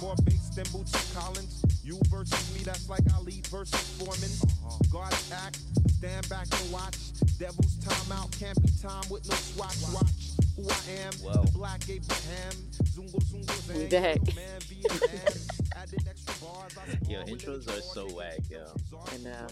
more 0.00 0.14
bass 0.24 0.48
than 0.54 0.64
Bootsy 0.66 1.14
Collins. 1.14 1.62
You 1.84 1.98
versus 2.10 2.54
me, 2.54 2.62
that's 2.64 2.88
like 2.88 3.02
Ali 3.16 3.42
versus 3.50 3.80
Foreman. 3.98 4.30
Uh-huh. 4.64 4.78
Guard 4.92 5.14
act, 5.32 5.58
stand 5.90 6.28
back 6.28 6.46
and 6.60 6.72
watch. 6.72 6.96
Devil's 7.38 7.76
time 7.78 8.12
out, 8.18 8.30
can't 8.32 8.60
be 8.62 8.70
time 8.82 9.04
with 9.10 9.28
no 9.28 9.34
swatch. 9.36 9.76
Watch 9.94 10.34
who 10.56 10.68
I 10.68 11.06
am, 11.06 11.12
Well. 11.24 11.44
the 11.44 11.52
black 11.52 11.88
Abraham. 11.88 12.52
Zungo 12.92 13.18
Zungo 13.30 13.68
We 13.76 13.86
Zang, 13.86 13.90
back. 13.90 14.18
little 14.20 14.34
man 14.34 14.60
Vietnam. 14.60 15.34
Added 15.76 16.02
extra 16.08 16.34
bars, 16.44 16.76
I 16.76 16.90
spar 16.96 17.10
Yo, 17.10 17.22
intros 17.24 17.68
are 17.68 17.80
so 17.80 18.06
whack, 18.14 18.40
yo. 18.50 18.66
I 19.12 19.16
know. 19.18 19.46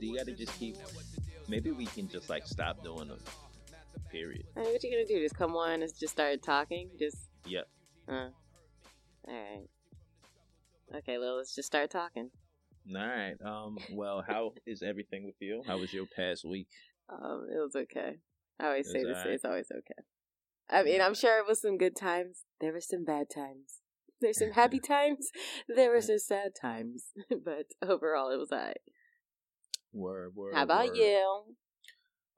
You 0.00 0.16
gotta 0.16 0.32
just 0.32 0.58
keep. 0.58 0.76
Maybe 1.48 1.70
we 1.70 1.86
can 1.86 2.08
just 2.08 2.28
like 2.28 2.46
stop 2.46 2.82
doing 2.82 3.08
them. 3.08 3.18
Period. 4.10 4.44
I 4.56 4.60
mean, 4.60 4.72
what 4.72 4.82
you 4.82 4.90
gonna 4.90 5.06
do? 5.06 5.20
Just 5.22 5.36
come 5.36 5.54
on 5.56 5.82
and 5.82 5.92
just 5.98 6.12
start 6.12 6.42
talking? 6.42 6.88
Just 6.98 7.18
Yep. 7.46 7.68
uh. 8.08 8.12
All 8.12 8.30
right. 9.34 9.68
Okay, 10.94 11.18
well, 11.18 11.36
let's 11.36 11.54
just 11.54 11.66
start 11.66 11.90
talking. 11.90 12.30
All 12.94 13.06
right. 13.06 13.34
Um. 13.44 13.78
Well, 13.92 14.24
how 14.26 14.52
is 14.66 14.82
everything 14.82 15.26
with 15.26 15.34
you? 15.40 15.62
How 15.66 15.78
was 15.78 15.92
your 15.92 16.06
past 16.06 16.44
week? 16.44 16.68
Um, 17.10 17.46
it 17.52 17.58
was 17.58 17.76
okay. 17.76 18.16
I 18.58 18.66
always 18.66 18.90
say 18.90 19.04
this. 19.04 19.16
alright. 19.16 19.34
It's 19.34 19.44
always 19.44 19.70
okay. 19.70 20.02
I 20.70 20.82
mean, 20.82 21.00
I'm 21.00 21.14
sure 21.14 21.38
it 21.38 21.46
was 21.46 21.60
some 21.60 21.78
good 21.78 21.96
times. 21.96 22.44
There 22.60 22.72
were 22.72 22.80
some 22.80 23.04
bad 23.04 23.28
times. 23.34 23.80
There's 24.20 24.38
some 24.38 24.52
happy 24.52 24.80
times. 24.86 25.30
There 25.68 25.90
were 25.90 26.00
some 26.00 26.18
sad 26.18 26.52
times. 26.60 27.04
but 27.44 27.66
overall, 27.82 28.30
it 28.30 28.38
was 28.38 28.50
alright. 28.52 28.80
Word. 29.92 30.34
Word. 30.34 30.54
How 30.54 30.62
about 30.62 30.88
word. 30.88 30.96
you? 30.96 31.42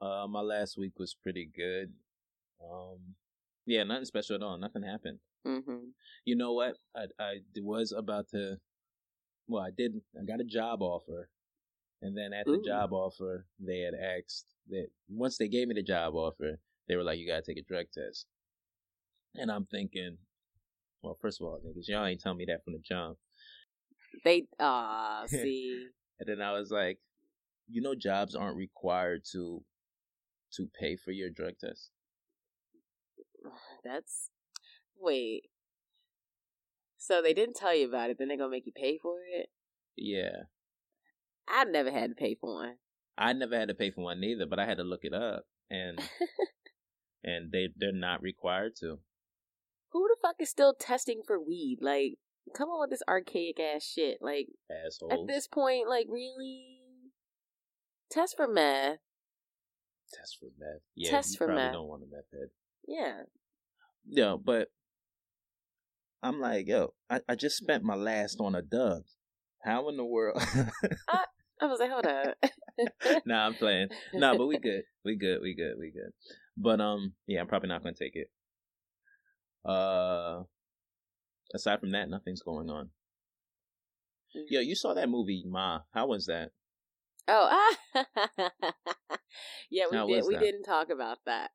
Uh, 0.01 0.27
my 0.29 0.41
last 0.41 0.77
week 0.77 0.99
was 0.99 1.15
pretty 1.15 1.49
good. 1.55 1.93
Um. 2.63 3.15
Yeah, 3.67 3.85
nothing 3.85 4.07
special 4.07 4.37
at 4.37 4.43
all. 4.43 4.59
Nothing 4.59 4.83
happened. 4.83 5.21
Mm-hmm. 5.47 5.91
You 6.25 6.37
know 6.37 6.53
what? 6.53 6.77
I 6.97 7.07
I 7.19 7.35
was 7.61 7.93
about 7.93 8.29
to. 8.31 8.57
Well, 9.49 9.63
I 9.63 9.71
didn't. 9.77 10.03
I 10.21 10.25
got 10.25 10.41
a 10.41 10.45
job 10.45 10.83
offer, 10.83 11.29
and 12.03 12.17
then 12.17 12.33
at 12.33 12.47
the 12.47 12.53
Ooh. 12.53 12.65
job 12.65 12.93
offer, 12.93 13.47
they 13.59 13.81
had 13.81 13.95
asked 13.95 14.47
that 14.69 14.89
once 15.09 15.39
they 15.39 15.49
gave 15.49 15.69
me 15.69 15.75
the 15.75 15.83
job 15.83 16.15
offer, 16.15 16.59
they 16.89 16.97
were 16.97 17.05
like, 17.05 17.19
"You 17.19 17.27
gotta 17.27 17.43
take 17.43 17.59
a 17.59 17.63
drug 17.63 17.87
test." 17.93 18.27
And 19.35 19.51
I'm 19.51 19.67
thinking, 19.67 20.19
well, 21.03 21.17
first 21.21 21.41
of 21.41 21.47
all, 21.47 21.61
niggas, 21.65 21.89
y'all 21.89 22.05
ain't 22.07 22.21
tell 22.21 22.35
me 22.35 22.45
that 22.47 22.65
from 22.65 22.75
the 22.75 22.81
jump. 22.81 23.17
They 24.25 24.47
ah 24.59 25.25
see. 25.27 25.89
And 26.19 26.29
then 26.29 26.43
I 26.43 26.53
was 26.53 26.71
like, 26.71 26.99
you 27.69 27.81
know, 27.81 27.95
jobs 27.95 28.35
aren't 28.35 28.57
required 28.57 29.23
to 29.33 29.63
to 30.55 30.69
pay 30.79 30.97
for 30.97 31.13
your 31.13 31.31
drug 31.31 31.55
test. 31.61 31.91
That's 33.85 34.31
wait. 35.01 35.45
So 36.99 37.23
they 37.23 37.33
didn't 37.35 37.57
tell 37.57 37.75
you 37.75 37.89
about 37.89 38.11
it, 38.11 38.19
then 38.19 38.29
they're 38.29 38.37
gonna 38.37 38.51
make 38.51 38.67
you 38.67 38.73
pay 38.75 38.99
for 38.99 39.17
it. 39.35 39.49
Yeah, 39.97 40.45
I 41.49 41.65
never 41.65 41.91
had 41.91 42.11
to 42.11 42.15
pay 42.15 42.37
for 42.41 42.55
one. 42.55 42.75
I 43.19 43.33
never 43.33 43.59
had 43.59 43.69
to 43.69 43.75
pay 43.75 43.91
for 43.91 44.03
one 44.05 44.21
neither, 44.21 44.47
but 44.47 44.59
I 44.59 44.67
had 44.67 44.79
to 44.79 44.85
look 44.85 45.01
it 45.03 45.13
up, 45.15 45.45
and 45.71 45.99
and 47.25 47.53
they 47.53 47.69
they're 47.77 47.93
not 47.93 48.23
required 48.23 48.77
to. 48.81 48.99
Who 49.93 50.07
the 50.09 50.17
fuck 50.23 50.37
is 50.39 50.49
still 50.51 50.73
testing 50.75 51.23
for 51.27 51.41
weed? 51.41 51.79
Like, 51.81 52.15
come 52.55 52.69
on 52.69 52.81
with 52.81 52.91
this 52.91 53.03
archaic 53.09 53.59
ass 53.59 53.83
shit. 53.85 54.19
Like, 54.21 54.47
Assholes. 54.87 55.13
at 55.13 55.27
this 55.27 55.49
point, 55.49 55.89
like, 55.89 56.07
really? 56.09 56.79
Test 58.11 58.37
for 58.37 58.47
meth. 58.47 58.99
test 60.13 60.37
for 60.39 60.47
meth. 60.59 60.83
Yeah, 60.95 61.11
Test 61.11 61.37
for 61.39 61.47
probably 61.47 61.65
meth. 61.65 61.73
don't 61.73 61.89
want 61.89 62.03
a 62.05 62.07
meth 62.07 62.31
head. 62.33 62.51
Yeah. 62.87 63.23
No, 64.07 64.39
but 64.39 64.69
I'm 66.23 66.41
like, 66.41 66.67
yo, 66.69 66.93
I, 67.09 67.21
I 67.29 67.35
just 67.35 67.57
spent 67.57 67.83
my 67.83 67.95
last 67.95 68.41
on 68.41 68.55
a 68.55 68.63
dub. 68.63 69.03
How 69.65 69.89
in 69.89 69.97
the 69.97 70.05
world? 70.05 70.43
I 71.09 71.67
was 71.67 71.81
like, 71.81 71.91
hold 71.91 72.07
up. 72.07 72.35
nah, 73.27 73.47
I'm 73.47 73.55
playing. 73.55 73.89
Nah, 74.15 74.37
but 74.37 74.47
we 74.47 74.59
good. 74.59 74.83
We 75.05 75.17
good. 75.17 75.41
We 75.43 75.55
good. 75.55 75.75
We 75.79 75.91
good. 75.91 76.13
But 76.57 76.81
um, 76.81 77.13
yeah, 77.27 77.41
I'm 77.41 77.47
probably 77.47 77.69
not 77.69 77.83
gonna 77.83 77.95
take 77.95 78.17
it. 78.17 78.31
Uh, 79.65 80.45
aside 81.55 81.81
from 81.81 81.93
that, 81.93 82.09
nothing's 82.09 82.43
going 82.43 82.71
on. 82.71 82.91
Yo, 84.49 84.61
you 84.61 84.75
saw 84.75 84.95
that 84.95 85.09
movie, 85.09 85.45
Ma? 85.47 85.81
How 85.93 86.07
was 86.07 86.27
that? 86.27 86.51
Oh, 87.29 87.49
ah. 87.51 88.05
yeah, 89.71 89.85
we 89.91 89.97
How 89.97 90.07
did. 90.07 90.25
We 90.27 90.35
that? 90.35 90.41
didn't 90.41 90.65
talk 90.65 90.89
about 90.91 91.19
that. 91.27 91.51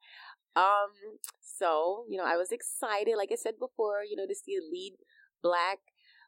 Um, 0.55 1.19
so 1.41 2.05
you 2.09 2.17
know, 2.17 2.25
I 2.25 2.37
was 2.37 2.51
excited, 2.51 3.15
like 3.17 3.29
I 3.31 3.35
said 3.35 3.55
before, 3.59 4.03
you 4.09 4.15
know, 4.15 4.27
to 4.27 4.35
see 4.35 4.55
a 4.55 4.71
lead 4.71 4.93
black 5.43 5.79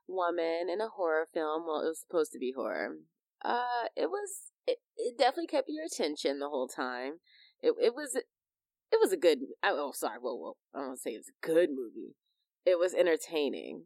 woman 0.08 0.68
in 0.72 0.82
a 0.82 0.90
horror 0.90 1.28
film. 1.34 1.66
Well, 1.68 1.82
it 1.82 1.88
was 1.88 2.00
supposed 2.00 2.32
to 2.34 2.40
be 2.40 2.54
horror. 2.56 2.98
Uh, 3.44 3.88
it 3.96 4.10
was. 4.10 4.52
It, 4.66 4.80
it 4.98 5.18
definitely 5.18 5.48
kept 5.48 5.70
your 5.70 5.86
attention 5.86 6.40
the 6.40 6.50
whole 6.50 6.68
time. 6.68 7.20
It 7.62 7.74
it 7.82 7.94
was 7.94 8.16
it 8.92 9.00
was 9.02 9.12
a 9.12 9.18
good. 9.18 9.40
Oh, 9.64 9.92
sorry. 9.94 10.18
Whoa, 10.20 10.36
whoa. 10.36 10.58
I 10.74 10.80
don't 10.80 10.88
want 10.88 11.00
to 11.00 11.02
say 11.02 11.14
it 11.14 11.20
was 11.20 11.30
a 11.30 11.46
good 11.46 11.70
movie. 11.70 12.16
It 12.66 12.80
was 12.80 12.94
entertaining. 12.94 13.84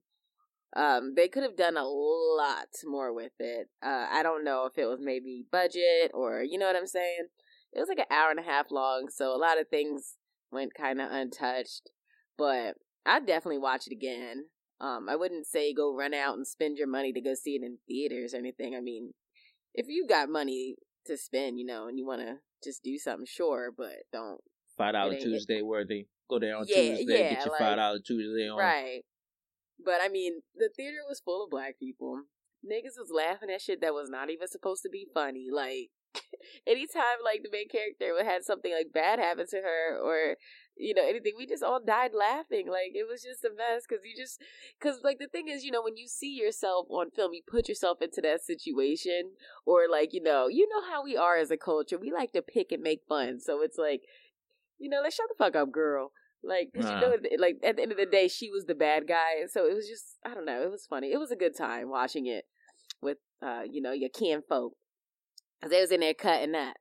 Um, 0.75 1.15
they 1.15 1.27
could 1.27 1.43
have 1.43 1.57
done 1.57 1.75
a 1.75 1.83
lot 1.83 2.69
more 2.85 3.13
with 3.13 3.33
it. 3.39 3.67
Uh, 3.83 4.07
I 4.09 4.23
don't 4.23 4.45
know 4.45 4.65
if 4.65 4.77
it 4.77 4.85
was 4.85 4.99
maybe 5.01 5.45
budget 5.51 6.11
or 6.13 6.43
you 6.43 6.57
know 6.57 6.67
what 6.67 6.77
I'm 6.77 6.87
saying. 6.87 7.27
It 7.73 7.79
was 7.79 7.89
like 7.89 7.99
an 7.99 8.11
hour 8.11 8.31
and 8.31 8.39
a 8.39 8.43
half 8.43 8.71
long, 8.71 9.09
so 9.09 9.35
a 9.35 9.37
lot 9.37 9.59
of 9.59 9.67
things 9.69 10.15
went 10.51 10.73
kind 10.73 10.99
of 11.01 11.11
untouched. 11.11 11.89
But 12.37 12.75
I'd 13.05 13.25
definitely 13.25 13.59
watch 13.59 13.87
it 13.87 13.93
again. 13.93 14.45
Um, 14.79 15.07
I 15.09 15.15
wouldn't 15.15 15.45
say 15.45 15.73
go 15.73 15.95
run 15.95 16.13
out 16.13 16.35
and 16.35 16.47
spend 16.47 16.77
your 16.77 16.87
money 16.87 17.13
to 17.13 17.21
go 17.21 17.33
see 17.35 17.55
it 17.55 17.63
in 17.63 17.77
theaters 17.87 18.33
or 18.33 18.37
anything. 18.37 18.75
I 18.75 18.81
mean, 18.81 19.13
if 19.73 19.85
you 19.87 20.05
got 20.07 20.29
money 20.29 20.75
to 21.05 21.17
spend, 21.17 21.59
you 21.59 21.65
know, 21.65 21.87
and 21.87 21.97
you 21.99 22.05
want 22.05 22.21
to 22.21 22.35
just 22.63 22.83
do 22.83 22.97
something, 22.97 23.25
sure, 23.27 23.71
but 23.75 23.93
don't. 24.11 24.39
Five 24.77 24.93
dollar 24.93 25.13
It 25.13 25.21
Tuesday 25.21 25.61
worthy. 25.61 26.07
Go 26.29 26.39
there 26.39 26.55
on 26.57 26.65
Yeah, 26.67 26.75
Tuesday. 26.95 27.05
yeah, 27.07 27.29
get 27.35 27.45
your 27.45 27.51
like- 27.53 27.59
five 27.59 27.77
dollar 27.77 27.99
Tuesday 27.99 28.49
on. 28.49 28.57
Right. 28.57 29.01
But 29.83 29.99
I 30.01 30.09
mean, 30.09 30.41
the 30.55 30.69
theater 30.75 30.99
was 31.07 31.19
full 31.19 31.43
of 31.43 31.49
black 31.49 31.77
people. 31.79 32.23
Niggas 32.65 32.97
was 32.97 33.11
laughing 33.13 33.49
at 33.49 33.61
shit 33.61 33.81
that 33.81 33.93
was 33.93 34.09
not 34.09 34.29
even 34.29 34.47
supposed 34.47 34.83
to 34.83 34.89
be 34.89 35.07
funny. 35.13 35.47
Like, 35.51 35.89
anytime 36.67 37.19
like 37.23 37.41
the 37.43 37.49
main 37.51 37.69
character 37.69 38.13
would 38.13 38.25
had 38.25 38.43
something 38.43 38.71
like 38.73 38.93
bad 38.93 39.19
happen 39.19 39.45
to 39.49 39.57
her 39.57 39.97
or 39.97 40.35
you 40.77 40.93
know 40.93 41.07
anything, 41.07 41.33
we 41.37 41.45
just 41.45 41.63
all 41.63 41.79
died 41.83 42.11
laughing. 42.13 42.67
Like 42.67 42.91
it 42.93 43.07
was 43.07 43.21
just 43.21 43.43
a 43.43 43.49
mess 43.55 43.83
because 43.87 44.03
you 44.05 44.15
just 44.15 44.41
because 44.79 44.99
like 45.03 45.19
the 45.19 45.27
thing 45.27 45.47
is, 45.47 45.63
you 45.63 45.71
know, 45.71 45.81
when 45.83 45.97
you 45.97 46.07
see 46.07 46.33
yourself 46.35 46.87
on 46.89 47.11
film, 47.11 47.33
you 47.33 47.41
put 47.47 47.69
yourself 47.69 48.01
into 48.01 48.21
that 48.21 48.41
situation, 48.43 49.31
or 49.65 49.81
like 49.89 50.13
you 50.13 50.21
know, 50.23 50.47
you 50.47 50.67
know 50.69 50.81
how 50.89 51.03
we 51.03 51.15
are 51.17 51.37
as 51.37 51.51
a 51.51 51.57
culture. 51.57 51.97
We 51.99 52.11
like 52.11 52.31
to 52.33 52.41
pick 52.41 52.71
and 52.71 52.81
make 52.81 53.01
fun. 53.07 53.39
So 53.39 53.61
it's 53.61 53.77
like, 53.77 54.01
you 54.79 54.89
know, 54.89 55.01
like 55.01 55.13
shut 55.13 55.27
the 55.29 55.35
fuck 55.43 55.55
up, 55.55 55.71
girl. 55.71 56.11
Like, 56.43 56.71
'cause 56.73 56.89
you 56.89 56.97
know, 56.97 57.15
like 57.37 57.57
at 57.63 57.75
the 57.75 57.83
end 57.83 57.91
of 57.91 57.97
the 57.99 58.05
day, 58.07 58.27
she 58.27 58.49
was 58.49 58.65
the 58.65 58.73
bad 58.75 59.07
guy. 59.07 59.45
So 59.47 59.67
it 59.67 59.75
was 59.75 59.87
just, 59.87 60.17
I 60.25 60.33
don't 60.33 60.45
know, 60.45 60.63
it 60.63 60.71
was 60.71 60.87
funny. 60.87 61.11
It 61.11 61.19
was 61.19 61.29
a 61.31 61.35
good 61.35 61.55
time 61.55 61.89
watching 61.89 62.25
it 62.25 62.45
with, 63.01 63.17
uh, 63.43 63.63
you 63.69 63.81
know, 63.81 63.91
your 63.91 64.09
kin 64.09 64.41
folk. 64.47 64.73
They 65.69 65.81
was 65.81 65.91
in 65.91 65.99
there 65.99 66.13
cutting 66.13 66.53
that. 66.53 66.77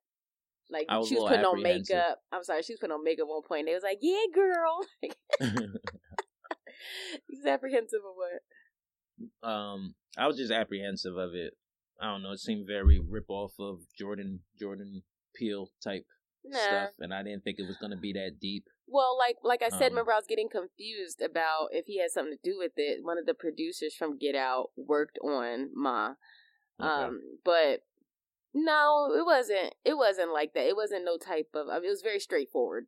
Like 0.70 0.86
she 1.06 1.16
was 1.16 1.28
putting 1.28 1.44
on 1.44 1.62
makeup. 1.62 2.18
I'm 2.32 2.44
sorry, 2.44 2.62
she 2.62 2.72
was 2.72 2.80
putting 2.80 2.94
on 2.94 3.04
makeup 3.04 3.24
at 3.24 3.28
one 3.28 3.42
point. 3.42 3.66
They 3.66 3.74
was 3.74 3.82
like, 3.82 3.98
"Yeah, 4.00 4.24
girl." 4.32 4.80
He's 7.28 7.44
apprehensive 7.46 8.00
of 8.00 8.14
what? 8.16 9.48
um, 9.48 9.94
I 10.16 10.26
was 10.26 10.36
just 10.36 10.52
apprehensive 10.52 11.16
of 11.16 11.34
it. 11.34 11.54
I 12.00 12.06
don't 12.06 12.22
know. 12.22 12.32
It 12.32 12.40
seemed 12.40 12.66
very 12.66 12.98
rip 12.98 13.26
off 13.28 13.52
of 13.58 13.80
Jordan 13.98 14.40
Jordan 14.58 15.02
Peele 15.34 15.70
type 15.82 16.06
Nah. 16.42 16.58
stuff, 16.58 16.90
and 17.00 17.12
I 17.12 17.22
didn't 17.22 17.44
think 17.44 17.58
it 17.58 17.66
was 17.66 17.76
gonna 17.76 17.98
be 17.98 18.14
that 18.14 18.38
deep. 18.40 18.64
Well, 18.86 19.18
like 19.18 19.36
like 19.42 19.62
I 19.62 19.68
said, 19.68 19.88
Um, 19.88 19.92
remember 19.92 20.12
I 20.12 20.16
was 20.16 20.26
getting 20.26 20.48
confused 20.48 21.20
about 21.20 21.68
if 21.72 21.84
he 21.86 21.98
had 21.98 22.10
something 22.10 22.38
to 22.42 22.50
do 22.50 22.56
with 22.56 22.72
it. 22.76 23.04
One 23.04 23.18
of 23.18 23.26
the 23.26 23.34
producers 23.34 23.94
from 23.94 24.16
Get 24.16 24.34
Out 24.34 24.70
worked 24.76 25.18
on 25.18 25.70
Ma. 25.74 26.14
Okay. 26.80 26.88
Um, 26.88 27.20
but 27.44 27.82
no, 28.52 29.12
it 29.16 29.24
wasn't. 29.24 29.74
It 29.84 29.96
wasn't 29.96 30.32
like 30.32 30.54
that. 30.54 30.66
It 30.66 30.76
wasn't 30.76 31.04
no 31.04 31.16
type 31.16 31.48
of. 31.54 31.68
I 31.68 31.76
mean, 31.76 31.86
it 31.86 31.90
was 31.90 32.02
very 32.02 32.20
straightforward 32.20 32.86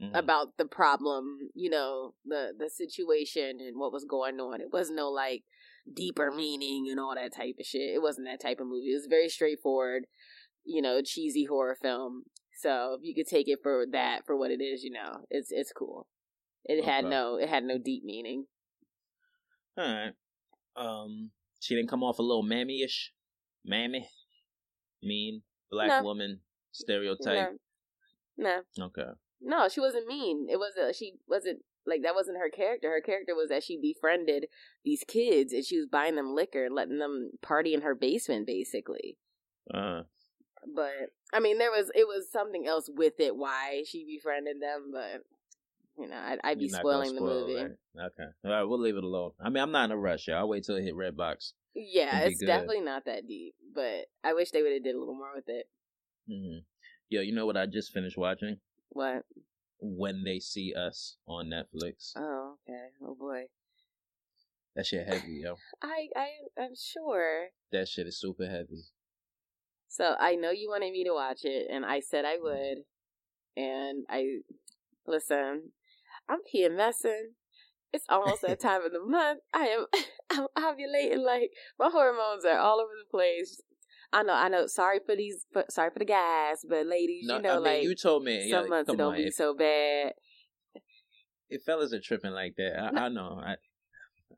Mhm. 0.00 0.16
about 0.18 0.56
the 0.56 0.64
problem. 0.66 1.50
You 1.54 1.70
know, 1.70 2.14
the 2.24 2.52
the 2.56 2.68
situation 2.68 3.60
and 3.60 3.78
what 3.78 3.92
was 3.92 4.04
going 4.04 4.40
on. 4.40 4.60
It 4.60 4.72
wasn't 4.72 4.96
no 4.96 5.10
like 5.10 5.44
deeper 5.92 6.30
meaning 6.32 6.88
and 6.90 6.98
all 6.98 7.14
that 7.14 7.34
type 7.34 7.56
of 7.60 7.66
shit. 7.66 7.94
It 7.94 8.02
wasn't 8.02 8.26
that 8.26 8.40
type 8.40 8.58
of 8.60 8.66
movie. 8.66 8.90
It 8.90 8.94
was 8.94 9.06
very 9.06 9.28
straightforward. 9.28 10.06
You 10.64 10.82
know, 10.82 11.02
cheesy 11.02 11.44
horror 11.44 11.76
film. 11.80 12.24
So 12.56 12.94
if 12.94 13.00
you 13.04 13.14
could 13.14 13.26
take 13.26 13.48
it 13.48 13.60
for 13.62 13.84
that 13.92 14.24
for 14.26 14.36
what 14.36 14.50
it 14.50 14.62
is, 14.62 14.82
you 14.82 14.90
know, 14.90 15.26
it's 15.30 15.52
it's 15.52 15.72
cool. 15.72 16.08
It 16.64 16.84
had 16.84 17.04
no 17.04 17.36
it 17.36 17.48
had 17.48 17.64
no 17.64 17.78
deep 17.78 18.02
meaning. 18.04 18.46
All 19.76 19.84
right. 19.84 20.14
Um, 20.76 21.32
she 21.60 21.74
didn't 21.74 21.90
come 21.90 22.02
off 22.02 22.18
a 22.18 22.22
little 22.22 22.42
mammy-ish, 22.42 23.12
mammy, 23.64 24.08
mean 25.04 25.42
black 25.70 25.88
No. 25.88 26.02
woman 26.02 26.40
stereotype. 26.72 27.52
No, 28.36 28.62
no, 28.76 28.84
Okay. 28.86 29.10
no, 29.40 29.68
she 29.68 29.80
wasn't 29.80 30.06
mean. 30.06 30.48
It 30.50 30.58
wasn't. 30.58 30.94
She 30.96 31.14
wasn't 31.28 31.60
like 31.86 32.02
that 32.02 32.14
wasn't 32.14 32.38
her 32.38 32.48
character. 32.50 32.90
Her 32.90 33.00
character 33.00 33.34
was 33.34 33.50
that 33.50 33.62
she 33.62 33.76
befriended 33.78 34.46
these 34.84 35.04
kids 35.06 35.52
and 35.52 35.64
she 35.64 35.76
was 35.76 35.86
buying 35.86 36.16
them 36.16 36.34
liquor, 36.34 36.64
and 36.64 36.74
letting 36.74 36.98
them 36.98 37.32
party 37.42 37.74
in 37.74 37.82
her 37.82 37.94
basement, 37.94 38.46
basically. 38.46 39.18
Uh, 39.72 40.02
But 40.74 41.10
I 41.32 41.40
mean, 41.40 41.58
there 41.58 41.70
was 41.70 41.90
it 41.94 42.06
was 42.08 42.30
something 42.30 42.66
else 42.66 42.88
with 42.92 43.20
it 43.20 43.36
why 43.36 43.82
she 43.86 44.04
befriended 44.04 44.60
them, 44.62 44.90
but 44.92 45.22
you 45.96 46.08
know, 46.08 46.16
I'd, 46.16 46.40
I'd 46.42 46.58
be 46.58 46.68
spoiling 46.68 47.14
the 47.14 47.20
movie. 47.20 47.54
right? 47.54 47.70
Okay. 48.06 48.24
All 48.44 48.50
right, 48.50 48.64
we'll 48.64 48.80
leave 48.80 48.96
it 48.96 49.04
alone. 49.04 49.30
I 49.40 49.48
mean, 49.48 49.62
I'm 49.62 49.70
not 49.70 49.84
in 49.84 49.90
a 49.92 49.96
rush. 49.96 50.26
Y'all. 50.26 50.38
I'll 50.38 50.48
wait 50.48 50.64
till 50.64 50.74
it 50.76 50.82
hit 50.82 50.94
Redbox. 50.96 51.52
Yeah, 51.74 52.20
it's 52.20 52.40
good. 52.40 52.46
definitely 52.46 52.80
not 52.80 53.04
that 53.06 53.26
deep, 53.26 53.54
but 53.74 54.06
I 54.22 54.34
wish 54.34 54.50
they 54.50 54.62
would 54.62 54.72
have 54.72 54.84
did 54.84 54.94
a 54.94 54.98
little 54.98 55.14
more 55.16 55.32
with 55.34 55.48
it. 55.48 55.66
hmm 56.28 56.58
Yo, 57.08 57.20
you 57.20 57.34
know 57.34 57.46
what 57.46 57.56
I 57.56 57.66
just 57.66 57.92
finished 57.92 58.16
watching? 58.16 58.58
What? 58.90 59.24
When 59.80 60.24
They 60.24 60.38
See 60.38 60.72
Us 60.74 61.16
on 61.26 61.46
Netflix. 61.50 62.12
Oh, 62.16 62.56
okay. 62.68 62.86
Oh 63.02 63.14
boy. 63.14 63.44
That 64.76 64.86
shit 64.86 65.06
heavy, 65.06 65.42
yo. 65.44 65.56
I 65.82 66.08
I 66.16 66.28
I'm 66.58 66.74
sure. 66.74 67.48
That 67.72 67.88
shit 67.88 68.06
is 68.06 68.18
super 68.18 68.48
heavy. 68.48 68.84
So 69.88 70.16
I 70.18 70.34
know 70.34 70.50
you 70.50 70.68
wanted 70.68 70.92
me 70.92 71.04
to 71.04 71.12
watch 71.12 71.44
it, 71.44 71.68
and 71.70 71.84
I 71.84 72.00
said 72.00 72.24
I 72.24 72.36
would. 72.40 72.78
And 73.56 74.04
I 74.08 74.38
listen. 75.06 75.72
I'm 76.28 76.38
PMSing. 76.52 77.34
It's 77.94 78.04
almost 78.08 78.42
that 78.42 78.58
time 78.60 78.84
of 78.84 78.92
the 78.92 79.00
month. 79.04 79.40
I 79.54 79.66
am. 79.68 79.86
I'm 80.30 80.46
ovulating. 80.58 81.24
Like 81.24 81.50
my 81.78 81.88
hormones 81.90 82.44
are 82.44 82.58
all 82.58 82.80
over 82.80 82.90
the 83.02 83.08
place. 83.10 83.60
I 84.12 84.22
know. 84.22 84.34
I 84.34 84.48
know. 84.48 84.66
Sorry 84.66 84.98
for 85.06 85.14
these. 85.16 85.46
For, 85.52 85.64
sorry 85.70 85.90
for 85.92 86.00
the 86.00 86.04
guys, 86.04 86.58
but 86.68 86.86
ladies, 86.86 87.26
No, 87.26 87.36
you 87.36 87.42
know, 87.42 87.52
I 87.52 87.54
mean, 87.54 87.64
like 87.64 87.82
you 87.84 87.94
told 87.94 88.24
me. 88.24 88.50
some 88.50 88.64
yeah, 88.64 88.68
months 88.68 88.90
it 88.92 88.96
don't 88.96 89.12
on. 89.12 89.16
be 89.16 89.26
If, 89.28 89.34
so 89.34 89.54
bad. 89.54 90.12
if 91.48 91.62
fellas 91.62 91.92
are 91.92 92.00
tripping 92.00 92.32
like 92.32 92.54
that, 92.56 92.72
I. 92.96 93.04
I 93.04 93.08
know. 93.10 93.40
I, 93.44 93.54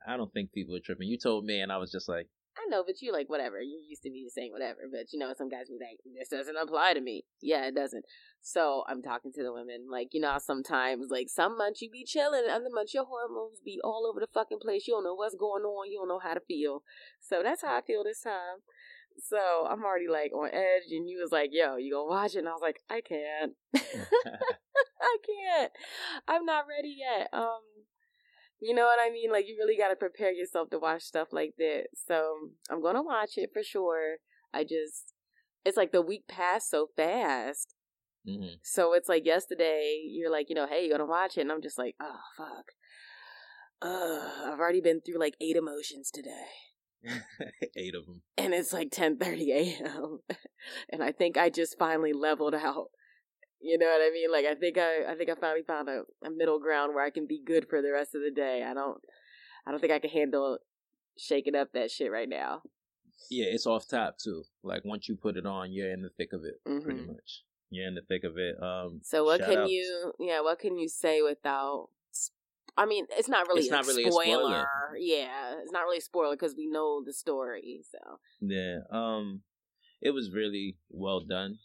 I 0.07 0.17
don't 0.17 0.31
think 0.33 0.51
people 0.53 0.75
are 0.75 0.79
tripping. 0.85 1.07
You 1.07 1.17
told 1.17 1.43
me, 1.45 1.59
and 1.59 1.71
I 1.71 1.77
was 1.77 1.91
just 1.91 2.07
like, 2.07 2.27
I 2.57 2.67
know, 2.69 2.83
but 2.85 3.01
you 3.01 3.11
like 3.11 3.29
whatever. 3.29 3.61
You 3.61 3.79
used 3.87 4.01
to 4.03 4.09
be 4.09 4.23
just 4.23 4.35
saying 4.35 4.51
whatever, 4.51 4.81
but 4.91 5.13
you 5.13 5.19
know, 5.19 5.31
some 5.37 5.49
guys 5.49 5.69
be 5.69 5.77
like, 5.79 5.99
"This 6.17 6.29
doesn't 6.29 6.57
apply 6.57 6.93
to 6.93 7.01
me." 7.01 7.23
Yeah, 7.41 7.67
it 7.67 7.75
doesn't. 7.75 8.05
So 8.41 8.83
I'm 8.87 9.01
talking 9.03 9.31
to 9.33 9.43
the 9.43 9.53
women, 9.53 9.87
like 9.89 10.09
you 10.13 10.21
know, 10.21 10.37
sometimes 10.39 11.07
like 11.11 11.29
some 11.29 11.57
months 11.57 11.81
you 11.81 11.89
be 11.91 12.03
chilling, 12.03 12.49
other 12.49 12.69
months 12.71 12.93
your 12.93 13.05
hormones 13.05 13.59
be 13.63 13.79
all 13.83 14.07
over 14.09 14.19
the 14.19 14.33
fucking 14.33 14.59
place. 14.59 14.87
You 14.87 14.95
don't 14.95 15.03
know 15.03 15.13
what's 15.13 15.35
going 15.35 15.63
on. 15.63 15.91
You 15.91 15.99
don't 15.99 16.07
know 16.07 16.19
how 16.19 16.33
to 16.33 16.39
feel. 16.39 16.81
So 17.19 17.41
that's 17.43 17.61
how 17.61 17.77
I 17.77 17.81
feel 17.81 18.03
this 18.03 18.21
time. 18.21 18.63
So 19.19 19.67
I'm 19.69 19.83
already 19.83 20.07
like 20.07 20.31
on 20.33 20.49
edge, 20.51 20.91
and 20.91 21.09
you 21.09 21.19
was 21.21 21.31
like, 21.31 21.49
"Yo, 21.53 21.77
you 21.77 21.93
gonna 21.93 22.09
watch 22.09 22.35
it?" 22.35 22.39
And 22.39 22.49
I 22.49 22.53
was 22.53 22.61
like, 22.61 22.81
"I 22.89 23.01
can't, 23.01 23.53
I 23.75 25.17
can't. 25.25 25.71
I'm 26.27 26.45
not 26.45 26.65
ready 26.67 26.95
yet." 26.97 27.29
Um, 27.33 27.61
you 28.59 28.73
know 28.73 28.85
what 28.85 28.99
I 29.01 29.09
mean? 29.11 29.31
Like 29.31 29.47
you 29.47 29.55
really 29.57 29.77
got 29.77 29.89
to 29.89 29.95
prepare 29.95 30.31
yourself 30.31 30.69
to 30.71 30.79
watch 30.79 31.03
stuff 31.03 31.29
like 31.31 31.53
that. 31.57 31.87
So 32.07 32.35
I'm 32.69 32.81
gonna 32.81 33.03
watch 33.03 33.31
it 33.37 33.51
for 33.53 33.63
sure. 33.63 34.17
I 34.53 34.63
just, 34.63 35.13
it's 35.65 35.77
like 35.77 35.91
the 35.91 36.01
week 36.01 36.27
passed 36.27 36.69
so 36.69 36.87
fast. 36.95 37.75
mhm. 38.27 38.55
So 38.63 38.93
it's 38.93 39.09
like 39.09 39.25
yesterday, 39.25 40.01
you're 40.09 40.31
like, 40.31 40.49
you 40.49 40.55
know, 40.55 40.67
hey, 40.67 40.85
you're 40.87 40.97
gonna 40.97 41.09
watch 41.09 41.37
it, 41.37 41.41
and 41.41 41.51
I'm 41.51 41.61
just 41.61 41.77
like, 41.77 41.95
oh 41.99 42.19
fuck. 42.37 42.65
Uh, 43.81 44.51
I've 44.51 44.59
already 44.59 44.81
been 44.81 45.01
through 45.01 45.19
like 45.19 45.35
eight 45.39 45.55
emotions 45.55 46.09
today, 46.11 46.47
eight 47.77 47.93
of 47.93 48.05
them. 48.07 48.23
and 48.37 48.53
it's 48.53 48.73
like 48.73 48.89
10:30 48.89 49.49
a.m. 49.51 50.19
and 50.89 51.03
I 51.03 51.11
think 51.11 51.37
I 51.37 51.49
just 51.49 51.77
finally 51.77 52.13
leveled 52.13 52.55
out. 52.55 52.87
You 53.59 53.77
know 53.77 53.87
what 53.87 54.01
I 54.01 54.11
mean? 54.11 54.31
Like 54.31 54.45
I 54.45 54.55
think 54.55 54.77
I, 54.77 55.11
I 55.11 55.15
think 55.15 55.29
I 55.29 55.35
finally 55.35 55.63
found 55.65 55.89
a, 55.89 56.03
a 56.25 56.29
middle 56.29 56.59
ground 56.59 56.93
where 56.93 57.03
I 57.03 57.09
can 57.09 57.25
be 57.27 57.41
good 57.43 57.67
for 57.69 57.81
the 57.81 57.91
rest 57.91 58.13
of 58.15 58.21
the 58.21 58.31
day. 58.31 58.63
I 58.63 58.73
don't, 58.73 58.99
I 59.65 59.71
don't 59.71 59.79
think 59.79 59.93
I 59.93 59.99
can 59.99 60.09
handle 60.11 60.59
shaking 61.17 61.55
up 61.55 61.71
that 61.73 61.89
shit 61.91 62.11
right 62.11 62.29
now. 62.29 62.61
Yeah, 63.31 63.45
it's 63.49 63.65
off 63.65 63.87
top 63.87 64.17
too. 64.23 64.43
Like 64.63 64.85
once 64.85 65.09
you 65.09 65.15
put 65.15 65.37
it 65.37 65.45
on, 65.45 65.71
you're 65.71 65.91
in 65.91 66.01
the 66.03 66.09
thick 66.17 66.33
of 66.33 66.41
it, 66.43 66.61
pretty 66.83 67.01
Mhm. 67.01 67.07
much. 67.07 67.43
You're 67.69 67.87
in 67.87 67.95
the 67.95 68.01
thick 68.03 68.23
of 68.23 68.37
it. 68.37 68.55
Um, 68.61 69.01
So 69.03 69.23
what 69.25 69.41
can 69.41 69.57
outs. 69.59 69.71
you? 69.71 70.13
Yeah, 70.19 70.41
what 70.41 70.59
can 70.59 70.77
you 70.77 70.87
say 70.87 71.21
without? 71.21 71.89
I 72.77 72.85
mean, 72.85 73.07
it's 73.09 73.27
not 73.27 73.47
really 73.47 73.61
It's 73.61 73.69
a 73.69 73.73
not 73.73 73.87
really 73.87 74.03
a 74.03 74.11
spoiler. 74.11 74.43
spoiler. 74.43 74.67
Yeah, 74.99 75.55
it's 75.63 75.71
not 75.71 75.81
really 75.81 75.97
a 75.97 76.01
spoiler 76.01 76.35
because 76.35 76.55
we 76.55 76.67
know 76.67 77.03
the 77.03 77.11
story. 77.11 77.81
So 77.91 78.19
Yeah. 78.39 78.81
Um, 78.91 79.41
it 79.99 80.11
was 80.11 80.31
really 80.31 80.77
well 80.89 81.21
done. 81.21 81.57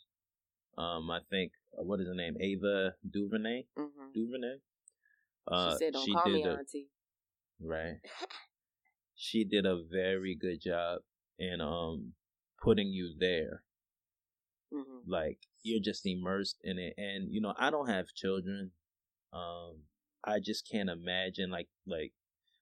Um, 0.79 1.11
I 1.11 1.21
think 1.29 1.53
uh, 1.79 1.83
what 1.83 2.01
is 2.01 2.09
her 2.09 2.15
name? 2.15 2.37
Ava 2.41 2.95
DuVernay. 3.09 3.65
hmm 3.77 4.11
DuVernay. 4.15 4.57
Uh, 5.49 5.73
she 5.73 5.79
said, 5.79 5.93
"Don't 5.93 6.05
she 6.05 6.13
call 6.15 6.25
did 6.25 6.35
me 6.35 6.45
a- 6.45 6.55
auntie." 6.59 6.89
Right. 7.61 7.99
She 9.15 9.45
did 9.45 9.65
a 9.67 9.83
very 9.83 10.35
good 10.35 10.61
job 10.61 11.03
in 11.39 11.61
um 11.61 12.15
putting 12.61 12.89
you 12.89 13.15
there. 13.19 13.63
hmm 14.73 15.01
Like 15.07 15.39
you're 15.63 15.81
just 15.83 16.07
immersed 16.07 16.59
in 16.65 16.79
it. 16.79 16.95
And 16.99 17.33
you 17.33 17.41
know, 17.41 17.55
I 17.59 17.71
don't 17.71 17.89
have 17.89 18.15
children. 18.15 18.73
Um 19.33 19.85
I 20.25 20.41
just 20.41 20.69
can't 20.69 20.91
imagine 20.91 21.51
like 21.51 21.69
like 21.87 22.13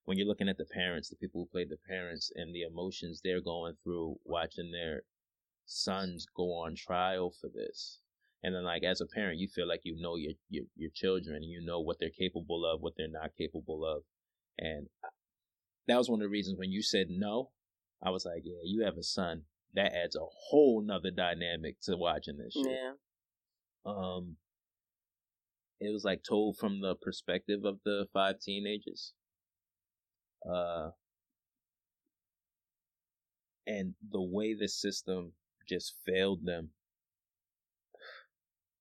when 0.05 0.19
you're 0.19 0.27
looking 0.29 0.49
at 0.49 0.59
the 0.59 0.67
parents, 0.67 1.09
the 1.09 1.17
people 1.17 1.43
who 1.43 1.47
played 1.53 1.71
the 1.71 1.79
parents 1.89 2.33
and 2.35 2.55
the 2.55 2.62
emotions 2.62 3.21
they're 3.23 3.41
going 3.41 3.77
through 3.85 4.19
watching 4.25 4.73
their 4.73 5.05
sons 5.67 6.27
go 6.37 6.53
on 6.55 6.77
trial 6.77 7.31
for 7.41 7.49
this. 7.49 8.00
And 8.42 8.54
then 8.54 8.64
like 8.64 8.82
as 8.84 9.00
a 9.00 9.06
parent 9.06 9.38
you 9.38 9.48
feel 9.48 9.69
like 9.69 9.81
you 9.84 9.96
know 10.00 10.16
your 10.16 10.32
your 10.48 10.64
your 10.76 10.90
children 10.94 11.37
and 11.37 11.44
you 11.44 11.62
know 11.64 11.81
what 11.81 11.98
they're 12.00 12.10
capable 12.10 12.64
of, 12.64 12.81
what 12.81 12.94
they're 12.96 13.08
not 13.08 13.37
capable 13.37 13.84
of. 13.84 14.02
And 14.58 14.88
that 15.87 15.96
was 15.96 16.08
one 16.08 16.20
of 16.20 16.25
the 16.25 16.31
reasons 16.31 16.58
when 16.58 16.70
you 16.70 16.82
said 16.82 17.06
no, 17.10 17.50
I 18.02 18.10
was 18.10 18.25
like, 18.25 18.42
yeah, 18.44 18.62
you 18.64 18.84
have 18.84 18.96
a 18.96 19.02
son. 19.02 19.42
That 19.75 19.92
adds 19.94 20.16
a 20.16 20.25
whole 20.48 20.82
nother 20.84 21.10
dynamic 21.10 21.81
to 21.82 21.96
watching 21.96 22.38
this 22.38 22.54
shit. 22.54 22.66
Yeah. 22.66 22.92
Um, 23.87 24.37
it 25.81 25.92
was 25.92 26.04
like 26.04 26.22
told 26.22 26.56
from 26.58 26.81
the 26.81 26.94
perspective 26.94 27.64
of 27.64 27.78
the 27.84 28.06
five 28.12 28.40
teenagers. 28.40 29.12
Uh, 30.50 30.90
and 33.66 33.94
the 34.10 34.20
way 34.20 34.54
the 34.54 34.69
system 34.69 35.32
just 35.69 35.94
failed 36.06 36.44
them. 36.44 36.70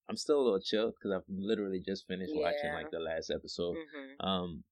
I'm 0.09 0.17
still 0.17 0.41
a 0.41 0.44
little 0.44 0.59
chilled 0.59 0.95
because 0.95 1.11
I've 1.15 1.29
literally 1.29 1.79
just 1.79 2.07
finished 2.07 2.33
watching 2.35 2.73
like 2.73 2.89
the 2.91 3.00
last 3.00 3.29
episode. 3.29 3.77
hmm 3.94 4.25
um 4.27 4.63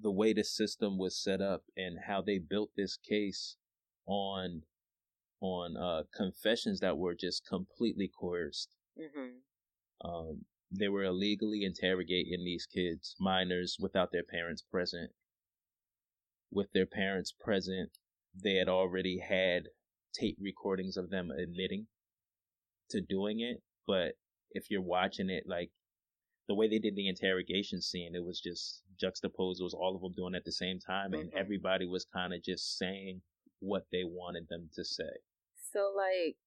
the 0.00 0.10
way 0.10 0.32
the 0.32 0.44
system 0.44 0.98
was 0.98 1.16
set 1.16 1.40
up 1.40 1.62
and 1.76 1.98
how 2.06 2.20
they 2.22 2.38
built 2.38 2.70
this 2.76 2.96
case 2.96 3.56
on 4.06 4.62
on 5.40 5.76
uh 5.76 6.02
confessions 6.14 6.80
that 6.80 6.96
were 6.98 7.14
just 7.14 7.46
completely 7.46 8.10
coerced. 8.18 8.74
Hmm 8.98 9.38
um 10.04 10.44
they 10.70 10.88
were 10.88 11.04
illegally 11.04 11.64
interrogating 11.64 12.44
these 12.44 12.66
kids 12.66 13.16
minors 13.18 13.76
without 13.80 14.10
their 14.12 14.22
parents 14.24 14.62
present. 14.62 15.10
With 16.50 16.72
their 16.72 16.86
parents 16.86 17.32
present 17.32 17.90
they 18.34 18.54
had 18.54 18.68
already 18.68 19.18
had 19.18 19.68
tape 20.14 20.36
recordings 20.40 20.96
of 20.96 21.10
them 21.10 21.30
admitting 21.30 21.86
to 22.90 23.00
doing 23.00 23.40
it 23.40 23.62
but 23.86 24.12
if 24.52 24.70
you're 24.70 24.82
watching 24.82 25.30
it 25.30 25.44
like 25.46 25.70
the 26.48 26.54
way 26.54 26.66
they 26.66 26.78
did 26.78 26.96
the 26.96 27.08
interrogation 27.08 27.82
scene, 27.82 28.14
it 28.14 28.24
was 28.24 28.40
just 28.40 28.82
juxtaposed. 28.98 29.60
It 29.60 29.64
was 29.64 29.74
all 29.74 29.94
of 29.94 30.00
them 30.00 30.14
doing 30.16 30.32
it 30.32 30.38
at 30.38 30.44
the 30.46 30.52
same 30.52 30.78
time, 30.80 31.12
and 31.12 31.30
Mhm. 31.30 31.36
everybody 31.36 31.84
was 31.86 32.06
kind 32.06 32.32
of 32.32 32.42
just 32.42 32.78
saying 32.78 33.20
what 33.60 33.84
they 33.92 34.02
wanted 34.04 34.48
them 34.48 34.70
to 34.72 34.82
say, 34.82 35.12
So 35.54 35.92
like, 35.94 36.38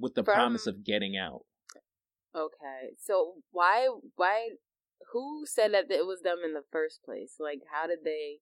with 0.00 0.14
the 0.16 0.24
From- 0.24 0.34
promise 0.34 0.66
of 0.66 0.82
getting 0.82 1.16
out. 1.16 1.46
okay, 2.34 2.94
so 2.98 3.40
why 3.52 3.86
why 4.16 4.56
who 5.12 5.46
said 5.46 5.72
that 5.74 5.90
it 5.92 6.06
was 6.06 6.22
them 6.22 6.40
in 6.44 6.52
the 6.52 6.64
first 6.72 7.04
place? 7.04 7.38
Like, 7.38 7.62
how 7.70 7.86
did 7.86 8.02
they? 8.02 8.40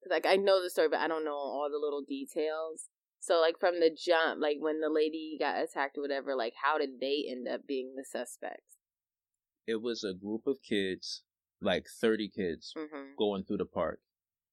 'cause, 0.00 0.10
like, 0.10 0.26
I 0.26 0.36
know 0.36 0.62
the 0.62 0.70
story, 0.70 0.88
but 0.88 1.00
I 1.00 1.08
don't 1.08 1.24
know 1.24 1.34
all 1.36 1.68
the 1.68 1.78
little 1.78 2.02
details. 2.02 2.88
So, 3.20 3.40
like, 3.40 3.58
from 3.58 3.80
the 3.80 3.90
jump, 3.90 4.40
like 4.40 4.56
when 4.60 4.80
the 4.80 4.88
lady 4.88 5.36
got 5.38 5.58
attacked 5.62 5.98
or 5.98 6.02
whatever, 6.02 6.34
like, 6.36 6.54
how 6.62 6.78
did 6.78 7.00
they 7.00 7.26
end 7.28 7.48
up 7.48 7.66
being 7.66 7.94
the 7.96 8.04
suspects? 8.04 8.76
It 9.66 9.82
was 9.82 10.02
a 10.04 10.14
group 10.14 10.46
of 10.46 10.62
kids, 10.62 11.22
like 11.60 11.86
thirty 12.00 12.28
kids, 12.28 12.72
Mm-hmm. 12.76 13.14
going 13.18 13.44
through 13.44 13.58
the 13.58 13.66
park, 13.66 14.00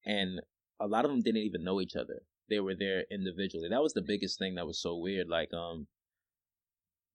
and 0.04 0.40
a 0.80 0.86
lot 0.86 1.04
of 1.04 1.10
them 1.10 1.22
didn't 1.22 1.42
even 1.42 1.64
know 1.64 1.80
each 1.80 1.96
other. 1.96 2.22
They 2.50 2.60
were 2.60 2.74
there 2.74 3.04
individually. 3.10 3.68
That 3.70 3.82
was 3.82 3.94
the 3.94 4.02
biggest 4.02 4.38
thing 4.38 4.56
that 4.56 4.66
was 4.66 4.80
so 4.80 4.96
weird. 4.96 5.28
Like, 5.28 5.52
um, 5.54 5.86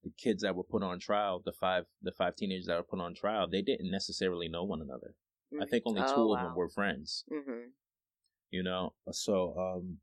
the 0.02 0.10
kids 0.18 0.42
that 0.42 0.56
were 0.56 0.64
put 0.64 0.82
on 0.82 0.98
trial, 0.98 1.40
the 1.44 1.52
five, 1.52 1.84
the 2.02 2.10
five 2.12 2.34
teenagers 2.34 2.66
that 2.66 2.76
were 2.76 2.82
put 2.82 2.98
on 3.00 3.14
trial, 3.14 3.46
they 3.48 3.62
didn't 3.62 3.90
necessarily 3.90 4.48
know 4.48 4.64
one 4.64 4.80
another. 4.82 5.14
I 5.60 5.66
think 5.66 5.84
only 5.86 6.00
two 6.02 6.08
Oh, 6.16 6.34
of 6.34 6.40
them 6.42 6.54
were 6.56 6.68
friends. 6.70 7.24
Mm-hmm. 7.30 7.68
you 8.50 8.62
know 8.62 8.94
so 9.12 9.54
um 9.58 9.98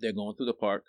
they're 0.00 0.12
going 0.12 0.34
through 0.36 0.46
the 0.46 0.52
park 0.54 0.84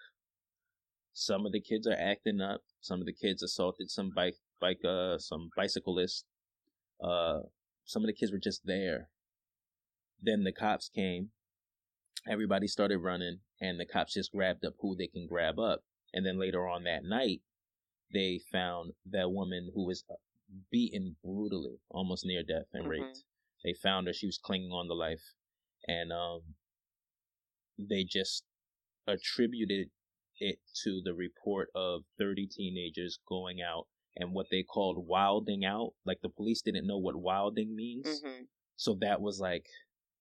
some 1.13 1.45
of 1.45 1.51
the 1.51 1.61
kids 1.61 1.87
are 1.87 1.97
acting 1.99 2.41
up 2.41 2.61
some 2.81 2.99
of 2.99 3.05
the 3.05 3.13
kids 3.13 3.41
assaulted 3.43 3.89
some 3.89 4.11
bike 4.15 4.35
bike 4.61 4.83
uh 4.85 5.17
some 5.17 5.49
bicyclists 5.55 6.25
Uh, 7.01 7.41
some 7.85 8.03
of 8.03 8.07
the 8.07 8.13
kids 8.13 8.31
were 8.31 8.39
just 8.39 8.65
there. 8.65 9.09
Then 10.21 10.43
the 10.43 10.51
cops 10.51 10.89
came. 10.89 11.31
Everybody 12.27 12.67
started 12.67 12.99
running, 12.99 13.39
and 13.61 13.79
the 13.79 13.85
cops 13.85 14.13
just 14.15 14.31
grabbed 14.31 14.65
up 14.65 14.73
who 14.79 14.95
they 14.95 15.07
can 15.07 15.27
grab 15.27 15.59
up. 15.59 15.81
And 16.13 16.25
then 16.25 16.39
later 16.39 16.67
on 16.67 16.83
that 16.83 17.03
night, 17.03 17.41
they 18.13 18.39
found 18.51 18.93
that 19.05 19.31
woman 19.31 19.71
who 19.73 19.85
was 19.85 20.03
uh, 20.09 20.15
beaten 20.71 21.17
brutally, 21.23 21.79
almost 21.89 22.25
near 22.25 22.43
death 22.43 22.67
and 22.73 22.83
mm-hmm. 22.83 23.03
raped. 23.03 23.23
They 23.63 23.73
found 23.73 24.07
her; 24.07 24.13
she 24.13 24.25
was 24.25 24.39
clinging 24.39 24.71
on 24.71 24.87
to 24.87 24.93
life, 24.93 25.35
and 25.87 26.11
um, 26.11 26.55
they 27.77 28.03
just 28.03 28.43
attributed 29.07 29.89
it 30.39 30.59
to 30.83 31.01
the 31.03 31.13
report 31.13 31.69
of 31.75 32.01
30 32.19 32.47
teenagers 32.47 33.19
going 33.27 33.57
out 33.61 33.87
and 34.15 34.33
what 34.33 34.47
they 34.51 34.63
called 34.63 35.07
wilding 35.07 35.63
out. 35.65 35.93
Like 36.05 36.19
the 36.21 36.29
police 36.29 36.61
didn't 36.61 36.87
know 36.87 36.97
what 36.97 37.15
wilding 37.15 37.75
means. 37.75 38.21
Mm-hmm. 38.21 38.43
So 38.75 38.97
that 39.01 39.21
was 39.21 39.39
like 39.39 39.65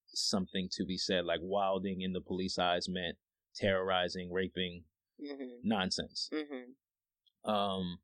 something 0.08 0.68
to 0.72 0.84
be 0.84 0.96
said. 0.96 1.24
Like 1.24 1.40
wilding 1.42 2.00
in 2.00 2.12
the 2.12 2.20
police 2.20 2.58
eyes 2.58 2.88
meant 2.88 3.16
terrorizing, 3.54 4.30
raping, 4.32 4.84
mm-hmm. 5.20 5.56
nonsense. 5.62 6.30
Mm-hmm. 6.32 7.50
Um, 7.50 7.98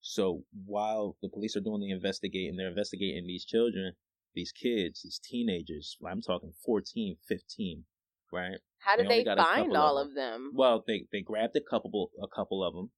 so 0.00 0.44
while 0.64 1.16
the 1.22 1.28
police 1.28 1.56
are 1.56 1.60
doing 1.60 1.80
the 1.80 1.90
investigating, 1.90 2.56
they're 2.56 2.68
investigating 2.68 3.26
these 3.26 3.44
children, 3.44 3.92
these 4.34 4.52
kids, 4.52 5.02
these 5.02 5.20
teenagers. 5.22 5.96
I'm 6.06 6.22
talking 6.22 6.52
14, 6.64 7.16
15, 7.28 7.84
right? 8.32 8.58
How 8.80 8.96
did 8.96 9.08
they, 9.08 9.24
they 9.24 9.34
find 9.36 9.76
all 9.76 9.98
of 9.98 10.14
them. 10.14 10.44
them. 10.44 10.52
Well, 10.54 10.82
they 10.86 11.04
they 11.12 11.20
grabbed 11.20 11.56
a 11.56 11.60
couple 11.60 12.10
a 12.22 12.26
couple 12.34 12.64
of 12.64 12.74
them. 12.74 12.90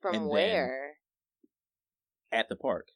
From 0.00 0.28
where? 0.28 0.96
At 2.32 2.48
the 2.48 2.56
park, 2.56 2.86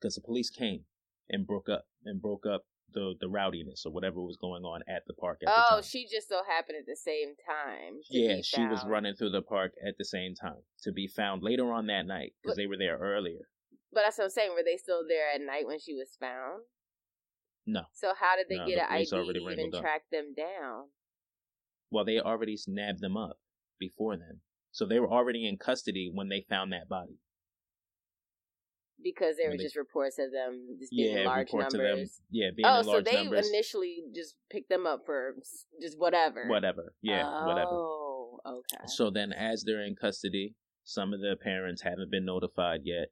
because 0.00 0.16
the 0.16 0.20
police 0.20 0.50
came 0.50 0.84
and 1.28 1.46
broke 1.46 1.68
up 1.68 1.84
and 2.04 2.20
broke 2.20 2.44
up 2.46 2.62
the 2.92 3.14
the 3.20 3.28
rowdiness 3.28 3.84
or 3.86 3.92
whatever 3.92 4.20
was 4.20 4.36
going 4.40 4.64
on 4.64 4.82
at 4.88 5.02
the 5.06 5.14
park. 5.14 5.38
At 5.46 5.52
oh, 5.54 5.76
the 5.76 5.82
she 5.82 6.06
just 6.10 6.28
so 6.28 6.40
happened 6.48 6.78
at 6.78 6.86
the 6.86 6.96
same 6.96 7.34
time. 7.46 8.00
Yeah, 8.10 8.40
she 8.42 8.66
was 8.66 8.84
running 8.84 9.14
through 9.14 9.30
the 9.30 9.42
park 9.42 9.72
at 9.86 9.94
the 9.98 10.04
same 10.04 10.34
time 10.34 10.62
to 10.82 10.92
be 10.92 11.06
found 11.06 11.42
later 11.42 11.72
on 11.72 11.86
that 11.86 12.06
night 12.06 12.32
because 12.42 12.56
they 12.56 12.66
were 12.66 12.78
there 12.78 12.98
earlier. 12.98 13.48
But 13.92 14.02
that's 14.04 14.18
what 14.18 14.24
I'm 14.24 14.30
saying. 14.30 14.50
Were 14.50 14.64
they 14.64 14.76
still 14.76 15.02
there 15.06 15.32
at 15.32 15.40
night 15.40 15.66
when 15.66 15.78
she 15.78 15.94
was 15.94 16.16
found? 16.18 16.62
No. 17.66 17.82
So 17.92 18.12
how 18.18 18.36
did 18.36 18.46
they 18.48 18.58
no, 18.58 18.66
get 18.66 18.76
the 18.76 18.92
an 18.92 18.98
ID 18.98 19.10
to 19.10 19.50
even 19.50 19.72
track 19.72 20.02
them 20.10 20.34
down? 20.36 20.88
Well, 21.90 22.04
they 22.04 22.18
already 22.18 22.56
snapped 22.56 23.00
them 23.00 23.16
up 23.16 23.38
before 23.78 24.16
then. 24.16 24.40
So 24.72 24.84
they 24.86 25.00
were 25.00 25.10
already 25.10 25.48
in 25.48 25.56
custody 25.56 26.10
when 26.12 26.28
they 26.28 26.44
found 26.48 26.72
that 26.72 26.88
body. 26.88 27.18
Because 29.02 29.36
there 29.36 29.50
were 29.50 29.56
just 29.56 29.76
reports 29.76 30.18
of 30.18 30.32
them 30.32 30.76
just 30.80 30.90
being 30.90 31.14
yeah, 31.14 31.20
in 31.20 31.26
large 31.26 31.52
numbers. 31.52 31.72
Them, 31.72 32.06
yeah, 32.30 32.48
being 32.54 32.66
a 32.66 32.68
large 32.68 32.86
number. 32.86 32.98
oh, 32.98 33.04
so 33.04 33.10
they 33.10 33.22
numbers. 33.24 33.48
initially 33.48 33.96
just 34.14 34.34
picked 34.50 34.68
them 34.68 34.86
up 34.86 35.02
for 35.06 35.34
just 35.80 35.98
whatever. 35.98 36.46
Whatever. 36.48 36.94
Yeah, 37.02 37.22
oh, 37.24 37.46
whatever. 37.46 37.70
Oh, 37.70 38.38
okay. 38.46 38.84
So 38.86 39.10
then, 39.10 39.32
as 39.32 39.64
they're 39.64 39.84
in 39.84 39.96
custody, 39.96 40.54
some 40.84 41.12
of 41.12 41.20
the 41.20 41.36
parents 41.40 41.82
haven't 41.82 42.10
been 42.10 42.24
notified 42.24 42.80
yet. 42.84 43.08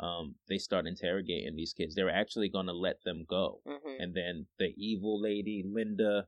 Um, 0.00 0.34
they 0.48 0.58
start 0.58 0.86
interrogating 0.86 1.56
these 1.56 1.72
kids. 1.72 1.94
They 1.94 2.04
were 2.04 2.10
actually 2.10 2.48
going 2.48 2.66
to 2.66 2.72
let 2.72 3.02
them 3.04 3.24
go, 3.28 3.60
mm-hmm. 3.66 4.00
and 4.00 4.14
then 4.14 4.46
the 4.58 4.74
evil 4.76 5.20
lady 5.20 5.64
Linda 5.66 6.26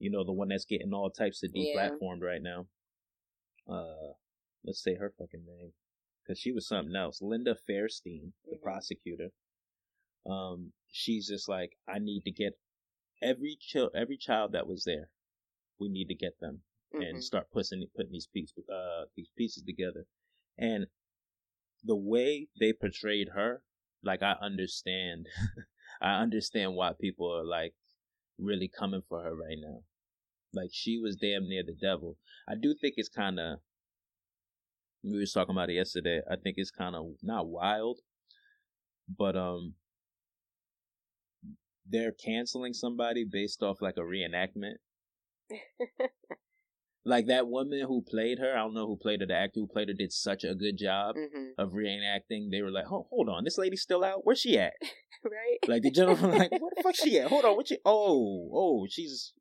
you 0.00 0.10
know, 0.10 0.24
the 0.24 0.32
one 0.32 0.48
that's 0.48 0.64
getting 0.64 0.92
all 0.92 1.10
types 1.10 1.42
of 1.44 1.50
deplatformed 1.50 2.22
yeah. 2.22 2.26
right 2.26 2.42
now. 2.42 2.66
Uh, 3.70 4.14
let's 4.64 4.82
say 4.82 4.96
her 4.96 5.12
fucking 5.16 5.44
name, 5.46 5.72
because 6.22 6.40
she 6.40 6.50
was 6.50 6.66
something 6.66 6.96
else. 6.96 7.20
Linda 7.22 7.54
Fairstein, 7.68 8.32
the 8.44 8.56
mm-hmm. 8.56 8.62
prosecutor. 8.62 9.28
Um, 10.28 10.72
she's 10.90 11.28
just 11.28 11.48
like, 11.48 11.72
I 11.86 11.98
need 11.98 12.22
to 12.24 12.32
get 12.32 12.54
every 13.22 13.56
child, 13.60 13.90
every 13.94 14.16
child 14.16 14.52
that 14.52 14.66
was 14.66 14.84
there. 14.84 15.10
We 15.78 15.88
need 15.88 16.08
to 16.08 16.14
get 16.14 16.40
them 16.40 16.60
mm-hmm. 16.94 17.02
and 17.02 17.22
start 17.22 17.50
putting 17.52 17.86
putting 17.94 18.12
these 18.12 18.28
pieces, 18.32 18.54
uh, 18.72 19.04
these 19.16 19.30
pieces 19.36 19.62
together. 19.62 20.06
And 20.58 20.86
the 21.84 21.96
way 21.96 22.48
they 22.58 22.72
portrayed 22.72 23.28
her, 23.34 23.62
like 24.02 24.22
I 24.22 24.34
understand, 24.42 25.26
I 26.02 26.20
understand 26.20 26.74
why 26.74 26.92
people 26.98 27.30
are 27.34 27.44
like 27.44 27.74
really 28.38 28.68
coming 28.68 29.02
for 29.08 29.22
her 29.22 29.34
right 29.34 29.58
now. 29.60 29.82
Like 30.52 30.70
she 30.72 30.98
was 30.98 31.16
damn 31.16 31.48
near 31.48 31.62
the 31.64 31.74
devil. 31.80 32.16
I 32.48 32.54
do 32.60 32.74
think 32.80 32.94
it's 32.96 33.08
kind 33.08 33.38
of. 33.38 33.58
We 35.02 35.18
were 35.18 35.26
talking 35.26 35.54
about 35.54 35.70
it 35.70 35.74
yesterday. 35.74 36.20
I 36.30 36.36
think 36.36 36.56
it's 36.58 36.70
kind 36.70 36.94
of 36.94 37.06
not 37.22 37.46
wild, 37.46 38.00
but 39.08 39.34
um, 39.34 39.74
they're 41.88 42.12
canceling 42.12 42.74
somebody 42.74 43.24
based 43.24 43.62
off 43.62 43.80
like 43.80 43.96
a 43.96 44.00
reenactment. 44.00 44.74
like 47.04 47.26
that 47.26 47.48
woman 47.48 47.82
who 47.86 48.02
played 48.02 48.38
her, 48.38 48.52
I 48.52 48.58
don't 48.58 48.74
know 48.74 48.86
who 48.86 48.96
played 48.96 49.20
her, 49.20 49.26
the 49.26 49.34
actor 49.34 49.60
who 49.60 49.66
played 49.66 49.88
her 49.88 49.94
did 49.94 50.12
such 50.12 50.44
a 50.44 50.54
good 50.54 50.76
job 50.76 51.16
mm-hmm. 51.16 51.58
of 51.58 51.72
reenacting. 51.72 52.50
They 52.50 52.62
were 52.62 52.70
like, 52.70 52.86
oh, 52.90 53.06
hold 53.10 53.28
on, 53.28 53.44
this 53.44 53.58
lady's 53.58 53.82
still 53.82 54.04
out? 54.04 54.20
Where's 54.24 54.40
she 54.40 54.58
at? 54.58 54.74
right? 55.24 55.58
Like 55.66 55.82
the 55.82 55.90
gentleman, 55.90 56.30
like, 56.38 56.50
where 56.50 56.70
the 56.76 56.82
fuck 56.82 56.94
she 56.94 57.18
at? 57.18 57.28
Hold 57.28 57.44
on, 57.44 57.56
what 57.56 57.68
she? 57.68 57.78
Oh, 57.84 58.50
oh, 58.52 58.86
she's 58.88 59.32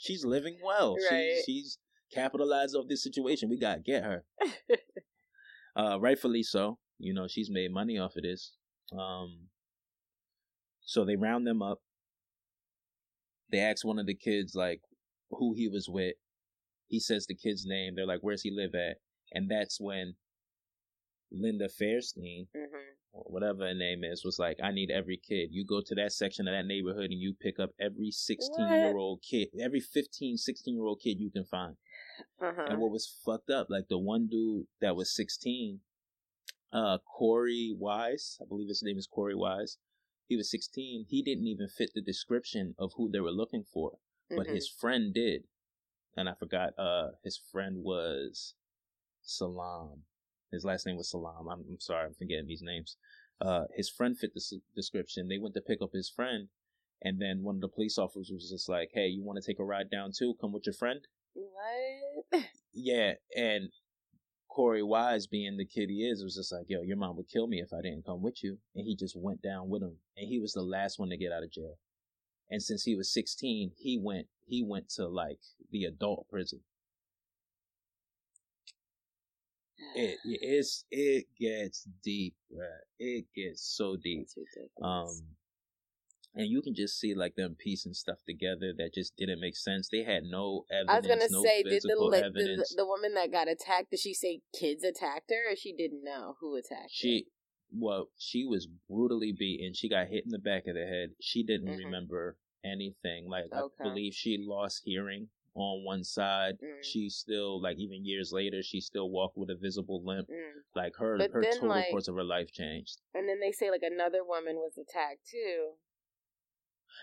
she's 0.00 0.24
living 0.24 0.58
well. 0.62 0.96
Right. 1.10 1.36
She, 1.46 1.60
she's 1.60 1.78
capitalized 2.12 2.74
off 2.74 2.86
this 2.88 3.02
situation. 3.02 3.48
We 3.48 3.58
gotta 3.58 3.80
get 3.80 4.02
her. 4.02 4.24
uh, 5.76 6.00
rightfully 6.00 6.42
so. 6.42 6.78
You 6.98 7.14
know, 7.14 7.28
she's 7.28 7.48
made 7.50 7.72
money 7.72 7.96
off 7.96 8.16
of 8.16 8.24
this. 8.24 8.54
Um, 8.92 9.48
so 10.80 11.04
they 11.04 11.16
round 11.16 11.46
them 11.46 11.62
up. 11.62 11.78
They 13.52 13.60
ask 13.60 13.86
one 13.86 14.00
of 14.00 14.06
the 14.06 14.14
kids 14.14 14.54
like 14.56 14.80
who 15.30 15.54
he 15.54 15.68
was 15.68 15.88
with. 15.88 16.14
He 16.88 17.00
says 17.00 17.26
the 17.26 17.34
kid's 17.34 17.64
name. 17.66 17.94
They're 17.94 18.06
like, 18.06 18.22
"Where's 18.22 18.42
he 18.42 18.50
live 18.50 18.74
at?" 18.74 18.98
And 19.32 19.50
that's 19.50 19.78
when 19.80 20.16
Linda 21.30 21.68
Fairstein, 21.68 22.48
mm-hmm 22.56 22.88
whatever 23.12 23.66
her 23.66 23.74
name 23.74 24.04
is, 24.04 24.24
was 24.24 24.38
like, 24.38 24.58
I 24.62 24.70
need 24.70 24.90
every 24.90 25.16
kid. 25.16 25.48
You 25.50 25.64
go 25.64 25.80
to 25.84 25.94
that 25.96 26.12
section 26.12 26.46
of 26.46 26.54
that 26.54 26.66
neighborhood 26.66 27.10
and 27.10 27.20
you 27.20 27.34
pick 27.40 27.58
up 27.58 27.70
every 27.80 28.10
16 28.10 28.68
year 28.68 28.96
old 28.96 29.22
kid, 29.28 29.48
every 29.62 29.80
15, 29.80 30.36
16 30.36 30.74
year 30.74 30.84
old 30.84 31.00
kid 31.02 31.18
you 31.18 31.30
can 31.30 31.44
find. 31.44 31.76
Uh-huh. 32.42 32.66
And 32.68 32.80
what 32.80 32.90
was 32.90 33.12
fucked 33.24 33.50
up, 33.50 33.68
like 33.70 33.88
the 33.88 33.98
one 33.98 34.28
dude 34.30 34.66
that 34.80 34.96
was 34.96 35.14
16, 35.14 35.80
uh, 36.72 36.98
Korey 37.18 37.70
Wise, 37.76 38.38
I 38.40 38.44
believe 38.48 38.68
his 38.68 38.82
name 38.82 38.98
is 38.98 39.08
Korey 39.08 39.36
Wise. 39.36 39.78
He 40.26 40.36
was 40.36 40.50
16. 40.50 41.06
He 41.08 41.22
didn't 41.22 41.46
even 41.46 41.68
fit 41.68 41.90
the 41.94 42.02
description 42.02 42.74
of 42.78 42.92
who 42.96 43.10
they 43.10 43.20
were 43.20 43.30
looking 43.30 43.64
for, 43.72 43.92
but 44.28 44.40
mm-hmm. 44.40 44.54
his 44.54 44.68
friend 44.68 45.14
did. 45.14 45.44
And 46.18 46.28
I 46.28 46.34
forgot, 46.34 46.76
uh, 46.76 47.10
his 47.22 47.40
friend 47.52 47.84
was 47.84 48.54
Salaam. 49.22 50.02
His 50.50 50.64
last 50.64 50.84
name 50.84 50.96
was 50.96 51.08
Salaam. 51.10 51.46
I'm, 51.48 51.60
I'm 51.60 51.78
sorry, 51.78 52.06
I'm 52.06 52.14
forgetting 52.14 52.48
these 52.48 52.60
names. 52.60 52.96
Uh, 53.40 53.66
his 53.76 53.88
friend 53.88 54.18
fit 54.18 54.34
the 54.34 54.40
s- 54.40 54.54
description. 54.74 55.28
They 55.28 55.38
went 55.38 55.54
to 55.54 55.60
pick 55.60 55.80
up 55.80 55.90
his 55.92 56.10
friend, 56.10 56.48
and 57.00 57.20
then 57.22 57.44
one 57.44 57.54
of 57.54 57.60
the 57.60 57.68
police 57.68 57.98
officers 57.98 58.32
was 58.32 58.50
just 58.50 58.68
like, 58.68 58.90
"Hey, 58.92 59.06
you 59.06 59.22
want 59.22 59.40
to 59.40 59.46
take 59.46 59.60
a 59.60 59.64
ride 59.64 59.90
down 59.90 60.10
too? 60.10 60.34
Come 60.40 60.52
with 60.52 60.66
your 60.66 60.72
friend." 60.74 61.06
What? 61.34 62.42
Yeah, 62.74 63.14
and 63.36 63.70
Korey 64.50 64.86
Wise, 64.86 65.26
being 65.26 65.56
the 65.56 65.64
kid 65.64 65.88
he 65.88 66.04
is, 66.04 66.24
was 66.24 66.34
just 66.34 66.52
like, 66.52 66.66
"Yo, 66.68 66.82
your 66.82 66.96
mom 66.96 67.16
would 67.16 67.28
kill 67.28 67.46
me 67.46 67.60
if 67.60 67.72
I 67.72 67.80
didn't 67.80 68.06
come 68.06 68.22
with 68.22 68.42
you," 68.42 68.58
and 68.74 68.86
he 68.86 68.96
just 68.96 69.16
went 69.16 69.40
down 69.40 69.68
with 69.68 69.82
him, 69.82 69.98
and 70.16 70.28
he 70.28 70.40
was 70.40 70.52
the 70.52 70.62
last 70.62 70.98
one 70.98 71.10
to 71.10 71.16
get 71.16 71.30
out 71.30 71.44
of 71.44 71.52
jail. 71.52 71.78
And 72.50 72.60
since 72.60 72.82
he 72.82 72.96
was 72.96 73.12
16, 73.12 73.72
he 73.78 73.98
went 74.02 74.26
he 74.48 74.62
went 74.62 74.88
to 74.90 75.06
like 75.06 75.40
the 75.70 75.84
adult 75.84 76.26
prison. 76.28 76.60
it 79.94 80.18
it's 80.24 80.84
it 80.90 81.26
gets 81.38 81.86
deep, 82.02 82.34
right? 82.52 82.84
It 82.98 83.26
gets 83.34 83.62
so 83.62 83.96
deep. 83.96 84.28
Um, 84.82 85.08
and 86.34 86.46
you 86.46 86.62
can 86.62 86.74
just 86.74 87.00
see 87.00 87.14
like 87.14 87.34
them 87.36 87.56
piecing 87.58 87.94
stuff 87.94 88.18
together 88.26 88.72
that 88.76 88.94
just 88.94 89.16
didn't 89.16 89.40
make 89.40 89.56
sense. 89.56 89.88
They 89.90 90.04
had 90.04 90.24
no 90.24 90.64
evidence. 90.70 90.90
I 90.90 90.98
was 90.98 91.06
gonna 91.06 91.28
no 91.30 91.42
say, 91.42 91.62
did 91.62 91.82
the, 91.82 92.30
the, 92.34 92.74
the 92.76 92.86
woman 92.86 93.14
that 93.14 93.32
got 93.32 93.48
attacked? 93.48 93.90
Did 93.90 94.00
she 94.00 94.14
say 94.14 94.40
kids 94.58 94.84
attacked 94.84 95.30
her, 95.30 95.52
or 95.52 95.56
she 95.56 95.72
didn't 95.72 96.04
know 96.04 96.36
who 96.40 96.56
attacked 96.56 96.82
her? 96.82 96.88
she, 96.90 97.26
her? 97.26 97.32
Well, 97.80 98.08
she 98.16 98.44
was 98.44 98.66
brutally 98.88 99.34
beaten. 99.38 99.74
She 99.74 99.88
got 99.88 100.08
hit 100.08 100.24
in 100.24 100.30
the 100.30 100.38
back 100.38 100.66
of 100.66 100.74
the 100.74 100.86
head. 100.86 101.10
She 101.20 101.42
didn't 101.42 101.68
mm-hmm. 101.68 101.84
remember 101.84 102.36
anything. 102.64 103.28
Like 103.28 103.46
okay. 103.52 103.74
I 103.80 103.82
believe 103.82 104.14
she 104.14 104.38
lost 104.40 104.82
hearing 104.84 105.28
on 105.54 105.84
one 105.84 106.04
side. 106.04 106.54
Mm. 106.62 106.82
She 106.82 107.08
still 107.08 107.60
like 107.60 107.78
even 107.78 108.04
years 108.04 108.32
later, 108.32 108.62
she 108.62 108.80
still 108.80 109.10
walked 109.10 109.36
with 109.36 109.50
a 109.50 109.56
visible 109.56 110.02
limp. 110.04 110.28
Mm. 110.28 110.62
Like 110.74 110.94
her 110.96 111.18
but 111.18 111.30
her 111.32 111.42
then, 111.42 111.52
total 111.54 111.68
like, 111.68 111.90
course 111.90 112.08
of 112.08 112.14
her 112.14 112.24
life 112.24 112.52
changed. 112.52 113.00
And 113.14 113.28
then 113.28 113.40
they 113.40 113.52
say 113.52 113.70
like 113.70 113.82
another 113.82 114.24
woman 114.24 114.56
was 114.56 114.78
attacked 114.78 115.28
too. 115.30 115.72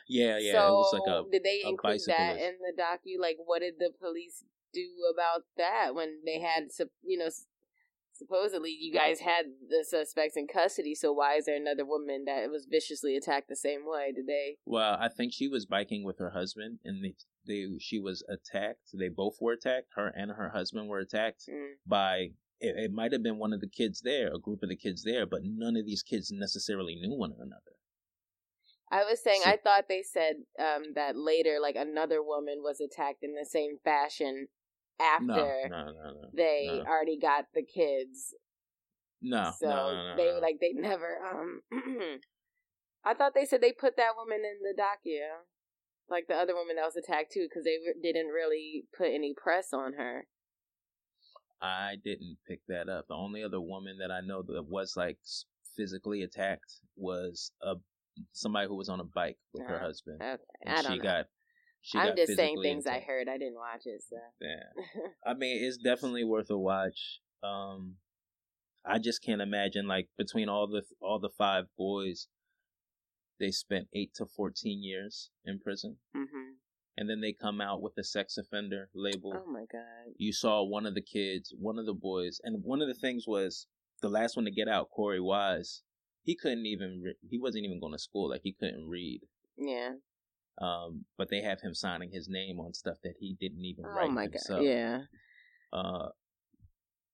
Yeah, 0.08 0.38
yeah. 0.38 0.54
So, 0.54 0.68
it 0.68 0.72
was 0.72 0.94
like 0.94 1.14
a 1.14 1.32
did 1.32 1.44
they 1.44 1.62
include 1.64 2.02
that 2.08 2.38
in 2.38 2.56
the 2.60 2.82
docu? 2.82 3.20
Like, 3.20 3.38
what 3.44 3.60
did 3.60 3.76
the 3.80 3.92
police 4.00 4.44
do 4.74 4.88
about 5.14 5.44
that 5.58 5.96
when 5.96 6.20
they 6.26 6.40
had 6.40 6.66
you 7.04 7.18
know 7.18 7.30
supposedly 8.16 8.76
you 8.80 8.94
guys 8.94 9.20
had 9.20 9.46
the 9.70 9.84
suspects 9.88 10.38
in 10.38 10.48
custody. 10.48 10.96
So 10.96 11.12
why 11.14 11.36
is 11.36 11.46
there 11.46 11.56
another 11.56 11.86
woman 11.86 12.24
that 12.26 12.50
was 12.50 12.66
viciously 12.70 13.16
attacked 13.16 13.50
the 13.50 13.56
same 13.56 13.82
way? 13.86 14.14
They? 14.26 14.58
Well, 14.66 14.98
I 15.00 15.10
think 15.10 15.34
she 15.34 15.48
was 15.48 15.66
biking 15.66 16.04
with 16.04 16.18
her 16.20 16.32
husband, 16.32 16.80
and 16.84 17.04
they, 17.04 17.16
they 17.46 17.66
she 17.80 18.00
was 18.00 18.24
attacked. 18.30 18.90
They 18.98 19.10
both 19.10 19.38
were 19.42 19.54
attacked. 19.54 19.88
Her 19.96 20.08
and 20.16 20.32
her 20.32 20.50
husband 20.56 20.88
were 20.90 21.00
attacked 21.00 21.44
Mm. 21.50 21.74
by. 21.86 22.32
It, 22.62 22.76
it 22.86 22.92
might 22.94 23.12
have 23.12 23.22
been 23.22 23.38
one 23.38 23.52
of 23.52 23.60
the 23.60 23.68
kids 23.70 24.02
there, 24.02 24.34
a 24.34 24.40
group 24.40 24.64
of 24.64 24.70
the 24.70 24.78
kids 24.78 25.04
there, 25.04 25.26
but 25.26 25.42
none 25.44 25.76
of 25.76 25.86
these 25.86 26.02
kids 26.02 26.32
necessarily 26.32 26.96
knew 26.96 27.14
one 27.14 27.34
another. 27.38 27.74
I 28.92 29.04
was 29.04 29.22
saying 29.22 29.42
So- 29.44 29.50
I 29.50 29.58
thought 29.58 29.86
they 29.90 30.02
said 30.04 30.36
um, 30.58 30.94
that 30.96 31.18
later, 31.18 31.58
like 31.62 31.76
another 31.76 32.24
woman 32.24 32.62
was 32.64 32.80
attacked 32.80 33.24
in 33.24 33.34
the 33.36 33.46
same 33.46 33.78
fashion 33.84 34.48
after 35.00 35.26
No, 35.28 35.68
no, 35.70 35.92
no, 35.94 36.30
they 36.34 36.82
already 36.88 37.18
got 37.20 37.46
the 37.54 37.64
kids. 37.64 38.34
No, 39.22 39.52
so 39.60 39.68
no, 39.68 39.76
no, 39.76 40.10
no, 40.10 40.16
they 40.18 40.32
like 40.42 40.60
they 40.60 40.74
never. 40.74 41.18
um 41.26 41.62
I 43.06 43.14
thought 43.14 43.34
they 43.36 43.46
said 43.46 43.62
they 43.62 43.72
put 43.72 43.98
that 43.98 44.16
woman 44.18 44.40
in 44.40 44.60
the 44.64 44.74
docu, 44.80 45.20
like 46.10 46.28
the 46.28 46.36
other 46.36 46.56
woman 46.56 46.76
that 46.78 46.86
was 46.86 46.96
attacked 46.96 47.32
too, 47.32 47.48
because 47.50 47.64
they 47.64 47.78
re- 47.86 47.96
didn't 48.02 48.28
really 48.32 48.86
put 48.98 49.08
any 49.08 49.34
press 49.36 49.74
on 49.74 49.94
her. 49.94 50.28
I 51.62 51.96
didn't 52.04 52.38
pick 52.48 52.62
that 52.68 52.90
up. 52.90 53.08
The 53.08 53.16
only 53.16 53.44
other 53.44 53.62
woman 53.62 53.98
that 54.00 54.12
I 54.12 54.22
know 54.22 54.42
that 54.44 54.66
was 54.68 54.96
like 54.98 55.18
physically 55.76 56.24
attacked 56.24 56.80
was 56.96 57.52
a 57.62 57.76
somebody 58.34 58.68
who 58.68 58.76
was 58.76 58.90
on 58.90 59.00
a 59.00 59.04
bike 59.06 59.38
with 59.54 59.64
her 59.68 59.78
Oh, 59.78 59.86
husband, 59.86 60.22
Okay, 60.22 60.42
and 60.66 60.78
she 60.86 60.98
know. 60.98 61.04
got. 61.04 61.26
She 61.86 62.00
I'm 62.00 62.16
just 62.16 62.36
saying 62.36 62.64
things 62.64 62.88
I 62.88 63.00
heard. 63.00 63.30
I 63.30 63.38
didn't 63.38 63.60
watch 63.60 63.86
it, 63.86 64.02
so. 64.10 64.18
Yeah, 64.42 64.84
I 65.26 65.36
mean, 65.36 65.64
it's 65.64 65.78
definitely 65.78 66.24
worth 66.24 66.50
a 66.50 66.58
watch. 66.58 67.20
Um, 67.44 67.98
I 68.84 68.98
just 68.98 69.24
can't 69.24 69.40
imagine 69.42 69.88
like 69.88 70.10
between 70.18 70.50
all 70.50 70.66
the 70.66 70.82
all 71.00 71.20
the 71.20 71.30
five 71.30 71.66
boys, 71.78 72.28
they 73.40 73.52
spent 73.52 73.88
eight 73.94 74.16
to 74.16 74.26
fourteen 74.26 74.84
years 74.84 75.30
in 75.46 75.60
prison, 75.60 75.98
hmm 76.16 76.54
and 76.98 77.10
then 77.10 77.20
they 77.20 77.34
come 77.34 77.60
out 77.60 77.82
with 77.82 77.94
a 77.98 78.04
sex 78.04 78.38
offender 78.38 78.90
label. 78.96 79.34
Oh 79.36 79.52
my 79.52 79.66
god. 79.72 80.14
you 80.18 80.32
saw 80.32 80.64
one 80.64 80.86
of 80.86 80.96
the 80.96 81.02
kids, 81.02 81.54
one 81.60 81.78
of 81.78 81.86
the 81.86 81.94
boys, 81.94 82.40
and 82.44 82.64
one 82.64 82.82
of 82.82 82.88
the 82.88 82.94
things 82.94 83.26
was 83.28 83.68
the 84.02 84.10
last 84.10 84.36
one 84.36 84.46
to 84.46 84.52
get 84.52 84.68
out, 84.68 84.90
Korey 84.98 85.22
Wise. 85.24 85.84
He 86.24 86.36
couldn't 86.36 86.66
even. 86.66 87.02
Re- 87.04 87.18
he 87.30 87.38
wasn't 87.38 87.66
even 87.66 87.80
going 87.80 87.94
to 87.94 88.00
school. 88.00 88.30
Like 88.30 88.42
he 88.44 88.54
couldn't 88.60 88.90
read. 88.90 89.22
Yeah. 89.56 89.92
Um, 90.62 91.06
but 91.18 91.30
they 91.30 91.42
have 91.42 91.62
him 91.62 91.74
signing 91.74 92.12
his 92.12 92.30
name 92.30 92.60
on 92.60 92.74
stuff 92.74 92.98
that 93.04 93.16
he 93.20 93.36
didn't 93.40 93.66
even 93.66 93.86
Oh 93.86 93.94
write 93.94 94.12
my 94.12 94.24
himself. 94.24 94.62
god. 94.62 94.66
Yeah. 94.66 95.02
Uh, 95.74 96.10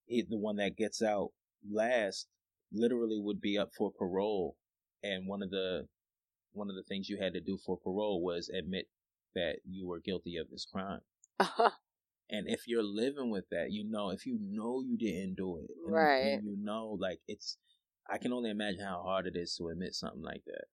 he 0.05 0.21
the 0.21 0.38
one 0.38 0.57
that 0.57 0.77
gets 0.77 1.01
out 1.01 1.29
last 1.69 2.27
literally 2.71 3.19
would 3.19 3.41
be 3.41 3.57
up 3.57 3.71
for 3.75 3.91
parole, 3.91 4.57
and 5.03 5.27
one 5.27 5.41
of 5.41 5.50
the 5.50 5.88
one 6.53 6.69
of 6.69 6.75
the 6.75 6.83
things 6.83 7.10
you 7.10 7.17
had 7.17 7.33
to 7.33 7.39
do 7.41 7.57
for 7.65 7.77
parole 7.77 8.21
was 8.24 8.50
admit 8.50 8.88
that 9.33 9.57
you 9.65 9.88
were 9.88 10.00
guilty 10.00 10.38
of 10.38 10.50
this 10.50 10.65
crime. 10.71 11.01
And 12.33 12.48
if 12.48 12.62
you're 12.65 12.81
living 12.81 13.29
with 13.29 13.50
that, 13.51 13.71
you 13.71 13.83
know, 13.83 14.10
if 14.10 14.25
you 14.25 14.39
know 14.41 14.81
you 14.81 14.98
didn't 14.98 15.36
do 15.36 15.57
it, 15.57 15.69
and, 15.86 15.93
Right. 15.93 16.39
you 16.41 16.55
know, 16.57 16.98
like 16.98 17.19
it's, 17.27 17.57
I 18.10 18.17
can 18.17 18.31
only 18.31 18.50
imagine 18.50 18.86
how 18.86 19.01
hard 19.03 19.27
it 19.27 19.36
is 19.36 19.53
to 19.57 19.67
admit 19.67 19.93
something 19.95 20.21
like 20.21 20.43
that, 20.45 20.65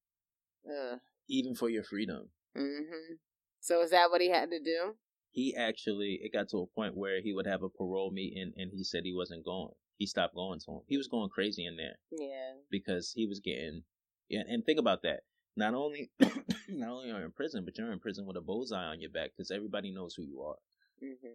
Ugh. 0.73 1.01
even 1.29 1.57
for 1.57 1.69
your 1.69 1.83
freedom. 1.83 2.31
Hmm 2.59 3.15
So 3.61 3.83
is 3.83 3.91
that 3.91 4.11
what 4.11 4.21
he 4.21 4.31
had 4.31 4.51
to 4.51 4.61
do? 4.61 4.95
He 5.31 5.55
actually, 5.57 6.19
it 6.23 6.33
got 6.33 6.49
to 6.51 6.59
a 6.59 6.67
point 6.67 6.97
where 6.97 7.21
he 7.21 7.33
would 7.33 7.47
have 7.47 7.63
a 7.63 7.69
parole 7.69 8.11
meeting, 8.11 8.53
and 8.57 8.71
he 8.73 8.83
said 8.83 9.03
he 9.05 9.15
wasn't 9.15 9.45
going. 9.45 9.73
He 9.97 10.07
stopped 10.07 10.35
going 10.35 10.59
to 10.61 10.71
him. 10.73 10.81
He 10.87 10.97
was 10.97 11.09
going 11.09 11.29
crazy 11.29 11.65
in 11.67 11.77
there 11.77 11.97
Yeah. 12.11 12.55
because 12.71 13.13
he 13.15 13.27
was 13.27 13.41
getting, 13.41 13.83
yeah. 14.29 14.43
And 14.49 14.65
think 14.65 14.79
about 14.79 15.03
that. 15.03 15.21
Not 15.57 15.75
only, 15.75 16.11
not 16.69 16.91
only 16.91 17.11
are 17.11 17.19
you 17.21 17.25
in 17.27 17.33
prison, 17.33 17.65
but 17.65 17.77
you're 17.77 17.93
in 17.93 17.99
prison 18.01 18.27
with 18.27 18.37
a 18.37 18.41
bullseye 18.41 18.87
on 18.87 19.01
your 19.01 19.11
back 19.11 19.31
because 19.37 19.51
everybody 19.51 19.91
knows 19.93 20.15
who 20.15 20.23
you 20.25 20.41
are. 20.43 20.57
hmm 21.01 21.35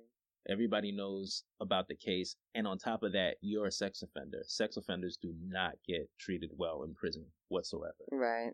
Everybody 0.50 0.92
knows 0.92 1.44
about 1.62 1.88
the 1.88 1.96
case. 1.96 2.36
And 2.54 2.68
on 2.68 2.78
top 2.78 3.04
of 3.04 3.14
that, 3.14 3.36
you're 3.42 3.68
a 3.68 3.72
sex 3.72 4.02
offender. 4.02 4.40
Sex 4.46 4.76
offenders 4.76 5.18
do 5.22 5.34
not 5.42 5.76
get 5.88 6.10
treated 6.20 6.50
well 6.58 6.84
in 6.84 6.94
prison 6.96 7.26
whatsoever. 7.48 7.94
Right. 8.12 8.52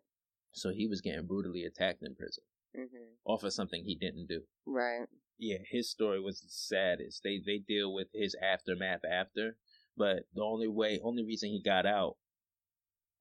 So 0.53 0.69
he 0.69 0.85
was 0.85 1.01
getting 1.01 1.25
brutally 1.25 1.63
attacked 1.65 2.03
in 2.03 2.13
prison 2.15 2.43
hmm 2.75 2.85
off 3.25 3.43
of 3.43 3.53
something 3.53 3.83
he 3.83 3.95
didn't 3.95 4.27
do. 4.27 4.41
Right. 4.65 5.07
Yeah, 5.37 5.57
his 5.69 5.89
story 5.89 6.19
was 6.19 6.41
the 6.41 6.49
saddest. 6.49 7.21
They 7.23 7.39
they 7.45 7.59
deal 7.59 7.93
with 7.93 8.07
his 8.13 8.35
aftermath 8.41 9.01
after, 9.09 9.55
but 9.95 10.23
the 10.33 10.41
only 10.41 10.67
way, 10.67 10.99
only 11.03 11.23
reason 11.23 11.49
he 11.49 11.61
got 11.63 11.85
out 11.85 12.15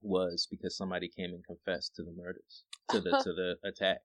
was 0.01 0.47
because 0.51 0.77
somebody 0.77 1.09
came 1.09 1.31
and 1.35 1.45
confessed 1.45 1.95
to 1.97 2.03
the 2.03 2.13
murders, 2.13 2.65
to 2.91 3.01
the 3.01 3.11
to 3.23 3.33
the 3.33 3.57
attack. 3.65 3.99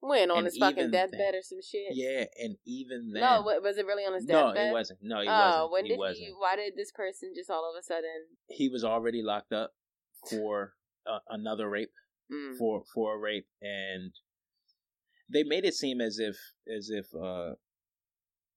When 0.00 0.30
on 0.30 0.38
And 0.38 0.46
his 0.46 0.58
fucking 0.58 0.90
deathbed 0.90 1.34
or 1.34 1.40
some 1.42 1.60
shit? 1.62 1.92
Yeah, 1.92 2.24
and 2.42 2.56
even 2.66 3.10
then, 3.14 3.22
No, 3.22 3.40
wa- 3.40 3.58
was 3.62 3.78
it 3.78 3.86
really 3.86 4.04
on 4.04 4.12
his 4.12 4.26
deathbed? 4.26 4.54
no, 4.54 4.68
it 4.68 4.72
wasn't. 4.72 4.98
No, 5.02 5.20
he 5.22 5.28
oh, 5.28 5.32
wasn't. 5.32 5.72
when 5.72 5.84
he 5.84 5.90
did 5.92 5.98
wasn't. 5.98 6.18
he? 6.26 6.32
Why 6.36 6.56
did 6.56 6.76
this 6.76 6.92
person 6.92 7.32
just 7.34 7.48
all 7.50 7.70
of 7.70 7.78
a 7.78 7.82
sudden? 7.82 8.26
he 8.48 8.68
was 8.68 8.84
already 8.84 9.22
locked 9.22 9.52
up 9.52 9.72
for 10.28 10.74
uh, 11.06 11.18
another 11.28 11.68
rape 11.68 11.90
Mm. 12.32 12.56
for 12.56 12.82
for 12.94 13.16
a 13.16 13.18
rape 13.18 13.46
and 13.60 14.10
they 15.28 15.42
made 15.42 15.64
it 15.64 15.74
seem 15.74 16.00
as 16.00 16.18
if 16.18 16.36
as 16.74 16.90
if 16.90 17.06
uh 17.14 17.54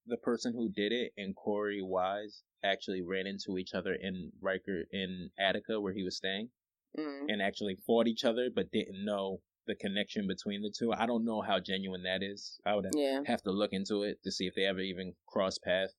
the 0.06 0.18
person 0.18 0.54
who 0.54 0.70
did 0.70 0.92
it 0.92 1.12
and 1.18 1.36
Korey 1.36 1.84
Wise 1.84 2.44
actually 2.64 3.02
ran 3.02 3.28
into 3.28 3.58
each 3.58 3.74
other 3.74 3.94
in 3.94 4.32
Riker 4.42 4.84
in 4.92 5.30
Attica 5.38 5.80
where 5.82 5.94
he 5.94 6.04
was 6.04 6.18
staying 6.18 6.50
Mm. 6.98 7.26
and 7.30 7.42
actually 7.44 7.76
fought 7.86 8.08
each 8.08 8.24
other 8.24 8.50
but 8.54 8.72
didn't 8.72 9.04
know 9.06 9.42
the 9.68 9.76
connection 9.76 10.26
between 10.26 10.62
the 10.64 10.72
two. 10.76 10.92
I 10.94 11.06
don't 11.06 11.26
know 11.26 11.42
how 11.42 11.60
genuine 11.60 12.04
that 12.04 12.24
is. 12.24 12.60
I 12.66 12.74
would 12.76 12.86
have 12.86 12.94
Yeah. 12.96 13.22
have 13.26 13.42
to 13.44 13.52
look 13.52 13.72
into 13.74 14.04
it 14.04 14.24
to 14.24 14.32
see 14.32 14.48
if 14.48 14.56
they 14.56 14.64
ever 14.66 14.80
even 14.80 15.14
cross 15.28 15.58
paths. 15.60 15.94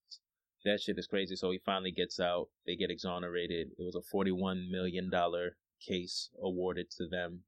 That 0.64 0.80
shit 0.80 0.98
is 0.98 1.06
crazy. 1.06 1.36
So 1.36 1.50
he 1.52 1.58
finally 1.58 1.92
gets 1.92 2.18
out. 2.18 2.48
They 2.66 2.74
get 2.74 2.90
exonerated. 2.90 3.68
It 3.78 3.82
was 3.82 3.94
a 3.94 4.02
forty-one 4.02 4.70
million 4.72 5.08
dollar 5.10 5.56
case 5.86 6.30
awarded 6.42 6.90
to 6.92 7.06
them, 7.06 7.44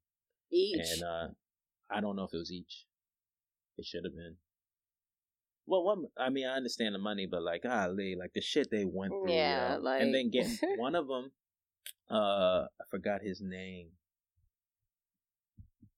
Each. 0.51 0.79
and 0.79 1.03
uh, 1.03 1.27
I 1.89 1.99
don't 1.99 2.15
know 2.15 2.23
if 2.25 2.33
it 2.33 2.37
was 2.37 2.51
each. 2.53 2.85
It 3.81 3.87
should 3.87 4.03
have 4.05 4.15
been. 4.15 4.35
Well, 5.65 5.83
one. 5.83 6.05
I 6.15 6.29
mean, 6.29 6.45
I 6.45 6.53
understand 6.55 6.93
the 6.93 6.99
money, 6.99 7.27
but 7.29 7.41
like, 7.41 7.63
golly, 7.63 8.15
like 8.17 8.31
the 8.35 8.41
shit 8.41 8.69
they 8.69 8.85
went 8.85 9.11
through. 9.11 9.31
Yeah, 9.33 9.75
yo. 9.77 9.81
like- 9.81 10.01
and 10.03 10.13
then 10.13 10.29
getting 10.31 10.55
one 10.77 10.93
of 10.93 11.07
them. 11.07 11.31
Uh, 12.09 12.65
I 12.79 12.83
forgot 12.91 13.21
his 13.23 13.41
name. 13.41 13.87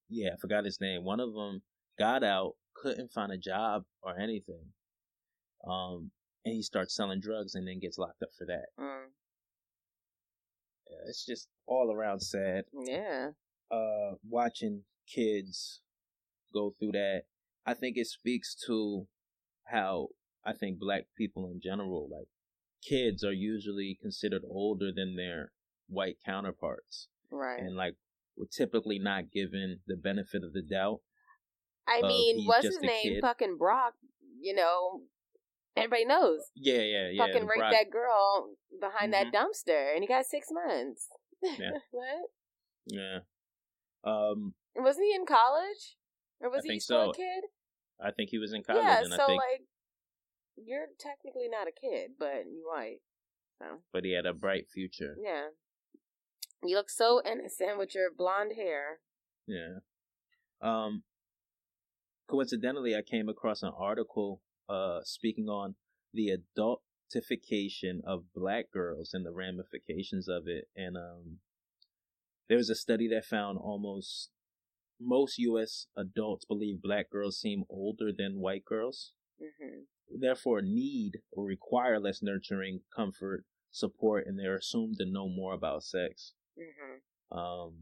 Yeah, 0.09 0.29
I 0.33 0.37
forgot 0.39 0.63
his 0.63 0.79
name. 0.79 1.03
One 1.03 1.19
of 1.19 1.33
them 1.33 1.61
got 1.99 2.23
out, 2.23 2.53
couldn't 2.73 3.11
find 3.11 3.31
a 3.33 3.37
job 3.37 3.83
or 4.01 4.17
anything. 4.17 4.67
Um, 5.67 6.11
and 6.45 6.53
he 6.55 6.61
starts 6.61 6.95
selling 6.95 7.19
drugs 7.19 7.55
and 7.55 7.67
then 7.67 7.79
gets 7.79 7.97
locked 7.97 8.21
up 8.21 8.29
for 8.37 8.45
that. 8.45 8.67
Mm. 8.79 9.07
Yeah, 10.89 10.97
it's 11.09 11.25
just 11.25 11.47
all 11.67 11.91
around 11.93 12.21
sad. 12.21 12.63
Yeah. 12.85 13.29
Uh, 13.71 14.15
watching 14.29 14.83
kids 15.13 15.81
go 16.53 16.75
through 16.79 16.91
that, 16.91 17.23
I 17.65 17.73
think 17.73 17.97
it 17.97 18.07
speaks 18.07 18.55
to 18.67 19.07
how 19.67 20.09
I 20.45 20.53
think 20.53 20.79
black 20.79 21.03
people 21.17 21.47
in 21.47 21.61
general, 21.63 22.09
like 22.11 22.27
kids, 22.87 23.23
are 23.23 23.31
usually 23.33 23.97
considered 24.01 24.41
older 24.49 24.91
than 24.93 25.15
their 25.15 25.51
white 25.87 26.17
counterparts, 26.25 27.07
Right. 27.31 27.59
and 27.59 27.75
like 27.75 27.95
we're 28.35 28.47
typically 28.47 28.99
not 28.99 29.31
given 29.31 29.79
the 29.87 29.95
benefit 29.95 30.43
of 30.43 30.53
the 30.53 30.61
doubt. 30.61 31.01
I 31.87 32.01
mean, 32.01 32.45
what's 32.45 32.65
his 32.65 32.79
name? 32.81 33.03
kid. 33.03 33.21
Fucking 33.21 33.57
Brock. 33.57 33.93
You 34.41 34.55
know, 34.55 35.03
everybody 35.77 36.05
knows. 36.05 36.41
Yeah, 36.55 36.81
yeah, 36.81 37.09
yeah. 37.11 37.25
fucking 37.25 37.45
raped 37.45 37.71
that 37.71 37.89
girl 37.91 38.55
behind 38.79 39.13
that 39.13 39.27
Mhm. 39.27 39.33
dumpster, 39.33 39.93
and 39.93 40.01
he 40.03 40.07
got 40.07 40.25
six 40.25 40.47
months. 40.51 41.07
Yeah. 41.41 41.71
what? 41.91 42.29
Yeah. 42.87 43.19
Um, 44.03 44.55
Wasn't 44.75 45.05
he 45.05 45.13
in 45.13 45.25
college, 45.25 45.97
or 46.41 46.49
was 46.49 46.65
I 46.69 46.73
he 46.73 46.79
still 46.79 47.05
so. 47.05 47.09
a 47.11 47.13
kid? 47.13 47.43
I 48.03 48.11
think 48.11 48.29
he 48.29 48.37
was 48.37 48.53
in 48.53 48.63
college, 48.63 48.83
yeah. 48.83 48.99
and 48.99 49.13
So 49.13 49.23
I 49.23 49.27
think, 49.27 49.41
like, 49.41 49.61
you're 50.57 50.87
technically 50.99 51.47
not 51.49 51.67
a 51.67 51.71
kid, 51.71 52.11
but 52.19 52.43
you're 52.51 52.71
right. 52.71 52.97
So 53.59 53.65
but 53.91 54.03
he 54.03 54.13
had 54.13 54.25
a 54.25 54.33
bright 54.33 54.67
future. 54.73 55.15
yeah, 55.21 55.47
you 56.63 56.75
look 56.75 56.89
so 56.89 57.21
innocent 57.25 57.77
with 57.77 57.95
your 57.95 58.09
blonde 58.15 58.53
hair. 58.55 58.99
Yeah. 59.47 59.79
Um 60.61 61.03
coincidentally 62.29 62.95
I 62.95 63.01
came 63.01 63.29
across 63.29 63.63
an 63.63 63.71
article 63.77 64.41
uh 64.69 64.99
speaking 65.03 65.49
on 65.49 65.75
the 66.13 66.31
adultification 66.31 68.01
of 68.05 68.33
black 68.33 68.71
girls 68.71 69.13
and 69.13 69.25
the 69.25 69.31
ramifications 69.31 70.27
of 70.27 70.47
it 70.47 70.69
and 70.75 70.95
um 70.95 71.39
there 72.47 72.57
was 72.57 72.69
a 72.69 72.75
study 72.75 73.07
that 73.09 73.25
found 73.25 73.57
almost 73.57 74.29
most 75.03 75.37
US 75.37 75.87
adults 75.97 76.45
believe 76.45 76.81
black 76.81 77.09
girls 77.09 77.39
seem 77.39 77.63
older 77.69 78.11
than 78.15 78.39
white 78.39 78.65
girls 78.65 79.13
hmm 79.39 79.83
therefore 80.19 80.61
need 80.61 81.19
or 81.31 81.45
require 81.45 81.99
less 81.99 82.21
nurturing 82.21 82.81
comfort 82.95 83.45
support 83.71 84.25
and 84.27 84.37
they're 84.37 84.57
assumed 84.57 84.97
to 84.99 85.05
know 85.05 85.27
more 85.27 85.53
about 85.53 85.83
sex. 85.83 86.33
Mm-hmm. 86.57 87.37
Um, 87.37 87.73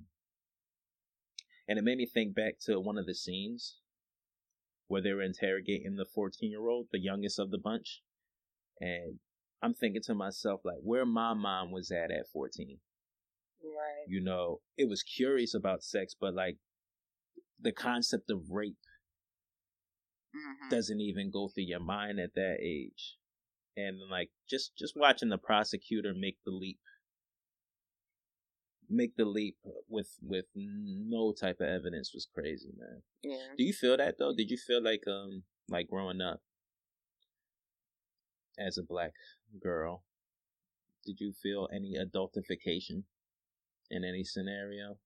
and 1.68 1.78
it 1.78 1.84
made 1.84 1.98
me 1.98 2.06
think 2.06 2.34
back 2.34 2.56
to 2.66 2.80
one 2.80 2.98
of 2.98 3.06
the 3.06 3.16
scenes 3.16 3.78
where 4.88 5.02
they 5.02 5.14
were 5.14 5.22
interrogating 5.22 5.96
the 5.96 6.06
14 6.06 6.50
year 6.50 6.68
old, 6.68 6.88
the 6.92 7.00
youngest 7.00 7.40
of 7.40 7.52
the 7.52 7.58
bunch. 7.58 8.02
And 8.80 9.20
I'm 9.62 9.74
thinking 9.74 10.02
to 10.06 10.16
myself, 10.16 10.62
like, 10.64 10.80
where 10.82 11.06
my 11.06 11.34
mom 11.34 11.72
was 11.72 11.92
at 11.92 12.12
at 12.12 12.28
14. 12.34 12.80
Right. 13.64 14.06
You 14.08 14.22
know, 14.22 14.62
it 14.78 14.90
was 14.90 15.04
curious 15.04 15.54
about 15.54 15.84
sex, 15.84 16.16
but 16.20 16.34
like 16.34 16.58
the 17.62 17.72
concept 17.72 18.30
of 18.30 18.50
rape 18.50 18.78
Mm-hmm. 20.34 20.70
doesn't 20.70 21.02
even 21.02 21.30
go 21.30 21.50
through 21.50 21.66
your 21.66 21.82
mind 21.82 22.18
at 22.18 22.36
that 22.36 22.58
age. 22.62 23.18
And 23.76 23.98
like 24.10 24.30
just 24.50 24.72
just 24.78 24.94
watching 24.96 25.28
the 25.28 25.38
prosecutor 25.38 26.14
make 26.18 26.38
the 26.46 26.52
leap 26.52 26.80
make 28.90 29.16
the 29.18 29.26
leap 29.26 29.58
with 29.90 30.18
with 30.22 30.46
no 30.56 31.34
type 31.34 31.58
of 31.60 31.68
evidence 31.68 32.12
was 32.14 32.28
crazy, 32.34 32.70
man. 32.78 33.02
Yeah. 33.24 33.54
Do 33.58 33.64
you 33.66 33.74
feel 33.74 33.98
that 33.98 34.16
though? 34.20 34.34
Did 34.34 34.50
you 34.52 34.58
feel 34.58 34.82
like 34.82 35.04
um 35.08 35.44
like 35.68 35.90
growing 35.90 36.22
up 36.22 36.40
as 38.58 38.78
a 38.78 38.84
black 38.84 39.12
girl? 39.62 40.04
Did 41.06 41.20
you 41.20 41.34
feel 41.34 41.68
any 41.74 41.96
adultification 41.98 43.04
in 43.90 44.06
any 44.06 44.24
scenario? 44.24 44.98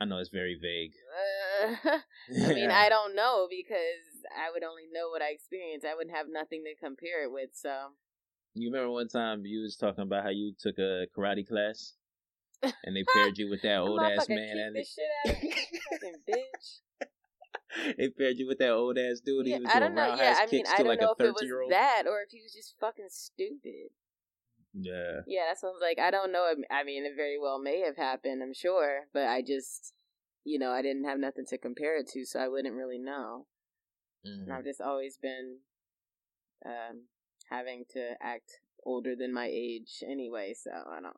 I 0.00 0.04
know 0.06 0.18
it's 0.18 0.28
very 0.30 0.58
vague. 0.60 0.92
Uh, 1.14 1.98
I 2.50 2.54
mean, 2.54 2.70
I 2.70 2.88
don't 2.88 3.14
know 3.14 3.46
because 3.48 4.26
I 4.36 4.50
would 4.52 4.64
only 4.64 4.84
know 4.92 5.08
what 5.08 5.22
I 5.22 5.30
experienced. 5.30 5.86
I 5.86 5.94
wouldn't 5.94 6.14
have 6.16 6.26
nothing 6.30 6.62
to 6.64 6.74
compare 6.84 7.22
it 7.24 7.30
with. 7.32 7.50
So 7.54 7.92
You 8.54 8.70
remember 8.70 8.90
one 8.90 9.08
time 9.08 9.44
you 9.46 9.62
was 9.62 9.76
talking 9.76 10.02
about 10.02 10.24
how 10.24 10.30
you 10.30 10.52
took 10.58 10.78
a 10.78 11.06
karate 11.16 11.46
class 11.46 11.94
and 12.62 12.96
they 12.96 13.04
paired 13.14 13.38
you 13.38 13.48
with 13.48 13.62
that 13.62 13.78
old 13.78 14.00
ass 14.00 14.28
man 14.28 14.56
and 14.58 14.74
the 14.76 14.84
shit 14.84 15.04
out 15.26 15.36
of 15.36 15.42
me, 15.42 15.54
you 15.72 15.80
fucking 15.92 16.14
bitch. 16.28 17.94
they 17.96 18.08
paired 18.08 18.38
you 18.38 18.46
with 18.48 18.58
that 18.58 18.70
old 18.72 18.98
ass 18.98 19.20
dude. 19.20 19.46
Yeah, 19.46 19.56
he 19.56 19.62
was 19.62 19.70
I 19.74 19.78
don't 19.80 19.94
know. 19.94 20.14
Yeah, 20.16 20.36
I 20.38 20.46
mean, 20.50 20.64
I 20.68 20.78
don't 20.78 20.86
like 20.88 21.00
know 21.00 21.12
if 21.12 21.20
it 21.20 21.24
was 21.24 21.34
thirteen 21.34 21.46
year 21.48 21.62
old. 21.62 21.72
that 21.72 22.04
or 22.08 22.20
if 22.22 22.30
he 22.30 22.40
was 22.42 22.52
just 22.52 22.74
fucking 22.80 23.08
stupid. 23.10 23.90
Yeah. 24.74 25.20
Yeah, 25.26 25.46
that 25.48 25.58
sounds 25.58 25.78
like 25.80 25.98
I 25.98 26.10
don't 26.10 26.32
know. 26.32 26.52
I 26.70 26.84
mean, 26.84 27.04
it 27.04 27.12
very 27.16 27.38
well 27.38 27.58
may 27.60 27.80
have 27.80 27.96
happened. 27.96 28.42
I'm 28.42 28.54
sure, 28.54 29.06
but 29.12 29.26
I 29.26 29.40
just, 29.42 29.94
you 30.44 30.58
know, 30.58 30.70
I 30.72 30.82
didn't 30.82 31.04
have 31.04 31.18
nothing 31.18 31.46
to 31.46 31.58
compare 31.58 31.96
it 31.98 32.08
to, 32.08 32.24
so 32.24 32.40
I 32.40 32.48
wouldn't 32.48 32.74
really 32.74 32.98
know. 32.98 33.46
Mhm. 34.26 34.44
And 34.44 34.52
I've 34.52 34.64
just 34.64 34.80
always 34.80 35.16
been 35.16 35.58
um, 36.66 37.04
having 37.50 37.84
to 37.90 38.14
act 38.20 38.58
older 38.84 39.14
than 39.16 39.32
my 39.32 39.48
age 39.50 40.02
anyway, 40.06 40.54
so 40.54 40.70
I 40.70 41.00
don't. 41.00 41.16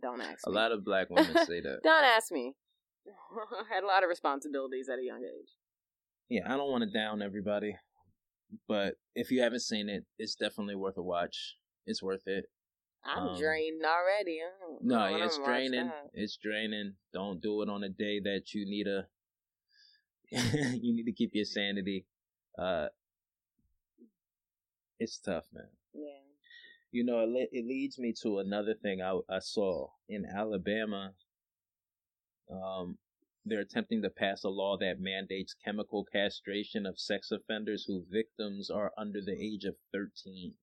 Don't 0.00 0.20
ask 0.20 0.46
A 0.46 0.50
me. 0.50 0.54
lot 0.54 0.70
of 0.70 0.84
black 0.84 1.10
women 1.10 1.34
say 1.46 1.60
that. 1.60 1.80
Don't 1.82 2.04
ask 2.04 2.30
me. 2.30 2.54
I 3.06 3.64
had 3.74 3.82
a 3.82 3.86
lot 3.86 4.04
of 4.04 4.08
responsibilities 4.08 4.88
at 4.88 4.98
a 5.00 5.02
young 5.02 5.24
age. 5.24 5.50
Yeah, 6.28 6.42
I 6.46 6.56
don't 6.56 6.70
want 6.70 6.84
to 6.84 6.90
down 6.90 7.20
everybody, 7.20 7.74
but 8.68 8.94
if 9.14 9.30
you 9.32 9.42
haven't 9.42 9.60
seen 9.62 9.88
it, 9.88 10.04
it's 10.18 10.34
definitely 10.36 10.76
worth 10.76 10.96
a 10.98 11.02
watch. 11.02 11.56
It's 11.86 12.02
worth 12.02 12.26
it. 12.26 12.44
I'm 13.08 13.28
Um, 13.28 13.38
drained 13.38 13.82
already. 13.84 14.40
No, 14.82 15.04
it's 15.24 15.38
draining. 15.38 15.90
It's 16.12 16.36
draining. 16.36 16.94
Don't 17.12 17.40
do 17.40 17.62
it 17.62 17.68
on 17.68 17.82
a 17.84 17.88
day 17.88 18.20
that 18.20 18.52
you 18.54 18.64
need 18.66 18.86
a. 18.86 19.06
you 20.30 20.94
need 20.94 21.04
to 21.04 21.12
keep 21.12 21.30
your 21.34 21.44
sanity. 21.46 22.04
Uh, 22.58 22.88
it's 24.98 25.18
tough, 25.18 25.44
man. 25.52 25.68
Yeah. 25.94 26.18
You 26.90 27.04
know, 27.04 27.20
it, 27.20 27.28
le- 27.28 27.58
it 27.58 27.66
leads 27.66 27.98
me 27.98 28.12
to 28.22 28.38
another 28.40 28.74
thing 28.74 29.00
I, 29.02 29.18
I 29.28 29.38
saw 29.38 29.88
in 30.08 30.24
Alabama. 30.26 31.12
Um, 32.50 32.98
they're 33.44 33.60
attempting 33.60 34.02
to 34.02 34.10
pass 34.10 34.44
a 34.44 34.48
law 34.48 34.76
that 34.78 35.00
mandates 35.00 35.54
chemical 35.64 36.04
castration 36.04 36.84
of 36.86 36.98
sex 36.98 37.30
offenders 37.30 37.84
whose 37.86 38.04
victims 38.10 38.70
are 38.70 38.92
under 38.98 39.20
the 39.20 39.32
age 39.40 39.64
of 39.64 39.76
13. 39.92 40.54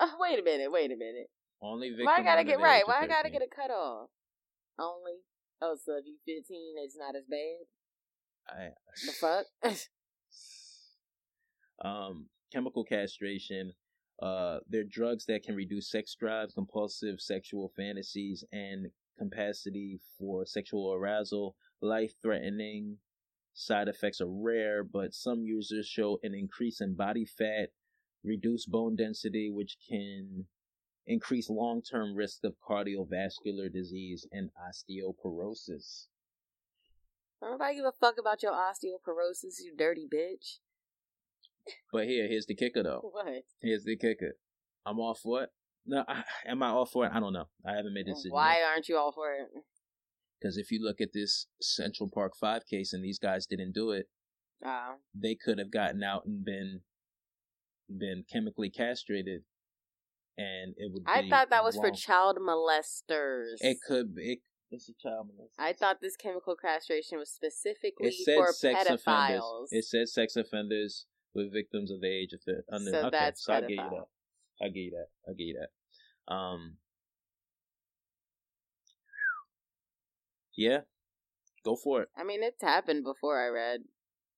Oh, 0.00 0.12
wait 0.20 0.38
a 0.38 0.42
minute. 0.42 0.70
Wait 0.70 0.90
a 0.90 0.96
minute. 0.96 1.30
Only 1.62 1.90
victims. 1.90 2.06
Why 2.06 2.16
I 2.18 2.22
gotta 2.22 2.44
get 2.44 2.60
right? 2.60 2.86
Why 2.86 3.00
I 3.02 3.06
gotta 3.06 3.30
get 3.30 3.42
a 3.42 3.48
cut 3.54 3.70
off? 3.70 4.10
Only. 4.78 5.12
Oh, 5.60 5.76
so 5.82 5.96
if 5.96 6.04
you 6.06 6.16
15, 6.26 6.74
it's 6.78 6.96
not 6.98 7.14
as 7.14 7.24
bad. 7.30 7.66
I, 8.48 8.70
The 9.06 9.12
fuck? 9.12 9.46
um, 11.84 12.26
chemical 12.52 12.84
castration. 12.84 13.72
Uh, 14.20 14.58
they're 14.68 14.84
drugs 14.84 15.24
that 15.26 15.44
can 15.44 15.54
reduce 15.54 15.90
sex 15.90 16.16
drive, 16.18 16.48
compulsive 16.54 17.20
sexual 17.20 17.72
fantasies, 17.76 18.44
and 18.52 18.88
capacity 19.18 20.00
for 20.18 20.44
sexual 20.44 20.92
arousal. 20.94 21.56
Life 21.80 22.14
threatening 22.22 22.98
side 23.54 23.88
effects 23.88 24.20
are 24.20 24.30
rare, 24.30 24.84
but 24.84 25.14
some 25.14 25.42
users 25.42 25.86
show 25.86 26.18
an 26.22 26.34
increase 26.34 26.80
in 26.80 26.94
body 26.94 27.24
fat, 27.24 27.70
reduced 28.24 28.70
bone 28.70 28.96
density, 28.96 29.50
which 29.50 29.76
can 29.88 30.46
increase 31.06 31.50
long 31.50 31.82
term 31.82 32.14
risk 32.14 32.40
of 32.44 32.54
cardiovascular 32.68 33.72
disease 33.72 34.26
and 34.32 34.50
osteoporosis. 34.56 36.06
Nobody 37.40 37.76
give 37.76 37.84
a 37.84 37.92
fuck 38.00 38.14
about 38.20 38.42
your 38.42 38.52
osteoporosis, 38.52 39.58
you 39.64 39.74
dirty 39.76 40.06
bitch. 40.12 40.58
But 41.92 42.06
here, 42.06 42.28
here's 42.28 42.46
the 42.46 42.54
kicker 42.54 42.82
though. 42.82 43.00
What? 43.12 43.42
Here's 43.60 43.84
the 43.84 43.96
kicker. 43.96 44.36
I'm 44.86 44.98
all 44.98 45.14
for 45.14 45.44
it. 45.44 45.50
No, 45.84 46.04
I, 46.06 46.22
am 46.46 46.62
I 46.62 46.68
all 46.68 46.86
for 46.86 47.06
it? 47.06 47.12
I 47.12 47.18
don't 47.20 47.32
know. 47.32 47.46
I 47.66 47.72
haven't 47.76 47.94
made 47.94 48.06
a 48.06 48.12
decision. 48.12 48.30
Why 48.32 48.62
aren't 48.62 48.88
you 48.88 48.96
all 48.96 49.12
for 49.12 49.32
it? 49.32 49.48
Because 50.40 50.56
if 50.56 50.70
you 50.70 50.80
look 50.82 51.00
at 51.00 51.12
this 51.12 51.46
Central 51.60 52.08
Park 52.12 52.32
Five 52.40 52.62
case 52.68 52.92
and 52.92 53.04
these 53.04 53.18
guys 53.18 53.46
didn't 53.46 53.72
do 53.72 53.90
it, 53.90 54.06
Oh. 54.64 54.94
they 55.14 55.34
could 55.36 55.58
have 55.58 55.72
gotten 55.72 56.04
out 56.04 56.24
and 56.24 56.44
been 56.44 56.82
been 57.98 58.24
chemically 58.30 58.70
castrated, 58.70 59.42
and 60.36 60.74
it 60.76 60.92
would. 60.92 61.02
I 61.06 61.22
be 61.22 61.30
thought 61.30 61.50
that 61.50 61.64
was 61.64 61.76
for 61.76 61.90
child 61.90 62.38
molesters. 62.38 63.56
It 63.60 63.78
could. 63.86 64.14
Be, 64.14 64.32
it, 64.32 64.38
it's 64.70 64.88
a 64.88 64.92
child 65.00 65.28
molester. 65.28 65.62
I 65.62 65.72
thought 65.72 66.00
this 66.00 66.16
chemical 66.16 66.56
castration 66.56 67.18
was 67.18 67.30
specifically 67.30 68.08
it 68.08 68.14
said 68.24 68.36
for 68.36 68.52
sex 68.52 68.80
offenders. 68.82 69.02
pedophiles. 69.06 69.66
It 69.70 69.84
said 69.84 70.08
sex 70.08 70.36
offenders 70.36 71.06
with 71.34 71.52
victims 71.52 71.90
of 71.90 72.00
the 72.00 72.08
age 72.08 72.32
of 72.32 72.40
the 72.46 72.62
under. 72.72 72.90
So 72.90 72.98
okay, 72.98 73.10
that's 73.10 73.44
so 73.44 73.52
I 73.54 73.60
give 73.60 73.70
you 73.70 73.76
that. 73.76 74.06
I 74.62 74.68
get 74.68 74.76
you 74.80 74.90
that. 74.92 75.30
I 75.30 75.34
get 75.34 75.44
you 75.44 75.58
that. 75.60 76.32
Um. 76.34 76.76
Yeah, 80.54 80.80
go 81.64 81.76
for 81.76 82.02
it. 82.02 82.08
I 82.16 82.24
mean, 82.24 82.42
it's 82.42 82.62
happened 82.62 83.04
before. 83.04 83.42
I 83.42 83.48
read. 83.48 83.80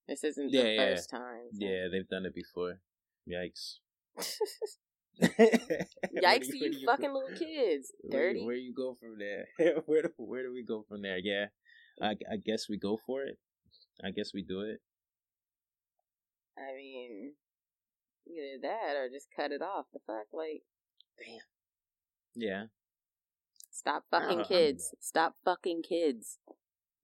This 0.06 0.22
isn't 0.22 0.50
Yeah, 0.50 0.62
the 0.62 0.70
yeah. 0.72 0.94
first 0.94 1.10
time. 1.10 1.48
so. 1.52 1.66
Yeah, 1.66 1.88
they've 1.90 2.08
done 2.08 2.26
it 2.26 2.34
before. 2.34 2.78
Yikes. 3.30 3.78
Yikes 5.22 6.48
to 6.48 6.58
you, 6.58 6.86
fucking 6.86 7.12
little 7.12 7.36
kids. 7.38 7.92
Where, 8.02 8.32
Dirty. 8.32 8.44
where 8.44 8.56
you 8.56 8.74
go 8.74 8.96
from 9.00 9.16
there? 9.18 9.46
where 9.86 10.02
do 10.02 10.08
where 10.16 10.42
do 10.42 10.52
we 10.52 10.64
go 10.64 10.84
from 10.88 11.02
there? 11.02 11.18
Yeah, 11.18 11.46
I 12.02 12.10
I 12.30 12.36
guess 12.44 12.68
we 12.68 12.78
go 12.78 12.98
for 13.06 13.22
it. 13.22 13.38
I 14.04 14.10
guess 14.10 14.32
we 14.34 14.42
do 14.42 14.60
it. 14.62 14.80
I 16.58 16.74
mean, 16.76 17.32
either 18.26 18.58
that 18.62 18.96
or 18.96 19.08
just 19.08 19.28
cut 19.34 19.52
it 19.52 19.62
off. 19.62 19.86
The 19.92 20.00
fuck, 20.06 20.26
like, 20.32 20.62
damn. 21.18 21.38
Yeah. 22.34 22.64
stop 23.70 24.04
fucking 24.10 24.38
don't- 24.38 24.48
kids. 24.48 24.94
Stop 25.00 25.36
fucking 25.44 25.82
kids. 25.88 26.38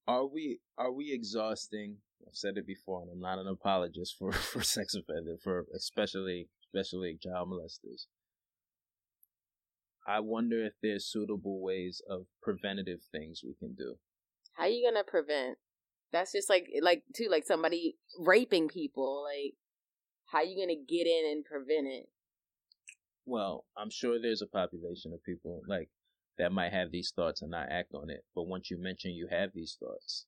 Are 0.08 0.26
we 0.26 0.60
are 0.76 0.92
we 0.92 1.12
exhausting? 1.12 1.98
I've 2.26 2.36
said 2.36 2.56
it 2.56 2.66
before, 2.66 3.02
and 3.02 3.10
I'm 3.10 3.20
not 3.20 3.38
an 3.38 3.46
apologist 3.46 4.16
for 4.18 4.32
for 4.52 4.62
sex 4.62 4.94
offender, 4.94 5.36
for 5.42 5.66
especially 5.74 6.48
especially 6.64 7.18
child 7.22 7.48
molesters. 7.48 8.06
I 10.06 10.20
wonder 10.20 10.64
if 10.64 10.72
there's 10.82 11.06
suitable 11.06 11.60
ways 11.60 12.02
of 12.08 12.26
preventative 12.42 13.00
things 13.12 13.42
we 13.44 13.54
can 13.54 13.74
do. 13.74 13.96
How 14.54 14.64
are 14.64 14.68
you 14.68 14.88
gonna 14.88 15.04
prevent? 15.04 15.58
That's 16.12 16.32
just 16.32 16.48
like 16.48 16.68
like 16.80 17.04
too 17.14 17.28
like 17.30 17.44
somebody 17.44 17.96
raping 18.18 18.68
people. 18.68 19.24
Like, 19.24 19.54
how 20.26 20.38
are 20.38 20.44
you 20.44 20.60
gonna 20.60 20.80
get 20.88 21.06
in 21.06 21.30
and 21.30 21.44
prevent 21.44 21.86
it? 21.86 22.08
Well, 23.26 23.64
I'm 23.76 23.90
sure 23.90 24.20
there's 24.20 24.42
a 24.42 24.46
population 24.46 25.12
of 25.12 25.22
people 25.22 25.62
like 25.68 25.90
that 26.38 26.52
might 26.52 26.72
have 26.72 26.90
these 26.90 27.12
thoughts 27.14 27.42
and 27.42 27.50
not 27.50 27.70
act 27.70 27.94
on 27.94 28.10
it. 28.10 28.24
But 28.34 28.46
once 28.46 28.70
you 28.70 28.78
mention 28.80 29.12
you 29.12 29.28
have 29.30 29.50
these 29.54 29.76
thoughts 29.78 30.26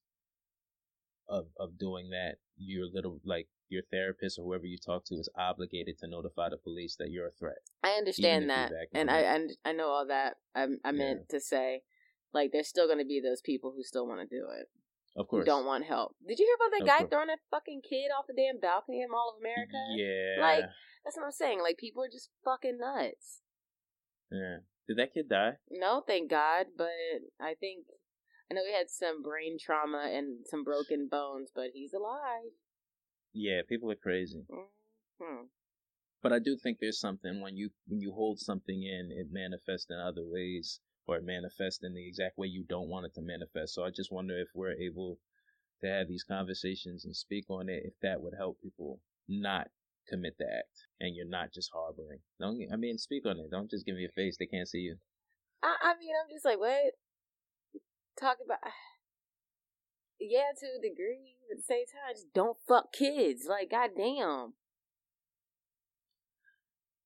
of 1.37 1.45
of 1.59 1.77
doing 1.79 2.09
that, 2.11 2.35
your 2.57 2.85
little 2.93 3.19
like 3.25 3.47
your 3.69 3.83
therapist 3.91 4.37
or 4.37 4.43
whoever 4.45 4.65
you 4.65 4.77
talk 4.77 5.03
to 5.05 5.15
is 5.15 5.29
obligated 5.37 5.97
to 5.99 6.07
notify 6.07 6.47
the 6.49 6.57
police 6.57 6.95
that 6.99 7.09
you're 7.09 7.27
a 7.27 7.31
threat. 7.39 7.57
I 7.83 7.91
understand 8.01 8.49
that, 8.49 8.71
and 8.93 9.09
I 9.09 9.19
and 9.35 9.51
I 9.65 9.71
know 9.73 9.89
all 9.89 10.07
that. 10.07 10.35
I 10.55 10.67
I 10.85 10.91
meant 10.91 11.29
to 11.29 11.39
say, 11.39 11.81
like, 12.33 12.51
there's 12.51 12.67
still 12.67 12.87
gonna 12.87 13.05
be 13.05 13.19
those 13.19 13.41
people 13.41 13.73
who 13.75 13.83
still 13.83 14.07
want 14.07 14.21
to 14.21 14.27
do 14.39 14.45
it. 14.59 14.67
Of 15.15 15.27
course. 15.27 15.45
don't 15.45 15.65
want 15.65 15.85
help. 15.85 16.15
Did 16.27 16.39
you 16.39 16.45
hear 16.47 16.55
about 16.57 16.71
that 16.75 16.81
Of 16.81 16.87
guy 16.87 16.97
course. 16.99 17.09
throwing 17.11 17.27
that 17.27 17.39
fucking 17.51 17.81
kid 17.87 18.09
off 18.17 18.25
the 18.27 18.33
damn 18.33 18.59
balcony 18.59 19.01
in 19.01 19.09
Mall 19.11 19.33
of 19.35 19.41
America? 19.41 19.77
Yeah. 19.95 20.41
Like, 20.41 20.65
that's 21.05 21.15
what 21.17 21.25
I'm 21.25 21.31
saying. 21.31 21.61
Like, 21.61 21.77
people 21.77 22.03
are 22.03 22.09
just 22.11 22.29
fucking 22.43 22.77
nuts. 22.79 23.41
yeah. 24.31 24.57
Did 24.87 24.97
that 24.97 25.13
kid 25.13 25.29
die? 25.29 25.53
No, 25.69 26.01
thank 26.05 26.29
God. 26.31 26.65
But 26.75 26.89
I 27.39 27.53
think 27.53 27.85
I 28.49 28.55
know 28.55 28.65
he 28.65 28.73
had 28.73 28.89
some 28.89 29.21
brain 29.23 29.57
trauma 29.59 30.09
and 30.13 30.45
some 30.45 30.63
broken 30.63 31.07
bones, 31.09 31.49
but 31.53 31.71
he's 31.73 31.93
alive. 31.93 32.51
Yeah, 33.33 33.61
people 33.67 33.91
are 33.91 33.95
crazy. 33.95 34.45
hmm 35.19 35.45
But 36.21 36.33
I 36.33 36.39
do 36.39 36.57
think 36.57 36.79
there's 36.79 36.99
something 36.99 37.41
when 37.41 37.57
you 37.57 37.71
when 37.87 37.99
you 38.01 38.11
hold 38.13 38.39
something 38.39 38.83
in, 38.83 39.11
it 39.11 39.27
manifests 39.31 39.89
in 39.89 39.97
other 39.99 40.23
ways, 40.23 40.79
or 41.07 41.17
it 41.17 41.23
manifests 41.25 41.83
in 41.83 41.93
the 41.93 42.07
exact 42.07 42.37
way 42.37 42.47
you 42.47 42.63
don't 42.63 42.89
want 42.89 43.05
it 43.05 43.13
to 43.15 43.21
manifest. 43.21 43.73
So 43.73 43.83
I 43.83 43.89
just 43.91 44.11
wonder 44.11 44.37
if 44.39 44.49
we're 44.53 44.73
able 44.73 45.19
to 45.81 45.87
have 45.87 46.07
these 46.07 46.23
conversations 46.23 47.05
and 47.05 47.15
speak 47.15 47.49
on 47.49 47.69
it, 47.69 47.83
if 47.85 47.93
that 48.01 48.21
would 48.21 48.33
help 48.37 48.61
people 48.61 49.01
not 49.27 49.69
commit 50.07 50.37
the 50.37 50.45
act, 50.45 50.87
and 50.99 51.15
you're 51.15 51.27
not 51.27 51.53
just 51.53 51.71
harboring. 51.73 52.19
Don't 52.39 52.61
I 52.71 52.75
mean 52.75 52.97
speak 52.97 53.25
on 53.25 53.39
it? 53.39 53.51
Don't 53.51 53.69
just 53.69 53.85
give 53.85 53.95
me 53.95 54.05
a 54.05 54.09
face. 54.11 54.37
They 54.37 54.45
can't 54.47 54.67
see 54.67 54.79
you. 54.79 54.97
I, 55.63 55.75
I 55.81 55.97
mean, 55.97 56.13
I'm 56.21 56.29
just 56.31 56.45
like, 56.45 56.59
what? 56.59 56.93
Talk 58.19 58.37
about. 58.43 58.59
Yeah, 60.19 60.53
to 60.57 60.65
a 60.79 60.81
degree. 60.81 61.35
But 61.49 61.55
at 61.55 61.57
the 61.57 61.63
same 61.63 61.83
time, 61.85 62.13
just 62.15 62.33
don't 62.33 62.55
fuck 62.65 62.93
kids. 62.93 63.45
Like, 63.49 63.71
goddamn. 63.71 64.53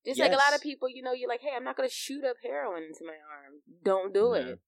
Just 0.06 0.20
like 0.20 0.30
a 0.30 0.36
lot 0.36 0.54
of 0.54 0.60
people, 0.62 0.88
you 0.88 1.02
know, 1.02 1.12
you're 1.12 1.28
like, 1.28 1.40
hey, 1.40 1.50
I'm 1.56 1.64
not 1.64 1.76
going 1.76 1.88
to 1.88 1.94
shoot 1.94 2.22
up 2.24 2.36
heroin 2.44 2.84
into 2.84 3.04
my 3.04 3.14
arm. 3.14 3.54
Don't 3.84 4.14
do 4.14 4.34
Yeah. 4.36 4.52
it. 4.52 4.58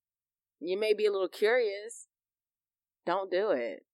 You 0.58 0.80
may 0.80 0.94
be 0.94 1.06
a 1.06 1.12
little 1.12 1.28
curious. 1.28 2.08
Don't 3.06 3.30
do 3.30 3.50
it. 3.52 3.86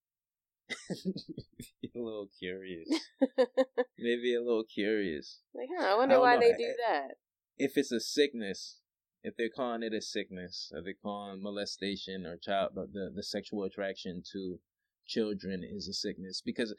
a 0.90 1.98
little 1.98 2.28
curious. 2.38 2.88
Maybe 3.98 4.34
a 4.34 4.40
little 4.40 4.64
curious. 4.64 5.40
Like, 5.54 5.68
huh, 5.76 5.84
I 5.86 5.96
wonder 5.96 6.14
don't 6.14 6.22
why 6.22 6.34
know. 6.36 6.40
they 6.40 6.52
do 6.52 6.72
that. 6.88 7.16
if 7.58 7.72
it's 7.76 7.92
a 7.92 8.00
sickness, 8.00 8.78
if 9.26 9.36
they're 9.36 9.50
calling 9.54 9.82
it 9.82 9.92
a 9.92 10.00
sickness, 10.00 10.70
or 10.72 10.82
they're 10.82 10.94
calling 11.02 11.42
molestation 11.42 12.24
or 12.26 12.36
child 12.36 12.70
the 12.76 13.10
the 13.14 13.22
sexual 13.24 13.64
attraction 13.64 14.22
to 14.32 14.60
children 15.06 15.62
is 15.64 15.88
a 15.88 15.92
sickness, 15.92 16.40
because 16.44 16.72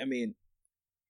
I 0.00 0.06
mean, 0.06 0.34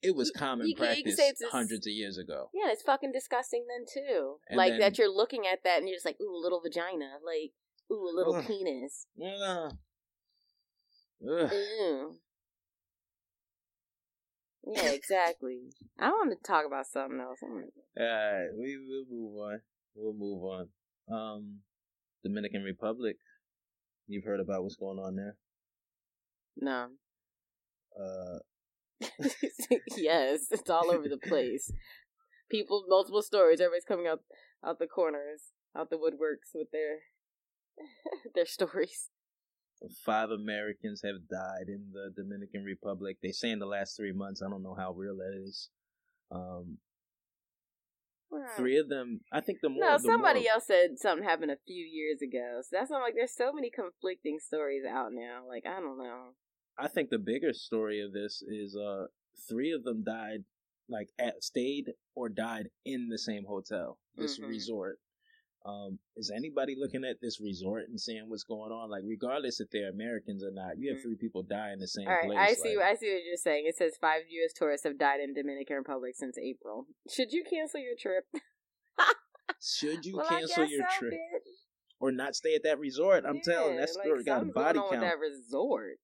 it 0.02 0.16
was 0.16 0.32
common 0.32 0.66
you 0.66 0.74
practice 0.74 1.16
it's 1.18 1.42
a 1.42 1.46
s- 1.46 1.52
hundreds 1.52 1.86
of 1.86 1.92
years 1.92 2.18
ago. 2.18 2.50
Yeah, 2.52 2.72
it's 2.72 2.82
fucking 2.82 3.12
disgusting 3.12 3.66
then 3.68 3.86
too. 3.86 4.38
And 4.48 4.56
like 4.58 4.72
then- 4.72 4.80
that 4.80 4.98
you're 4.98 5.14
looking 5.14 5.44
at 5.46 5.60
that 5.62 5.78
and 5.78 5.88
you're 5.88 5.96
just 5.96 6.06
like, 6.06 6.20
ooh, 6.20 6.40
little 6.42 6.60
vagina. 6.60 7.18
Like, 7.24 7.52
ooh, 7.92 8.08
a 8.08 8.14
little 8.14 8.34
Ugh. 8.36 8.46
penis. 8.46 9.06
Yeah. 9.16 9.68
Exactly. 14.70 15.60
I 15.98 16.10
want 16.10 16.30
to 16.30 16.36
talk 16.46 16.66
about 16.66 16.86
something 16.86 17.20
else. 17.20 17.38
I 17.42 18.00
Alright, 18.02 18.50
we 18.54 18.76
will 18.76 19.06
move 19.10 19.36
on. 19.40 19.60
We'll 19.94 20.14
move 20.14 20.42
on. 20.44 20.68
Um, 21.10 21.58
Dominican 22.24 22.62
Republic. 22.62 23.16
You've 24.06 24.24
heard 24.24 24.40
about 24.40 24.62
what's 24.62 24.76
going 24.76 24.98
on 24.98 25.16
there. 25.16 25.36
No. 26.56 26.88
Uh, 27.98 28.38
yes, 29.96 30.46
it's 30.50 30.70
all 30.70 30.90
over 30.90 31.08
the 31.08 31.18
place. 31.18 31.70
People, 32.50 32.84
multiple 32.88 33.22
stories. 33.22 33.60
Everybody's 33.60 33.84
coming 33.84 34.06
out 34.06 34.20
out 34.64 34.78
the 34.78 34.86
corners, 34.86 35.52
out 35.76 35.90
the 35.90 35.96
woodworks 35.96 36.54
with 36.54 36.68
their 36.72 37.00
their 38.34 38.46
stories. 38.46 39.10
Five 40.04 40.30
Americans 40.30 41.02
have 41.04 41.28
died 41.30 41.68
in 41.68 41.92
the 41.92 42.10
Dominican 42.16 42.64
Republic. 42.64 43.18
They 43.22 43.30
say 43.30 43.50
in 43.50 43.60
the 43.60 43.66
last 43.66 43.96
three 43.96 44.12
months. 44.12 44.42
I 44.42 44.50
don't 44.50 44.62
know 44.62 44.76
how 44.76 44.92
real 44.92 45.16
that 45.16 45.40
is. 45.46 45.68
Um, 46.32 46.78
three 48.56 48.78
of 48.78 48.88
them. 48.88 49.20
I 49.32 49.40
think 49.40 49.58
the 49.62 49.68
more. 49.68 49.80
No, 49.80 49.92
the 49.94 50.04
somebody 50.04 50.40
more, 50.40 50.52
else 50.54 50.66
said 50.66 50.98
something 50.98 51.26
happened 51.26 51.50
a 51.50 51.58
few 51.66 51.84
years 51.84 52.20
ago. 52.22 52.60
So 52.62 52.68
that's 52.72 52.90
not 52.90 53.02
like 53.02 53.14
there's 53.14 53.34
so 53.34 53.52
many 53.52 53.70
conflicting 53.70 54.38
stories 54.38 54.82
out 54.88 55.12
now. 55.12 55.42
Like 55.46 55.64
I 55.66 55.80
don't 55.80 55.98
know. 55.98 56.34
I 56.78 56.88
think 56.88 57.10
the 57.10 57.18
bigger 57.18 57.52
story 57.52 58.00
of 58.00 58.12
this 58.12 58.42
is 58.46 58.76
uh, 58.76 59.06
three 59.48 59.72
of 59.72 59.84
them 59.84 60.04
died, 60.04 60.44
like 60.88 61.08
at 61.18 61.42
stayed 61.42 61.86
or 62.14 62.28
died 62.28 62.68
in 62.84 63.08
the 63.08 63.18
same 63.18 63.44
hotel, 63.44 63.98
this 64.16 64.38
Mhm. 64.38 64.48
resort. 64.48 64.98
Um, 65.64 65.98
is 66.16 66.30
anybody 66.34 66.76
looking 66.78 67.04
at 67.04 67.16
this 67.20 67.40
resort 67.40 67.88
and 67.88 68.00
seeing 68.00 68.28
what's 68.28 68.44
going 68.44 68.72
on? 68.72 68.90
Like, 68.90 69.02
regardless 69.04 69.60
if 69.60 69.68
they're 69.70 69.90
Americans 69.90 70.42
or 70.42 70.50
not, 70.52 70.78
you 70.78 70.90
have 70.90 70.98
Mhm. 70.98 71.02
three 71.02 71.16
people 71.16 71.42
die 71.42 71.72
in 71.72 71.78
the 71.80 71.88
same 71.88 72.06
All 72.06 72.14
right, 72.14 72.24
place. 72.26 72.38
I 72.38 72.52
see. 72.54 72.76
like- 72.76 72.86
I 72.86 72.94
see 72.94 73.12
what 73.12 73.24
you're 73.24 73.36
saying. 73.36 73.66
It 73.66 73.76
says 73.76 73.96
five 74.00 74.22
U.S. 74.28 74.52
tourists 74.54 74.84
have 74.84 74.98
died 74.98 75.20
in 75.20 75.34
Dominican 75.34 75.76
Republic 75.76 76.14
since 76.16 76.38
April. 76.38 76.86
Should 77.10 77.32
you 77.32 77.44
cancel 77.44 77.80
your 77.80 77.96
trip? 77.98 78.24
Should 79.60 80.04
you 80.06 80.16
well, 80.16 80.28
cancel 80.28 80.64
your 80.66 80.86
so, 80.90 80.98
trip 81.00 81.14
bitch. 81.14 81.50
or 82.00 82.12
not 82.12 82.34
stay 82.36 82.54
at 82.54 82.62
that 82.62 82.78
resort? 82.78 83.24
I'm 83.26 83.40
telling 83.40 83.74
Yeah, 83.74 83.80
that 83.86 83.94
like, 83.96 84.04
story 84.04 84.24
got 84.24 84.42
a 84.42 84.46
body 84.46 84.78
count. 84.78 85.00
That 85.00 85.18
resort. 85.18 85.98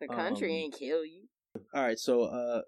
The 0.00 0.08
country 0.08 0.48
Um, 0.50 0.54
ain't 0.56 0.74
kill 0.74 1.04
you. 1.04 1.28
All 1.74 1.82
right, 1.82 1.98
so 1.98 2.22
uh, 2.24 2.62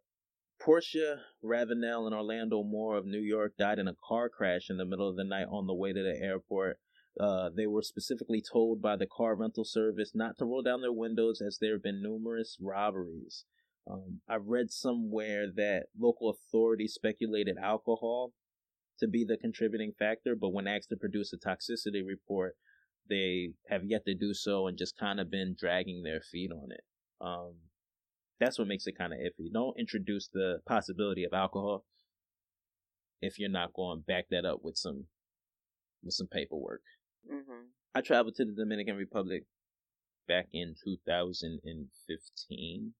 Portia 0.60 1.22
Ravenelle 1.42 2.06
and 2.06 2.14
Orlando 2.14 2.62
Moore 2.62 2.96
of 2.96 3.06
New 3.06 3.20
York 3.20 3.54
died 3.58 3.78
in 3.78 3.88
a 3.88 3.96
car 4.06 4.28
crash 4.28 4.68
in 4.68 4.76
the 4.76 4.84
middle 4.84 5.08
of 5.08 5.16
the 5.16 5.24
night 5.24 5.46
on 5.50 5.66
the 5.66 5.74
way 5.74 5.92
to 5.92 6.02
the 6.02 6.22
airport. 6.22 6.78
Uh, 7.18 7.48
they 7.54 7.66
were 7.66 7.82
specifically 7.82 8.42
told 8.42 8.80
by 8.80 8.94
the 8.94 9.06
car 9.06 9.34
rental 9.34 9.64
service 9.64 10.12
not 10.14 10.36
to 10.38 10.44
roll 10.44 10.62
down 10.62 10.82
their 10.82 10.92
windows 10.92 11.40
as 11.40 11.58
there 11.60 11.72
have 11.72 11.82
been 11.82 12.02
numerous 12.02 12.56
robberies. 12.60 13.44
Um, 13.90 14.20
I 14.28 14.36
read 14.36 14.70
somewhere 14.70 15.46
that 15.56 15.86
local 15.98 16.30
authorities 16.30 16.92
speculated 16.94 17.56
alcohol 17.60 18.32
to 19.00 19.08
be 19.08 19.24
the 19.24 19.38
contributing 19.38 19.92
factor, 19.98 20.36
but 20.38 20.50
when 20.50 20.68
asked 20.68 20.90
to 20.90 20.96
produce 20.96 21.32
a 21.32 21.38
toxicity 21.38 22.06
report, 22.06 22.56
they 23.08 23.54
have 23.68 23.82
yet 23.84 24.04
to 24.04 24.14
do 24.14 24.34
so 24.34 24.66
and 24.66 24.78
just 24.78 24.98
kind 24.98 25.18
of 25.18 25.30
been 25.30 25.56
dragging 25.58 26.02
their 26.02 26.20
feet 26.20 26.52
on 26.52 26.70
it. 26.70 26.84
Um, 27.20 27.54
that's 28.40 28.58
what 28.58 28.66
makes 28.66 28.86
it 28.86 28.96
kind 28.96 29.12
of 29.12 29.18
iffy. 29.18 29.52
Don't 29.52 29.78
introduce 29.78 30.28
the 30.28 30.60
possibility 30.66 31.24
of 31.24 31.34
alcohol 31.34 31.84
if 33.20 33.38
you're 33.38 33.50
not 33.50 33.74
going 33.74 33.98
to 33.98 34.04
back 34.04 34.28
that 34.30 34.46
up 34.46 34.60
with 34.62 34.76
some 34.76 35.04
with 36.02 36.14
some 36.14 36.26
paperwork. 36.26 36.80
hmm 37.28 37.66
I 37.94 38.00
traveled 38.00 38.34
to 38.36 38.44
the 38.44 38.52
Dominican 38.52 38.96
Republic 38.96 39.44
back 40.28 40.46
in 40.52 40.76
2015, 40.82 42.94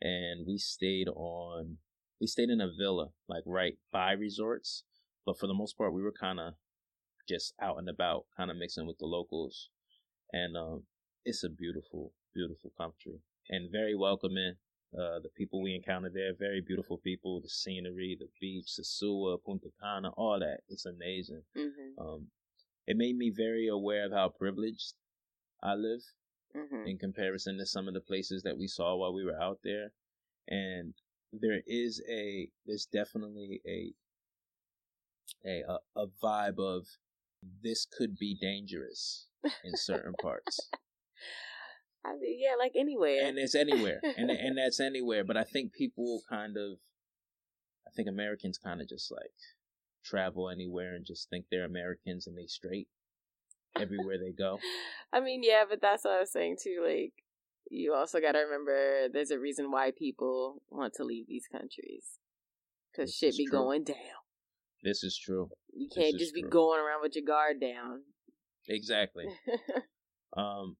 and 0.00 0.46
we 0.46 0.58
stayed 0.58 1.08
on 1.08 1.78
we 2.20 2.26
stayed 2.26 2.50
in 2.50 2.60
a 2.60 2.68
villa 2.76 3.10
like 3.28 3.44
right 3.46 3.78
by 3.92 4.10
resorts, 4.12 4.82
but 5.24 5.38
for 5.38 5.46
the 5.46 5.54
most 5.54 5.78
part 5.78 5.92
we 5.92 6.02
were 6.02 6.14
kind 6.18 6.40
of 6.40 6.54
just 7.28 7.54
out 7.60 7.78
and 7.78 7.88
about, 7.88 8.24
kind 8.36 8.50
of 8.50 8.56
mixing 8.56 8.86
with 8.86 8.98
the 8.98 9.06
locals, 9.06 9.68
and 10.32 10.56
um, 10.56 10.82
it's 11.24 11.44
a 11.44 11.48
beautiful, 11.48 12.12
beautiful 12.34 12.72
country 12.78 13.20
and 13.50 13.70
very 13.70 13.94
welcoming. 13.94 14.54
Uh, 14.96 15.18
the 15.20 15.30
people 15.36 15.60
we 15.62 15.74
encountered 15.74 16.14
there, 16.14 16.32
very 16.38 16.60
beautiful 16.60 16.98
people. 16.98 17.40
The 17.40 17.48
scenery, 17.48 18.16
the 18.18 18.28
beach, 18.40 18.66
Sosua, 18.66 19.38
Punta 19.44 19.70
Cana, 19.80 20.10
all 20.16 20.38
that. 20.40 20.60
It's 20.68 20.86
amazing. 20.86 21.42
hmm 21.54 21.92
Um, 21.98 22.28
it 22.86 22.96
made 22.96 23.16
me 23.16 23.30
very 23.30 23.68
aware 23.68 24.06
of 24.06 24.12
how 24.12 24.28
privileged 24.30 24.94
I 25.62 25.74
live 25.74 26.02
hmm 26.54 26.86
in 26.86 26.98
comparison 26.98 27.58
to 27.58 27.66
some 27.66 27.88
of 27.88 27.94
the 27.94 28.00
places 28.00 28.42
that 28.44 28.58
we 28.58 28.68
saw 28.68 28.96
while 28.96 29.12
we 29.14 29.24
were 29.24 29.40
out 29.40 29.60
there. 29.64 29.92
And 30.48 30.94
there 31.32 31.62
is 31.66 32.02
a, 32.08 32.50
there's 32.66 32.86
definitely 32.86 33.60
a, 33.66 33.92
a, 35.44 35.62
a, 35.68 35.78
a 36.02 36.06
vibe 36.22 36.58
of 36.58 36.86
this 37.62 37.86
could 37.86 38.16
be 38.18 38.34
dangerous 38.40 39.26
in 39.64 39.76
certain 39.76 40.14
parts. 40.14 40.58
I 42.06 42.16
mean, 42.18 42.38
yeah, 42.38 42.54
like 42.58 42.72
anywhere. 42.76 43.18
and 43.22 43.38
it's 43.38 43.54
anywhere 43.54 44.00
and 44.16 44.30
and 44.46 44.58
that's 44.58 44.80
anywhere 44.80 45.24
but 45.24 45.36
i 45.36 45.44
think 45.44 45.72
people 45.72 46.22
kind 46.28 46.56
of 46.56 46.78
i 47.86 47.90
think 47.94 48.08
americans 48.08 48.58
kind 48.58 48.80
of 48.80 48.88
just 48.88 49.10
like 49.10 49.32
travel 50.04 50.48
anywhere 50.48 50.94
and 50.94 51.04
just 51.04 51.28
think 51.28 51.46
they're 51.50 51.64
americans 51.64 52.26
and 52.26 52.36
they 52.38 52.46
straight 52.46 52.88
everywhere 53.80 54.18
they 54.18 54.32
go 54.32 54.58
I 55.12 55.20
mean, 55.20 55.42
yeah, 55.42 55.64
but 55.68 55.80
that's 55.80 56.04
what 56.04 56.14
I 56.14 56.20
was 56.20 56.32
saying 56.32 56.56
too. 56.62 56.82
Like, 56.84 57.12
you 57.70 57.94
also 57.94 58.20
got 58.20 58.32
to 58.32 58.40
remember 58.40 59.08
there's 59.12 59.30
a 59.30 59.38
reason 59.38 59.70
why 59.70 59.90
people 59.96 60.62
want 60.68 60.94
to 60.94 61.04
leave 61.04 61.26
these 61.26 61.46
countries 61.50 62.18
because 62.92 63.14
shit 63.14 63.36
be 63.36 63.46
true. 63.46 63.58
going 63.58 63.84
down. 63.84 63.96
this 64.82 65.02
is 65.02 65.18
true 65.18 65.48
You 65.72 65.88
can't 65.94 66.18
just 66.18 66.34
be 66.34 66.42
going 66.42 66.80
around 66.80 67.02
with 67.02 67.14
your 67.16 67.24
guard 67.24 67.60
down. 67.60 68.02
exactly 68.68 69.24
um 70.36 70.76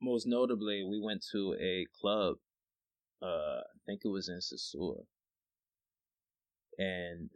most 0.00 0.26
notably 0.26 0.84
we 0.88 1.00
went 1.00 1.24
to 1.32 1.54
a 1.60 1.86
club 2.00 2.36
uh 3.22 3.60
i 3.60 3.78
think 3.86 4.00
it 4.04 4.08
was 4.08 4.28
in 4.28 4.38
Sosua. 4.40 5.04
and 6.78 7.30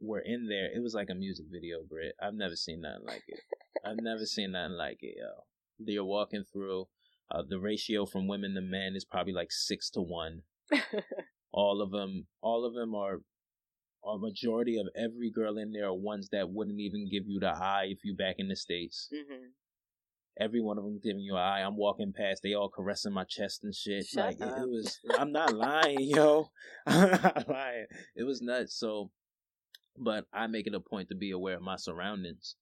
we're 0.00 0.20
in 0.20 0.48
there 0.48 0.70
it 0.74 0.82
was 0.82 0.94
like 0.94 1.08
a 1.10 1.14
music 1.14 1.46
video 1.50 1.78
Brit. 1.88 2.14
i've 2.22 2.34
never 2.34 2.56
seen 2.56 2.80
nothing 2.82 3.06
like 3.06 3.24
it 3.28 3.40
i've 3.84 4.00
never 4.02 4.24
seen 4.24 4.52
nothing 4.52 4.76
like 4.76 4.98
it 5.02 5.16
yo 5.18 5.44
you're 5.78 6.04
walking 6.04 6.44
through 6.52 6.86
Uh, 7.32 7.42
the 7.48 7.60
ratio 7.60 8.04
from 8.06 8.26
women 8.26 8.54
to 8.54 8.60
men 8.60 8.96
is 8.96 9.04
probably 9.04 9.32
like 9.32 9.52
six 9.52 9.88
to 9.88 10.00
one. 10.00 10.42
all 11.52 11.80
of 11.80 11.90
them, 11.92 12.26
all 12.42 12.64
of 12.64 12.74
them 12.74 12.94
are. 12.94 13.20
A 14.02 14.18
majority 14.18 14.78
of 14.80 14.88
every 14.96 15.30
girl 15.30 15.58
in 15.58 15.72
there 15.72 15.86
are 15.86 15.94
ones 15.94 16.30
that 16.32 16.50
wouldn't 16.50 16.80
even 16.80 17.06
give 17.08 17.24
you 17.28 17.38
the 17.38 17.50
eye 17.54 17.86
if 17.88 17.98
you 18.02 18.16
back 18.16 18.36
in 18.38 18.48
the 18.48 18.56
states. 18.56 19.08
hmm 19.12 19.46
Every 20.38 20.60
one 20.60 20.78
of 20.78 20.84
them 20.84 21.00
giving 21.02 21.20
you 21.22 21.34
an 21.34 21.40
eye. 21.42 21.60
I'm 21.60 21.76
walking 21.76 22.12
past, 22.16 22.42
they 22.42 22.54
all 22.54 22.68
caressing 22.70 23.12
my 23.12 23.24
chest 23.24 23.64
and 23.64 23.74
shit. 23.74 24.06
Shut 24.06 24.24
like 24.24 24.36
it, 24.36 24.42
up. 24.42 24.58
it 24.58 24.68
was. 24.68 24.98
I'm 25.18 25.32
not 25.32 25.52
lying, 25.54 25.98
yo. 26.00 26.50
I'm 26.86 27.10
not 27.10 27.48
lying. 27.48 27.86
It 28.16 28.24
was 28.24 28.40
nuts. 28.40 28.74
So, 28.78 29.10
but 29.98 30.26
I 30.32 30.46
make 30.46 30.66
it 30.66 30.74
a 30.74 30.80
point 30.80 31.08
to 31.08 31.14
be 31.14 31.30
aware 31.30 31.56
of 31.56 31.62
my 31.62 31.76
surroundings, 31.76 32.56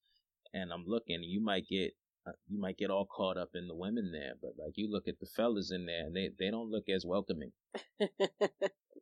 and 0.53 0.73
I'm 0.73 0.85
looking. 0.87 1.23
You 1.23 1.41
might 1.43 1.67
get. 1.69 1.93
uh, 2.27 2.33
You 2.49 2.59
might 2.61 2.79
get 2.79 2.91
all 2.91 3.07
caught 3.07 3.37
up 3.37 3.51
in 3.55 3.69
the 3.69 3.77
women 3.77 4.11
there, 4.13 4.33
but 4.41 4.53
like 4.59 4.73
you 4.77 4.91
look 4.91 5.07
at 5.07 5.21
the 5.21 5.27
fellas 5.27 5.71
in 5.71 5.87
there, 5.87 6.07
and 6.07 6.17
they 6.17 6.31
they 6.39 6.51
don't 6.51 6.71
look 6.71 6.89
as 6.89 7.05
welcoming. 7.07 7.53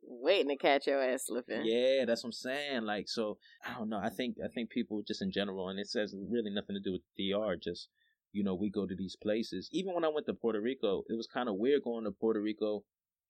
Waiting 0.09 0.49
to 0.49 0.57
catch 0.57 0.87
your 0.87 1.01
ass 1.01 1.25
slipping. 1.27 1.61
Yeah, 1.65 2.05
that's 2.05 2.23
what 2.23 2.29
I'm 2.29 2.33
saying. 2.33 2.83
Like, 2.83 3.07
so 3.09 3.37
I 3.65 3.77
don't 3.77 3.89
know. 3.89 3.99
I 4.01 4.09
think 4.09 4.37
I 4.43 4.47
think 4.47 4.69
people 4.69 5.01
just 5.07 5.21
in 5.21 5.31
general, 5.31 5.69
and 5.69 5.79
it 5.79 5.87
says 5.89 6.13
really 6.29 6.49
nothing 6.51 6.75
to 6.75 6.81
do 6.81 6.93
with 6.93 7.01
DR. 7.17 7.55
Just 7.61 7.89
you 8.31 8.43
know, 8.43 8.55
we 8.55 8.69
go 8.69 8.85
to 8.85 8.95
these 8.95 9.15
places. 9.15 9.69
Even 9.71 9.93
when 9.93 10.03
I 10.05 10.09
went 10.09 10.25
to 10.27 10.33
Puerto 10.33 10.61
Rico, 10.61 11.03
it 11.09 11.15
was 11.15 11.27
kind 11.27 11.49
of 11.49 11.55
weird 11.55 11.83
going 11.83 12.03
to 12.05 12.11
Puerto 12.11 12.41
Rico 12.41 12.83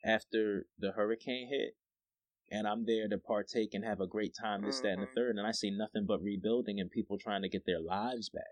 after 0.03 0.65
the 0.77 0.91
hurricane 0.91 1.47
hit, 1.49 1.75
and 2.51 2.67
I'm 2.67 2.85
there 2.85 3.07
to 3.07 3.17
partake 3.17 3.73
and 3.73 3.83
have 3.83 4.01
a 4.01 4.07
great 4.07 4.33
time. 4.39 4.63
This, 4.63 4.79
that, 4.81 4.93
and 4.93 5.01
the 5.01 5.07
Mhm. 5.07 5.13
third, 5.13 5.35
and 5.37 5.47
I 5.47 5.51
see 5.51 5.71
nothing 5.71 6.05
but 6.05 6.21
rebuilding 6.21 6.79
and 6.79 6.89
people 6.89 7.17
trying 7.17 7.41
to 7.41 7.49
get 7.49 7.65
their 7.65 7.79
lives 7.79 8.29
back. 8.29 8.43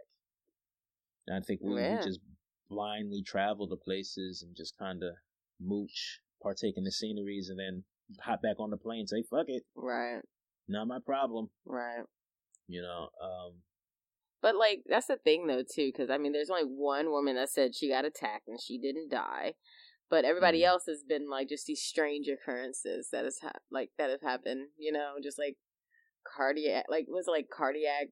And 1.27 1.36
I 1.36 1.39
think 1.41 1.62
we, 1.62 1.73
we 1.73 1.97
just 2.03 2.19
blindly 2.69 3.21
travel 3.23 3.67
to 3.67 3.75
places 3.75 4.43
and 4.43 4.55
just 4.55 4.77
kind 4.77 5.03
of 5.03 5.15
mooch, 5.60 6.21
partake 6.41 6.77
in 6.77 6.84
the 6.84 6.91
sceneries, 6.91 7.49
and 7.49 7.60
then 7.60 7.84
hop 8.21 8.41
back 8.41 8.60
on 8.60 8.69
the 8.69 8.77
plane, 8.77 9.08
say 9.08 9.23
fuck 9.23 9.45
it, 9.49 9.63
Right. 9.75 10.21
not 10.67 10.88
my 10.88 10.99
problem. 11.03 11.49
Right. 11.65 12.03
You 12.67 12.81
know, 12.81 13.10
um, 13.21 13.53
But 14.45 14.55
like 14.58 14.84
that's 14.88 15.08
the 15.08 15.17
thing 15.17 15.47
though 15.47 15.63
too, 15.63 15.88
because 15.91 16.12
I 16.12 16.19
mean, 16.19 16.31
there's 16.31 16.51
only 16.51 16.69
one 16.69 17.10
woman 17.10 17.34
that 17.36 17.49
said 17.49 17.73
she 17.73 17.89
got 17.89 18.05
attacked 18.05 18.47
and 18.47 18.62
she 18.62 18.77
didn't 18.77 19.10
die, 19.10 19.55
but 20.08 20.23
everybody 20.23 20.60
Mhm. 20.62 20.65
else 20.67 20.86
has 20.86 21.03
been 21.03 21.27
like 21.27 21.49
just 21.49 21.65
these 21.65 21.81
strange 21.81 22.27
occurrences 22.27 23.10
that 23.12 23.23
has 23.25 23.39
ha- 23.41 23.60
like 23.71 23.89
that 23.97 24.12
have 24.12 24.21
happened. 24.21 24.67
You 24.77 24.91
know, 24.91 25.15
just 25.23 25.39
like 25.39 25.58
cardiac, 26.38 26.86
like 26.89 27.05
was 27.08 27.25
like 27.27 27.47
cardiac 27.49 28.10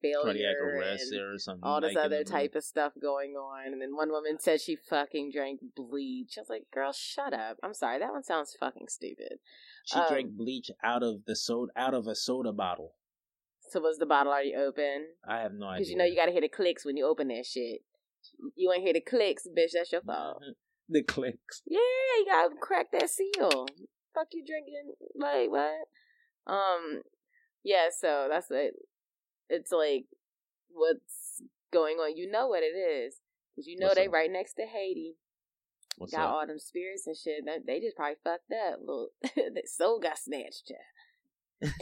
failure, 0.00 0.22
cardiac 0.22 0.54
arrest 0.62 1.12
or 1.14 1.36
something. 1.38 1.64
all 1.64 1.80
this 1.80 1.94
like 1.96 2.04
other 2.04 2.18
the- 2.22 2.30
type 2.30 2.54
of 2.54 2.62
stuff 2.62 2.92
going 3.02 3.32
on. 3.32 3.72
And 3.72 3.82
then 3.82 3.96
one 3.96 4.10
woman 4.12 4.38
said 4.38 4.60
she 4.60 4.76
fucking 4.76 5.32
drank 5.32 5.58
bleach. 5.74 6.34
I 6.38 6.42
was 6.42 6.48
like, 6.48 6.66
girl, 6.72 6.92
shut 6.92 7.32
up. 7.34 7.56
I'm 7.64 7.74
sorry, 7.74 7.98
that 7.98 8.12
one 8.12 8.22
sounds 8.22 8.54
fucking 8.60 8.86
stupid. 8.88 9.38
She 9.84 9.98
um, 9.98 10.06
drank 10.08 10.30
bleach 10.36 10.70
out 10.84 11.02
of 11.02 11.24
the 11.26 11.34
soda, 11.34 11.72
out 11.74 11.94
of 11.94 12.06
a 12.06 12.14
soda 12.14 12.52
bottle. 12.52 12.94
So 13.68 13.80
was 13.80 13.98
the 13.98 14.06
bottle 14.06 14.32
already 14.32 14.54
open? 14.54 15.06
I 15.28 15.40
have 15.40 15.52
no 15.52 15.66
idea. 15.66 15.78
Because 15.78 15.90
you 15.90 15.96
know 15.96 16.04
you 16.04 16.16
gotta 16.16 16.32
hear 16.32 16.40
the 16.40 16.48
clicks 16.48 16.84
when 16.84 16.96
you 16.96 17.06
open 17.06 17.28
that 17.28 17.44
shit. 17.46 17.80
You 18.54 18.72
ain't 18.72 18.82
hear 18.82 18.92
the 18.92 19.00
clicks, 19.00 19.46
bitch. 19.46 19.70
That's 19.74 19.92
your 19.92 20.02
fault. 20.02 20.42
Mhm. 20.42 20.54
the 20.88 21.02
clicks. 21.02 21.62
Yeah, 21.66 21.78
you 22.18 22.26
gotta 22.28 22.54
crack 22.60 22.86
that 22.92 23.10
seal. 23.10 23.66
Fuck 24.14 24.28
you 24.32 24.44
drinking 24.46 24.94
like 25.16 25.50
what? 25.50 25.88
Um, 26.46 27.02
yeah. 27.64 27.88
So 27.96 28.28
that's 28.30 28.50
it. 28.50 28.74
It's 29.48 29.72
like 29.72 30.06
what's 30.70 31.42
going 31.72 31.96
on. 31.96 32.16
You 32.16 32.30
know 32.30 32.46
what 32.48 32.62
it 32.62 32.76
is 32.76 33.20
because 33.54 33.66
you 33.66 33.78
know 33.78 33.86
What's 33.86 33.96
they 33.98 34.06
up? 34.06 34.12
right 34.12 34.30
next 34.30 34.54
to 34.54 34.62
Haiti. 34.66 35.16
What's 35.98 36.12
got 36.12 36.28
up? 36.28 36.34
all 36.34 36.46
them 36.46 36.58
spirits 36.58 37.06
and 37.06 37.16
shit. 37.16 37.44
They, 37.46 37.58
they 37.66 37.80
just 37.80 37.96
probably 37.96 38.16
fucked 38.22 38.52
up. 38.52 38.78
Little, 38.80 39.08
their 39.36 39.62
soul 39.66 39.98
got 39.98 40.18
snatched. 40.18 40.72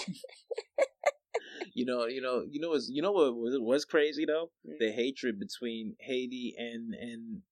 You 1.75 1.85
know, 1.85 2.07
you 2.07 2.21
know, 2.21 2.45
you 2.49 2.61
know, 2.61 2.71
what's, 2.71 2.89
you 2.89 3.03
know 3.03 3.13
what 3.13 3.35
was 3.35 3.59
was 3.59 3.85
crazy 3.85 4.25
though? 4.25 4.51
Mm. 4.67 4.79
The 4.79 4.93
hatred 4.93 5.41
between 5.41 5.97
Haiti 6.01 6.55
and 6.57 6.95
and 6.95 7.43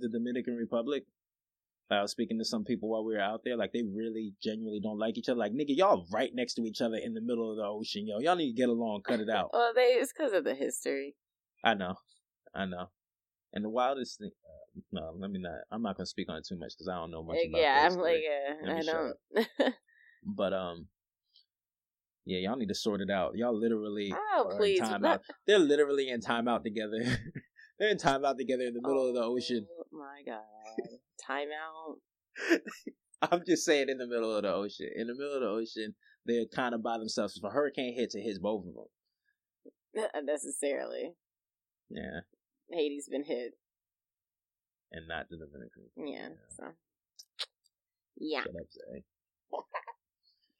the 0.00 0.08
Dominican 0.08 0.56
Republic. 0.56 1.04
I 1.88 2.02
was 2.02 2.10
speaking 2.10 2.38
to 2.38 2.44
some 2.44 2.64
people 2.64 2.88
while 2.88 3.04
we 3.04 3.14
were 3.14 3.20
out 3.20 3.42
there, 3.44 3.56
like 3.56 3.72
they 3.72 3.84
really 3.84 4.32
genuinely 4.42 4.80
don't 4.82 4.98
like 4.98 5.16
each 5.18 5.28
other. 5.28 5.38
Like 5.38 5.52
nigga, 5.52 5.76
y'all 5.76 6.06
right 6.10 6.30
next 6.34 6.54
to 6.54 6.62
each 6.62 6.80
other 6.80 6.96
in 6.96 7.14
the 7.14 7.20
middle 7.20 7.50
of 7.50 7.58
the 7.58 7.64
ocean, 7.64 8.06
yo. 8.08 8.18
Y'all 8.18 8.34
need 8.34 8.52
to 8.52 8.56
get 8.56 8.68
along, 8.68 9.02
cut 9.02 9.20
it 9.20 9.28
out. 9.28 9.50
Well, 9.52 9.72
they 9.74 9.92
it's 10.00 10.12
because 10.12 10.32
of 10.32 10.42
the 10.42 10.54
history. 10.54 11.14
I 11.62 11.74
know, 11.74 11.94
I 12.54 12.64
know. 12.64 12.88
And 13.52 13.64
the 13.64 13.70
wildest 13.70 14.18
thing, 14.18 14.32
uh, 14.44 14.80
no, 14.90 15.14
let 15.16 15.30
me 15.30 15.38
not. 15.38 15.60
I'm 15.70 15.82
not 15.82 15.96
gonna 15.96 16.06
speak 16.06 16.28
on 16.28 16.38
it 16.38 16.46
too 16.48 16.58
much 16.58 16.72
because 16.76 16.88
I 16.88 16.96
don't 16.96 17.10
know 17.10 17.22
much 17.22 17.38
about. 17.46 17.58
It. 17.58 17.62
Yeah, 17.62 17.88
I'm 17.88 17.98
like, 17.98 18.20
yeah, 18.24 18.74
I 18.74 18.82
don't. 18.82 19.74
But 20.24 20.52
um, 20.52 20.88
yeah, 22.26 22.38
y'all 22.38 22.56
need 22.56 22.68
to 22.68 22.74
sort 22.74 23.00
it 23.00 23.08
out. 23.08 23.36
Y'all 23.36 23.58
literally 23.58 24.12
oh, 24.34 24.52
please. 24.56 24.80
timeout. 24.80 25.20
They're 25.46 25.60
literally 25.60 26.10
in 26.10 26.20
timeout 26.20 26.64
together. 26.64 27.00
They're 27.78 27.90
in 27.90 27.98
timeout 27.98 28.36
together 28.36 28.64
in 28.64 28.74
the 28.74 28.82
middle 28.82 29.08
of 29.08 29.14
the 29.14 29.22
ocean. 29.22 29.66
Oh 29.70 29.84
my 29.92 30.22
god. 30.26 30.42
Timeout. 31.28 31.98
I'm 33.30 33.42
just 33.46 33.64
saying, 33.64 33.88
in 33.88 33.98
the 33.98 34.06
middle 34.06 34.34
of 34.34 34.42
the 34.42 34.52
ocean. 34.52 34.90
In 34.94 35.06
the 35.06 35.14
middle 35.14 35.34
of 35.34 35.40
the 35.40 35.48
ocean, 35.48 35.94
they're 36.26 36.46
kind 36.52 36.74
of 36.74 36.82
by 36.82 36.98
themselves. 36.98 37.36
If 37.36 37.44
a 37.44 37.50
hurricane 37.50 37.94
hits, 37.94 38.14
it 38.14 38.22
hits 38.22 38.38
both 38.38 38.64
of 38.66 38.74
them. 38.74 40.08
Unnecessarily. 40.14 41.14
Yeah, 41.88 42.20
Haiti's 42.70 43.08
been 43.08 43.24
hit. 43.24 43.52
and 44.90 45.06
not 45.06 45.28
the 45.30 45.36
Dominican. 45.36 45.84
Republic. 45.96 46.18
Yeah. 46.18 46.28
So. 46.56 46.64
Yeah. 48.18 48.42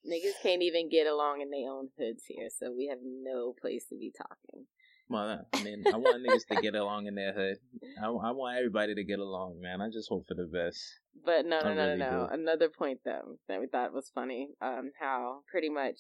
Shut 0.07 0.15
up, 0.15 0.23
Zay. 0.23 0.29
Niggas 0.29 0.43
can't 0.43 0.63
even 0.63 0.89
get 0.89 1.07
along 1.07 1.41
in 1.41 1.51
their 1.51 1.71
own 1.71 1.89
hoods 1.99 2.25
here, 2.27 2.49
so 2.51 2.73
we 2.73 2.87
have 2.87 2.99
no 3.03 3.55
place 3.61 3.87
to 3.89 3.97
be 3.97 4.13
talking. 4.17 4.67
Well, 5.09 5.47
I 5.53 5.63
mean, 5.63 5.85
I 5.87 5.97
want 5.97 6.27
niggas 6.27 6.47
to 6.57 6.61
get 6.61 6.75
along 6.75 7.07
in 7.07 7.15
their 7.15 7.33
hood. 7.33 7.59
I, 8.03 8.07
I 8.07 8.31
want 8.33 8.57
everybody 8.57 8.95
to 8.95 9.05
get 9.05 9.21
along, 9.21 9.61
man. 9.61 9.81
I 9.81 9.89
just 9.89 10.09
hope 10.09 10.27
for 10.27 10.35
the 10.35 10.47
best. 10.47 10.79
But 11.25 11.47
no, 11.47 11.61
no, 11.61 11.71
I 11.71 11.75
no, 11.75 11.87
really 11.87 11.99
no, 11.99 12.11
no. 12.11 12.27
do. 12.27 12.35
Another 12.35 12.69
point 12.69 13.01
though 13.05 13.39
that 13.49 13.61
we 13.61 13.67
thought 13.67 13.93
was 13.93 14.11
funny. 14.15 14.51
Um, 14.61 14.91
how 15.01 15.43
pretty 15.51 15.69
much 15.69 15.97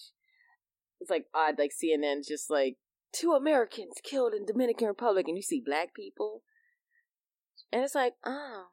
it's 1.01 1.11
like 1.11 1.27
odd, 1.35 1.59
like 1.59 1.71
CNN's 1.71 2.27
just 2.27 2.51
like 2.51 2.77
two 3.12 3.33
Americans 3.33 3.95
killed 4.03 4.35
in 4.35 4.45
Dominican 4.45 4.88
Republic, 4.88 5.29
and 5.29 5.37
you 5.37 5.42
see 5.42 5.62
black 5.64 5.95
people, 5.95 6.42
and 7.73 7.85
it's 7.85 7.95
like, 7.95 8.14
oh, 8.25 8.66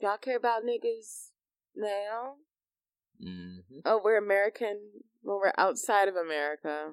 y'all 0.00 0.18
care 0.18 0.36
about 0.36 0.62
niggas 0.64 1.30
now? 1.74 2.34
Hmm 3.20 3.58
Oh, 3.84 4.00
we're 4.04 4.18
American 4.18 4.78
when 5.22 5.36
we're 5.36 5.52
outside 5.58 6.08
of 6.08 6.16
America, 6.16 6.92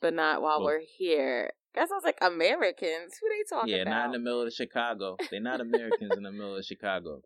but 0.00 0.14
not 0.14 0.42
while 0.42 0.58
Well- 0.58 0.66
we're 0.66 0.80
here. 0.80 1.52
That 1.74 1.88
sounds 1.88 2.04
like 2.04 2.18
Americans. 2.20 3.18
Who 3.18 3.28
they 3.30 3.44
talking 3.48 3.74
Yeah, 3.74 3.84
not 3.84 4.06
in 4.06 4.12
the 4.12 4.18
middle 4.18 4.42
of 4.42 4.52
Chicago. 4.52 5.16
They're 5.30 5.40
not 5.40 5.62
Americans 5.62 6.14
in 6.16 6.22
the 6.22 6.30
middle 6.30 6.56
of 6.56 6.64
Chicago. 6.66 7.22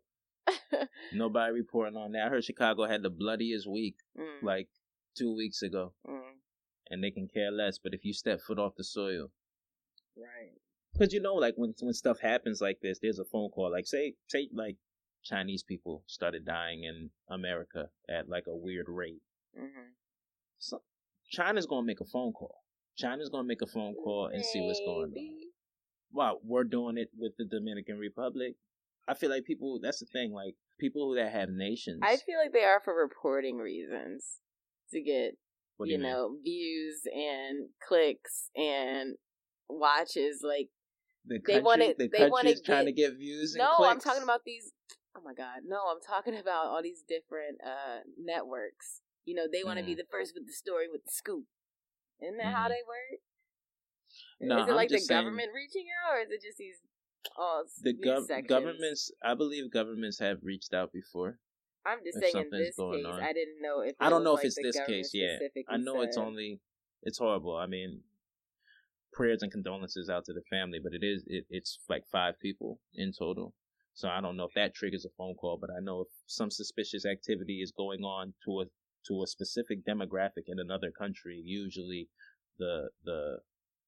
Nobody 1.11 1.51
reporting 1.51 1.97
on 1.97 2.13
that. 2.13 2.27
I 2.27 2.29
heard 2.29 2.45
Chicago 2.45 2.85
had 2.85 3.01
the 3.03 3.09
bloodiest 3.09 3.67
week 3.67 3.97
Mm, 4.17 4.41
like 4.43 4.69
two 5.17 5.35
weeks 5.35 5.61
ago, 5.63 5.93
mm, 6.07 6.21
and 6.89 7.03
they 7.03 7.11
can 7.11 7.27
care 7.27 7.51
less. 7.51 7.77
But 7.77 7.93
if 7.93 8.05
you 8.05 8.13
step 8.13 8.39
foot 8.39 8.57
off 8.57 8.75
the 8.77 8.85
soil, 8.85 9.31
right. 10.15 10.53
because 10.93 11.11
you 11.13 11.19
know, 11.19 11.35
like 11.35 11.55
when 11.57 11.73
when 11.81 11.93
stuff 11.93 12.19
happens 12.21 12.61
like 12.61 12.79
this, 12.81 12.99
there's 12.99 13.19
a 13.19 13.25
phone 13.25 13.49
call. 13.49 13.69
Like 13.69 13.85
say 13.87 14.13
say 14.27 14.47
like 14.53 14.77
Chinese 15.23 15.63
people 15.63 16.03
started 16.07 16.45
dying 16.45 16.83
in 16.83 17.09
America 17.29 17.89
at 18.09 18.29
like 18.29 18.45
a 18.47 18.55
weird 18.55 18.87
rate. 18.87 19.21
hmm 19.57 19.91
So 20.59 20.81
China's 21.29 21.65
gonna 21.65 21.85
make 21.85 21.99
a 22.01 22.05
phone 22.05 22.31
call. 22.33 22.63
China's 22.97 23.29
gonna 23.29 23.47
make 23.47 23.61
a 23.61 23.67
phone 23.67 23.93
call 23.95 24.27
and 24.33 24.43
see 24.43 24.61
what's 24.61 24.79
going 24.79 25.03
on. 25.05 25.11
Maybe. 25.13 25.47
Wow, 26.11 26.39
we're 26.43 26.63
doing 26.63 26.97
it 26.97 27.09
with 27.17 27.33
the 27.37 27.45
Dominican 27.45 27.97
Republic. 27.97 28.55
I 29.07 29.13
feel 29.13 29.29
like 29.29 29.43
people. 29.45 29.79
That's 29.81 29.99
the 29.99 30.05
thing. 30.05 30.31
Like 30.31 30.55
people 30.79 31.13
that 31.15 31.31
have 31.31 31.49
nations. 31.49 31.99
I 32.03 32.17
feel 32.17 32.37
like 32.41 32.53
they 32.53 32.63
are 32.63 32.81
for 32.83 32.93
reporting 32.95 33.57
reasons 33.57 34.37
to 34.91 35.01
get 35.01 35.37
what 35.77 35.89
you, 35.89 35.97
you, 35.97 36.03
know 36.03 36.37
views 36.43 37.01
and 37.13 37.69
clicks 37.85 38.49
and 38.55 39.15
watches. 39.69 40.41
Like 40.43 40.69
The 41.25 41.39
they 41.45 41.53
country, 41.53 41.61
wanna- 41.63 41.93
the 41.97 42.07
they 42.07 42.19
wanna 42.29 42.31
country's 42.49 42.61
trying 42.61 42.85
to 42.85 42.91
get- 42.93 43.15
views. 43.17 43.53
And 43.53 43.63
no, 43.65 43.85
I'm 43.85 43.99
talking 43.99 44.23
about 44.23 44.43
these. 44.45 44.71
Oh 45.17 45.21
my 45.25 45.33
god, 45.33 45.61
no, 45.65 45.77
I'm 45.89 46.01
talking 46.01 46.35
about 46.39 46.67
all 46.67 46.81
these 46.83 47.01
different 47.07 47.57
uh 47.65 48.01
networks. 48.19 49.01
You 49.25 49.35
know, 49.35 49.47
they 49.51 49.63
want 49.63 49.79
to 49.79 49.85
be 49.85 49.93
Mhm. 49.93 49.97
the 49.97 50.05
first 50.11 50.33
with 50.35 50.45
the 50.45 50.53
story 50.53 50.87
with 50.91 51.03
the 51.03 51.11
scoop. 51.11 51.45
Isn't 52.21 52.37
that 52.37 52.53
how 52.53 52.65
Mhm. 52.67 52.69
they 52.69 52.83
work? 52.87 53.19
No, 54.39 54.55
is 54.61 54.67
it 54.67 54.69
I'm 54.71 54.75
like 54.75 54.89
the 54.89 54.99
saying- 54.99 55.07
government 55.23 55.49
reaching 55.53 55.87
out, 56.05 56.13
or 56.15 56.19
is 56.21 56.31
it 56.31 56.41
just 56.41 56.57
these? 56.57 56.79
Oh, 57.35 57.65
the 57.81 57.93
gov- 57.93 58.47
governments. 58.47 59.11
I 59.21 59.33
believe 59.33 59.69
governments 59.71 60.19
have 60.19 60.43
reached 60.43 60.73
out 60.73 60.93
before. 60.93 61.39
I'm 61.85 62.03
just 62.03 62.19
saying 62.19 62.35
in 62.35 62.49
this 62.51 62.75
going 62.75 63.03
case, 63.03 63.05
on. 63.13 63.21
I 63.21 63.33
didn't 63.33 63.61
know 63.61 63.81
if. 63.81 63.95
I 63.99 64.09
don't 64.09 64.23
know 64.23 64.37
if 64.37 64.45
it's 64.45 64.55
this 64.55 64.79
case. 64.85 65.13
Yeah, 65.13 65.39
I 65.67 65.77
know 65.77 66.01
it's 66.01 66.17
only. 66.17 66.61
It's 67.03 67.17
horrible. 67.17 67.55
I 67.55 67.65
mean, 67.67 68.03
prayers 69.13 69.41
and 69.43 69.51
condolences 69.51 70.09
out 70.09 70.25
to 70.25 70.33
the 70.33 70.43
family, 70.49 70.79
but 70.79 70.93
it 70.93 71.03
is 71.03 71.23
it, 71.27 71.45
it's 71.49 71.79
like 71.89 72.05
five 72.07 72.39
people 72.39 72.79
in 72.93 73.11
total. 73.11 73.53
So 73.97 74.09
I 74.09 74.21
don't 74.21 74.37
know 74.37 74.43
if 74.45 74.53
that 74.53 74.75
triggers 74.75 75.05
a 75.05 75.09
phone 75.17 75.33
call, 75.33 75.57
but 75.59 75.71
I 75.71 75.79
know 75.81 76.01
if 76.01 76.07
some 76.27 76.51
suspicious 76.51 77.03
activity 77.03 77.63
is 77.63 77.71
going 77.71 78.03
on 78.03 78.35
to 78.45 78.61
a 78.61 78.65
to 79.07 79.23
a 79.23 79.27
specific 79.27 79.83
demographic 79.85 80.43
in 80.49 80.59
another 80.59 80.91
country, 80.91 81.41
usually 81.43 82.07
the 82.59 82.89
the 83.03 83.39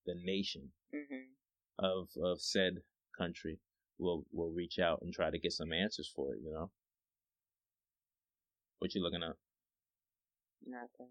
the 0.08 0.16
nation 0.16 0.72
hmm 0.92 1.30
of 1.78 2.10
of 2.24 2.42
said 2.42 2.82
country 3.16 3.60
will 4.00 4.26
will 4.32 4.50
reach 4.52 4.80
out 4.80 5.00
and 5.04 5.14
try 5.14 5.30
to 5.30 5.38
get 5.38 5.52
some 5.54 5.72
answers 5.72 6.12
for 6.16 6.34
it. 6.34 6.40
You 6.44 6.54
know, 6.54 6.72
what 8.80 8.96
you 8.96 9.04
looking 9.04 9.24
at? 9.24 9.36
Nothing. 10.66 11.10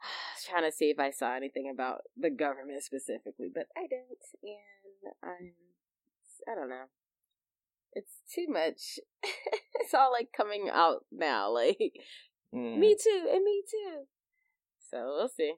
I 0.02 0.34
was 0.36 0.44
trying 0.44 0.70
to 0.70 0.72
see 0.72 0.90
if 0.90 0.98
I 0.98 1.10
saw 1.10 1.34
anything 1.34 1.70
about 1.72 2.02
the 2.16 2.30
government 2.30 2.82
specifically, 2.82 3.48
but 3.52 3.68
I 3.76 3.86
didn't, 3.86 4.24
and 4.42 5.14
I'm 5.22 5.52
I 6.50 6.54
don't 6.54 6.68
know. 6.68 6.84
It's 7.92 8.12
too 8.34 8.46
much. 8.48 8.98
it's 9.22 9.94
all 9.94 10.10
like 10.12 10.28
coming 10.36 10.68
out 10.72 11.04
now, 11.12 11.50
like 11.52 11.78
Mm. 12.54 12.78
me 12.78 12.94
too, 12.94 13.28
and 13.32 13.42
me 13.42 13.62
too. 13.68 14.04
So 14.90 14.98
we'll 15.16 15.28
see. 15.28 15.54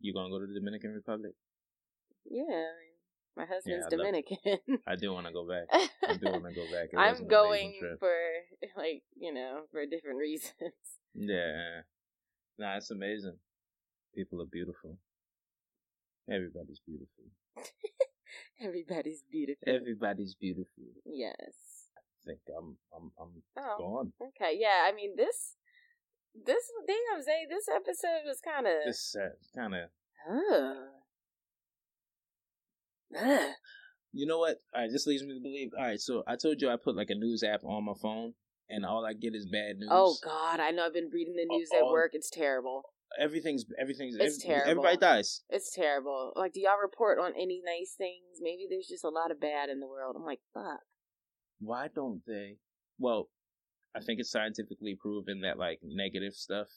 You 0.00 0.14
gonna 0.14 0.30
go 0.30 0.38
to 0.40 0.46
the 0.46 0.54
Dominican 0.58 0.92
Republic? 0.94 1.32
Yeah, 2.24 2.44
I 2.48 2.72
mean, 2.80 2.96
my 3.36 3.44
husband's 3.44 3.84
love- 3.84 3.90
Dominican. 3.90 4.38
I 4.86 4.96
do 4.96 5.12
want 5.12 5.26
to 5.26 5.32
go 5.34 5.46
back. 5.46 5.66
I 5.70 6.16
do 6.16 6.30
want 6.30 6.44
to 6.46 6.54
go 6.54 6.64
back. 6.72 6.88
It 6.92 6.96
I'm 6.98 7.28
going 7.28 7.74
for 7.98 8.14
like 8.76 9.02
you 9.18 9.34
know 9.34 9.64
for 9.70 9.84
different 9.84 10.18
reasons. 10.26 10.72
Yeah. 11.14 11.82
Nah, 12.58 12.76
it's 12.76 12.90
amazing. 12.90 13.36
People 14.14 14.40
are 14.40 14.46
beautiful. 14.50 14.96
Everybody's 16.30 16.80
beautiful. 16.86 17.24
Everybody's 18.60 19.22
beautiful. 19.30 19.62
Everybody's 19.66 20.34
beautiful. 20.34 20.84
yes. 21.04 21.88
I 21.96 22.00
think 22.26 22.40
I'm 22.56 22.76
I'm 22.94 23.10
I'm 23.20 23.42
Oh, 23.58 23.76
gone. 23.78 24.12
okay. 24.20 24.56
Yeah, 24.58 24.86
I 24.88 24.92
mean 24.92 25.14
this 25.16 25.56
this 26.34 26.70
damn 26.86 27.22
Zay, 27.22 27.46
this 27.48 27.66
episode 27.68 28.22
was 28.26 28.40
kind 28.40 28.66
of 28.66 28.72
This 28.86 29.14
uh, 29.16 29.30
kind 29.58 29.74
of. 29.74 29.90
Ugh. 30.30 30.76
Ugh. 33.18 33.50
You 34.14 34.26
know 34.26 34.38
what? 34.38 34.58
All 34.74 34.82
right, 34.82 34.90
this 34.92 35.06
leads 35.06 35.22
me 35.22 35.34
to 35.34 35.40
believe. 35.42 35.70
All 35.78 35.84
right, 35.84 36.00
so 36.00 36.22
I 36.26 36.36
told 36.36 36.60
you 36.60 36.68
I 36.68 36.76
put 36.82 36.96
like 36.96 37.10
a 37.10 37.14
news 37.14 37.42
app 37.42 37.64
on 37.64 37.84
my 37.84 37.94
phone, 38.00 38.34
and 38.68 38.84
all 38.84 39.04
I 39.06 39.14
get 39.14 39.34
is 39.34 39.46
bad 39.46 39.76
news. 39.78 39.88
Oh 39.90 40.16
God, 40.22 40.60
I 40.60 40.70
know. 40.70 40.84
I've 40.86 40.92
been 40.94 41.10
reading 41.12 41.34
the 41.34 41.46
news 41.46 41.70
at 41.74 41.82
Oh. 41.82 41.90
work. 41.92 42.10
It's 42.14 42.30
terrible. 42.30 42.82
Everything's 43.18 43.64
everything's. 43.78 44.16
It's 44.16 44.42
every- 44.42 44.54
terrible. 44.54 44.70
Everybody 44.70 44.96
dies. 44.96 45.42
It's 45.50 45.72
terrible. 45.72 46.32
Like, 46.36 46.52
do 46.52 46.60
y'all 46.60 46.78
report 46.80 47.18
on 47.18 47.32
any 47.36 47.60
nice 47.64 47.94
things? 47.96 48.38
Maybe 48.40 48.66
there's 48.68 48.86
just 48.88 49.04
a 49.04 49.08
lot 49.10 49.30
of 49.30 49.40
bad 49.40 49.68
in 49.68 49.80
the 49.80 49.86
world. 49.86 50.16
I'm 50.16 50.24
like, 50.24 50.40
fuck. 50.54 50.80
Why 51.60 51.88
don't 51.94 52.22
they? 52.26 52.56
Well, 52.98 53.28
I 53.94 54.00
think 54.00 54.20
it's 54.20 54.30
scientifically 54.30 54.96
proven 55.00 55.40
that 55.42 55.58
like 55.58 55.80
negative 55.82 56.34
stuff 56.34 56.68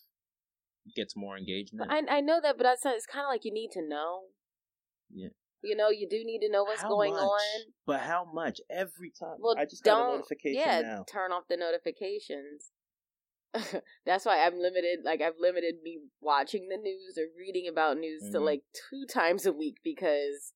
gets 0.95 1.15
more 1.15 1.37
engagement. 1.37 1.87
But 1.89 1.93
I 2.11 2.17
I 2.17 2.21
know 2.21 2.39
that, 2.41 2.57
but 2.57 2.63
that's 2.63 2.85
it's 2.85 3.05
kind 3.05 3.25
of 3.25 3.29
like 3.29 3.45
you 3.45 3.53
need 3.53 3.71
to 3.73 3.81
know. 3.87 4.23
Yeah. 5.13 5.29
You 5.63 5.75
know, 5.75 5.89
you 5.89 6.07
do 6.07 6.17
need 6.23 6.39
to 6.45 6.51
know 6.51 6.63
what's 6.63 6.83
How 6.83 6.89
going 6.89 7.13
much? 7.13 7.23
on. 7.23 7.61
But 7.87 8.01
how 8.01 8.27
much? 8.31 8.59
Every 8.69 9.11
time. 9.19 9.37
Well, 9.39 9.55
I 9.57 9.65
just 9.65 9.83
got 9.83 9.97
a 9.97 10.03
don't 10.03 10.15
notification 10.17 10.61
yeah 10.61 10.81
now. 10.81 11.05
turn 11.11 11.31
off 11.31 11.45
the 11.49 11.57
notifications. 11.57 12.71
That's 14.05 14.25
why 14.25 14.45
I'm 14.45 14.59
limited. 14.59 14.99
Like 15.03 15.21
I've 15.21 15.39
limited 15.39 15.75
me 15.83 15.99
watching 16.21 16.67
the 16.69 16.77
news 16.77 17.17
or 17.17 17.25
reading 17.37 17.67
about 17.67 17.97
news 17.97 18.29
to 18.31 18.39
Mhm. 18.39 18.45
like 18.45 18.63
two 18.73 19.05
times 19.09 19.45
a 19.45 19.53
week 19.53 19.77
because 19.83 20.53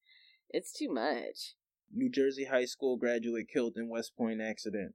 it's 0.50 0.72
too 0.74 0.90
much. 0.92 1.56
New 1.94 2.10
Jersey 2.10 2.46
high 2.46 2.66
school 2.66 2.98
graduate 2.98 3.48
killed 3.52 3.78
in 3.78 3.90
West 3.90 4.16
Point 4.16 4.42
accident. 4.42 4.94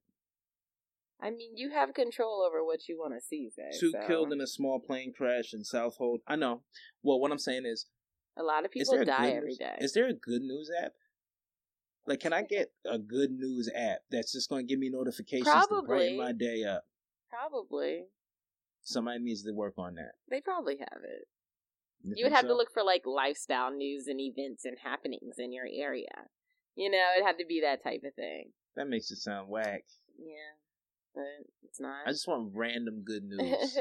I 1.20 1.30
mean, 1.30 1.56
you 1.56 1.70
have 1.70 1.94
control 1.94 2.42
over 2.46 2.62
what 2.64 2.88
you 2.88 2.98
want 2.98 3.14
to 3.14 3.20
see. 3.20 3.48
Zay, 3.48 3.70
Two 3.78 3.92
so. 3.92 4.06
killed 4.06 4.32
in 4.32 4.40
a 4.40 4.46
small 4.46 4.78
plane 4.80 5.12
crash 5.16 5.54
in 5.54 5.64
Southold. 5.64 6.20
I 6.26 6.36
know. 6.36 6.62
Well, 7.02 7.18
what 7.20 7.32
I'm 7.32 7.38
saying 7.38 7.64
is, 7.66 7.86
A 8.36 8.42
lot 8.42 8.64
of 8.64 8.70
people 8.70 9.02
die 9.04 9.30
every 9.30 9.50
news- 9.50 9.58
day. 9.58 9.76
Is 9.80 9.92
there 9.94 10.06
a 10.08 10.12
good 10.12 10.42
news 10.42 10.70
app? 10.82 10.92
Like, 12.06 12.20
can 12.20 12.32
I 12.32 12.42
get 12.48 12.72
a 12.84 12.98
good 12.98 13.30
news 13.30 13.70
app 13.74 14.00
that's 14.10 14.32
just 14.32 14.48
going 14.50 14.66
to 14.66 14.70
give 14.70 14.78
me 14.78 14.90
notifications 14.90 15.46
to 15.46 15.66
Probably. 15.68 15.86
brighten 15.86 16.16
my 16.18 16.32
day 16.32 16.64
up? 16.64 16.84
Probably. 17.34 18.04
Somebody 18.82 19.20
needs 19.20 19.42
to 19.44 19.52
work 19.52 19.74
on 19.78 19.94
that. 19.94 20.12
They 20.30 20.40
probably 20.40 20.76
have 20.78 21.02
it. 21.02 21.26
You, 22.02 22.14
think 22.14 22.24
would 22.24 22.32
have 22.32 22.46
to 22.46 22.54
look 22.54 22.70
for 22.72 22.82
like 22.82 23.02
lifestyle 23.06 23.70
news 23.70 24.06
and 24.08 24.20
events 24.20 24.64
and 24.64 24.76
happenings 24.82 25.36
in 25.38 25.52
your 25.52 25.66
area. 25.72 26.28
You 26.76 26.90
know, 26.90 26.98
it'd 27.16 27.26
have 27.26 27.38
to 27.38 27.46
be 27.46 27.62
that 27.62 27.82
type 27.82 28.02
of 28.04 28.14
thing. 28.14 28.50
That 28.76 28.88
makes 28.88 29.10
it 29.10 29.16
sound 29.16 29.48
whack. 29.48 29.84
Yeah, 30.18 30.58
but 31.14 31.46
it's 31.62 31.80
not. 31.80 32.06
I 32.06 32.10
just 32.10 32.28
want 32.28 32.52
random 32.54 33.02
good 33.04 33.22
news. 33.26 33.78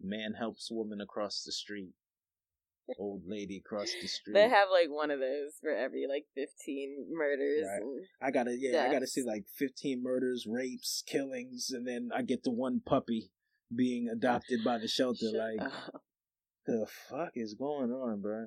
Man 0.00 0.34
helps 0.38 0.70
woman 0.70 1.00
across 1.00 1.42
the 1.42 1.52
street. 1.52 1.92
Old 2.98 3.22
lady 3.26 3.58
across 3.64 3.90
the 4.00 4.06
street. 4.06 4.34
they 4.34 4.48
have 4.48 4.68
like 4.70 4.88
one 4.88 5.10
of 5.10 5.18
those 5.18 5.52
for 5.60 5.70
every 5.70 6.06
like 6.08 6.24
fifteen 6.34 7.06
murders. 7.10 7.64
Right. 7.66 7.82
and- 7.82 8.06
I 8.22 8.30
gotta, 8.30 8.56
yeah, 8.58 8.86
I 8.88 8.92
gotta 8.92 9.06
see 9.06 9.22
like 9.24 9.44
15 9.58 10.02
murders, 10.02 10.46
rapes, 10.48 11.02
killings, 11.06 11.70
and 11.70 11.86
then 11.86 12.10
I 12.14 12.22
get 12.22 12.44
the 12.44 12.52
one 12.52 12.80
puppy 12.84 13.30
being 13.74 14.08
adopted 14.08 14.60
by 14.64 14.78
the 14.78 14.86
shelter. 14.96 15.26
Like, 15.34 15.60
up. 15.60 16.02
the 16.66 16.86
fuck 17.08 17.32
is 17.34 17.54
going 17.54 17.90
on, 17.90 18.20
bro? 18.22 18.46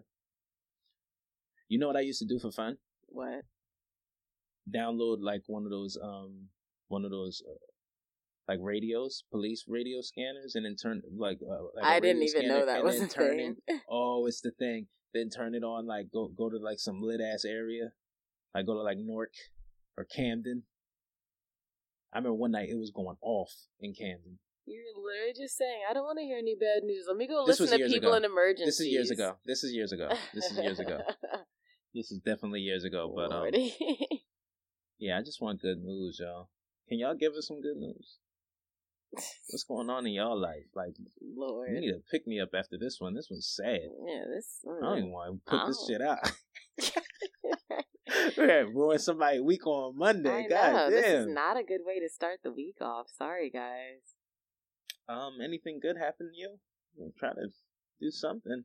You 1.68 1.78
know 1.80 1.88
what 1.88 1.98
I 1.98 2.02
used 2.02 2.20
to 2.20 2.26
do 2.28 2.40
for 2.40 2.52
fun? 2.52 2.78
what? 3.08 3.44
Download 4.74 5.18
like 5.22 5.42
one 5.48 5.66
of 5.66 5.72
those, 5.72 5.98
um, 6.02 6.48
one 6.88 7.04
of 7.06 7.12
those, 7.12 7.42
uh, 7.48 7.54
like 8.50 8.58
radios, 8.62 9.24
police 9.32 9.66
radio 9.68 10.02
scanners, 10.02 10.56
and 10.56 10.66
then 10.66 10.76
turn 10.76 11.02
like. 11.16 11.38
Uh, 11.42 11.66
like 11.76 11.86
I 11.86 12.00
didn't 12.00 12.24
even 12.24 12.48
know 12.48 12.66
that 12.66 12.84
was 12.84 13.00
a 13.00 13.08
turn 13.08 13.38
thing. 13.38 13.56
in- 13.68 13.82
oh, 13.90 14.26
it's 14.26 14.42
the 14.42 14.52
thing. 14.52 14.88
Then 15.14 15.30
turn 15.30 15.54
it 15.54 15.64
on, 15.64 15.86
like 15.86 16.08
go 16.12 16.28
go 16.36 16.50
to 16.50 16.58
like 16.58 16.80
some 16.80 17.00
lit 17.02 17.22
ass 17.22 17.46
area, 17.46 17.92
like 18.56 18.66
go 18.66 18.74
to 18.74 18.82
like 18.82 18.98
Newark 18.98 19.34
or 19.98 20.04
Camden. 20.06 20.64
I 22.12 22.18
remember 22.18 22.34
one 22.36 22.52
night 22.52 22.70
it 22.70 22.78
was 22.80 22.92
going 22.92 23.18
off 23.22 23.52
in 23.80 23.94
Camden. 23.94 24.40
You're 24.66 24.84
literally 24.98 25.34
just 25.36 25.58
saying, 25.58 25.82
I 25.90 25.94
don't 25.94 26.04
want 26.04 26.18
to 26.20 26.26
hear 26.26 26.38
any 26.38 26.56
bad 26.60 26.84
news. 26.84 27.06
Let 27.08 27.18
me 27.18 27.28
go 27.28 27.46
This 27.46 27.60
listen 27.60 27.80
to 27.80 27.88
people 27.88 28.10
ago. 28.10 28.18
in 28.18 28.26
emergencies. 28.26 28.78
This 28.78 28.80
is 28.82 28.88
years 28.88 29.12
ago. 29.12 29.36
This 29.46 29.64
is 29.64 29.74
years 29.74 29.92
ago. 29.92 30.10
This 30.34 30.46
is 30.52 30.58
years 30.58 30.80
ago. 30.80 31.00
This 31.94 32.12
is 32.12 32.20
definitely 32.20 32.60
years 32.62 32.84
ago. 32.84 33.12
But 33.16 33.32
um, 33.32 33.50
yeah, 35.00 35.18
I 35.18 35.24
just 35.24 35.42
want 35.42 35.60
good 35.60 35.82
news, 35.84 36.20
y'all. 36.22 36.50
Can 36.88 37.00
y'all 37.00 37.16
give 37.16 37.34
us 37.34 37.48
some 37.48 37.62
good 37.62 37.78
news? 37.78 38.18
What's 39.50 39.64
going 39.64 39.90
on 39.90 40.06
in 40.06 40.14
y'all 40.14 40.40
life? 40.40 40.66
Like, 40.76 40.96
Lord. 41.36 41.70
you 41.74 41.82
need 41.82 41.92
to 41.92 42.02
pick 42.12 42.28
me 42.28 42.40
up 42.40 42.50
after 42.56 42.78
this 42.80 42.98
one. 43.00 43.16
This 43.16 43.28
one's 43.30 43.52
sad. 43.56 43.80
Yeah, 44.06 44.24
this. 44.34 44.60
I 44.66 44.86
don't 44.86 44.98
even 45.00 45.12
want 45.12 45.42
to 45.46 45.52
put 45.52 45.68
this 45.68 45.86
shit 45.88 46.02
out. 46.02 46.20
We're 48.38 48.68
ruin 48.68 49.00
somebody's 49.00 49.42
week 49.42 49.66
on 49.66 49.98
Monday. 49.98 50.46
I 50.46 50.48
God 50.48 50.74
know. 50.74 50.90
This 50.90 51.06
is 51.06 51.28
not 51.28 51.58
a 51.58 51.64
good 51.64 51.82
way 51.86 52.00
to 52.00 52.10
start 52.10 52.40
the 52.44 52.52
week 52.52 52.78
off. 52.82 53.08
Sorry, 53.18 53.50
guys. 53.50 54.16
Um, 55.08 55.38
anything 55.44 55.80
good 55.82 55.98
happened 55.98 56.30
to 56.34 56.40
you? 56.40 56.58
We'll 56.96 57.14
try 57.18 57.30
to 57.30 57.50
do 58.00 58.12
something. 58.12 58.64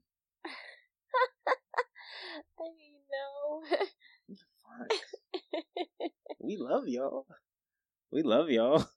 I 2.36 2.64
mean, 2.76 2.95
no. 3.11 3.62
We 6.40 6.57
love 6.59 6.84
y'all. 6.86 7.26
We 8.11 8.22
love 8.22 8.51
y'all. 8.51 8.78
God, 8.78 8.88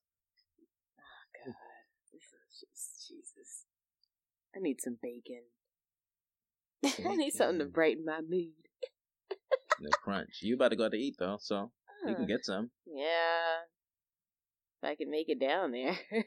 this 2.12 2.24
is 2.24 2.60
just 2.60 3.08
Jesus. 3.08 3.66
I 4.58 4.60
need 4.60 4.82
some 4.82 4.98
bacon. 5.02 5.44
I 7.10 7.16
need 7.16 7.32
something 7.32 7.60
to 7.60 7.66
brighten 7.66 8.06
my 8.06 8.22
mood. 8.22 8.54
no 9.80 9.90
crunch. 10.04 10.40
You 10.42 10.56
about 10.56 10.70
to 10.70 10.76
go 10.76 10.86
out 10.86 10.92
to 10.92 10.98
eat 10.98 11.16
though, 11.20 11.38
so 11.40 11.72
you 12.08 12.16
can 12.16 12.26
get 12.26 12.44
some. 12.44 12.72
Yeah. 12.86 13.64
If 14.82 14.90
I 14.90 14.96
can 14.96 15.10
make 15.12 15.30
it 15.30 15.40
down 15.40 15.72
there. 15.72 15.98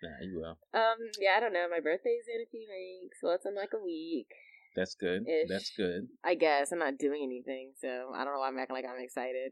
Nah, 0.00 0.10
you 0.22 0.38
will. 0.38 0.56
um, 0.80 0.96
yeah, 1.18 1.30
I 1.36 1.40
don't 1.40 1.52
know. 1.52 1.66
My 1.68 1.80
birthday's 1.80 2.30
in 2.32 2.40
a 2.40 2.46
few 2.52 2.68
weeks. 2.70 3.18
Well, 3.20 3.34
it's 3.34 3.44
in 3.46 3.56
like 3.56 3.72
a 3.74 3.82
week. 3.82 4.28
That's 4.76 4.94
good. 4.94 5.26
Ish. 5.26 5.48
That's 5.48 5.72
good. 5.76 6.06
I 6.22 6.36
guess. 6.36 6.70
I'm 6.70 6.78
not 6.78 6.98
doing 6.98 7.22
anything, 7.24 7.72
so 7.80 8.12
I 8.14 8.22
don't 8.22 8.32
know 8.32 8.38
why 8.38 8.46
I'm 8.46 8.58
acting 8.60 8.76
like 8.76 8.84
I'm 8.84 9.02
excited. 9.02 9.50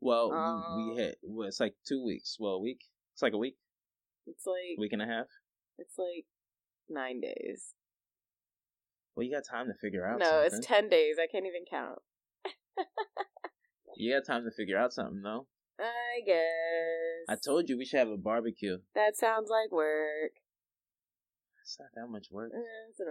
Well, 0.00 0.30
we, 0.30 0.36
Um, 0.36 0.90
we 0.96 1.00
had 1.00 1.14
well, 1.22 1.46
it's 1.46 1.60
like 1.60 1.74
two 1.86 2.04
weeks. 2.04 2.36
Well, 2.40 2.54
a 2.54 2.60
week. 2.60 2.80
It's 3.12 3.22
like 3.22 3.34
a 3.34 3.38
week, 3.38 3.54
It's 4.26 4.44
like 4.44 4.76
week 4.76 4.92
and 4.92 5.02
a 5.02 5.06
half. 5.06 5.26
It's 5.78 5.98
like 5.98 6.26
nine 6.88 7.20
days. 7.20 7.74
Well, 9.14 9.24
you 9.24 9.32
got 9.32 9.44
time 9.48 9.66
to 9.66 9.74
figure 9.74 10.06
out. 10.06 10.18
No, 10.18 10.26
something. 10.26 10.46
it's 10.46 10.66
ten 10.66 10.88
days. 10.88 11.16
I 11.22 11.26
can't 11.30 11.46
even 11.46 11.64
count. 11.70 12.00
You 13.96 14.14
got 14.14 14.26
time 14.26 14.44
to 14.44 14.50
figure 14.50 14.78
out 14.78 14.92
something, 14.92 15.22
though. 15.22 15.46
I 15.78 16.20
guess. 16.26 17.28
I 17.28 17.36
told 17.36 17.68
you 17.68 17.78
we 17.78 17.84
should 17.84 17.98
have 17.98 18.08
a 18.08 18.16
barbecue. 18.16 18.78
that 18.94 19.16
sounds 19.16 19.50
like 19.50 19.72
work. 19.72 20.32
It's 21.62 21.78
not 21.78 21.88
that 21.94 22.10
much 22.10 22.26
work. 22.30 22.52
Eh. 22.54 23.02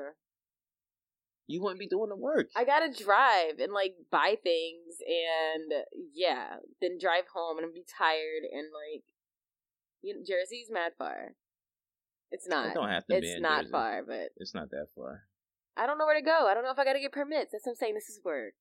You 1.48 1.62
wouldn't 1.62 1.80
be 1.80 1.88
doing 1.88 2.10
the 2.10 2.16
work. 2.16 2.48
I 2.56 2.64
gotta 2.64 2.92
drive 2.92 3.60
and 3.60 3.74
like 3.74 3.96
buy 4.12 4.36
things 4.42 4.96
and 5.06 5.84
yeah, 6.14 6.58
then 6.82 6.98
drive 7.00 7.26
home 7.34 7.58
and 7.58 7.74
be 7.74 7.84
tired 7.98 8.44
and 8.52 8.68
like 8.72 9.04
you 10.02 10.14
know, 10.14 10.22
Jersey's 10.22 10.70
mad 10.70 10.94
far. 10.98 11.34
It's 12.34 12.48
not. 12.48 12.68
It 12.68 12.74
don't 12.74 12.90
have 12.90 13.06
to 13.08 13.20
be 13.22 13.28
It's 13.28 13.40
not 13.42 13.62
Jersey. 13.62 13.72
far, 13.72 14.04
but 14.06 14.30
It's 14.38 14.54
not 14.56 14.70
that 14.72 14.88
far. 14.96 15.24
I 15.78 15.86
don't 15.88 15.98
know 15.98 16.06
where 16.06 16.20
to 16.20 16.26
go. 16.26 16.48
I 16.48 16.54
don't 16.54 16.64
know 16.64 16.72
if 16.72 16.80
I 16.80 16.84
gotta 16.86 17.00
get 17.00 17.12
permits. 17.12 17.52
That's 17.52 17.66
what 17.66 17.74
I'm 17.74 17.76
saying. 17.78 17.94
This 17.94 18.10
is 18.10 18.20
work. 18.26 18.54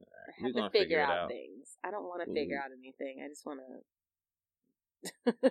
I 0.00 0.04
We're 0.42 0.62
have 0.62 0.72
to 0.72 0.78
figure, 0.78 0.84
figure 0.98 1.00
out, 1.02 1.18
out. 1.24 1.28
things. 1.28 1.76
I 1.84 1.90
don't 1.90 2.04
want 2.04 2.22
to 2.26 2.32
figure 2.32 2.58
out 2.58 2.70
anything. 2.72 3.22
I 3.24 3.28
just 3.28 3.44
want 3.46 3.60
to 5.24 5.32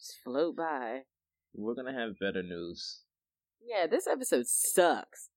just 0.00 0.18
float 0.24 0.56
by. 0.56 1.00
We're 1.54 1.74
gonna 1.74 1.92
have 1.98 2.18
better 2.18 2.42
news. 2.42 3.00
Yeah, 3.62 3.86
this 3.86 4.06
episode 4.06 4.46
sucks. 4.46 5.28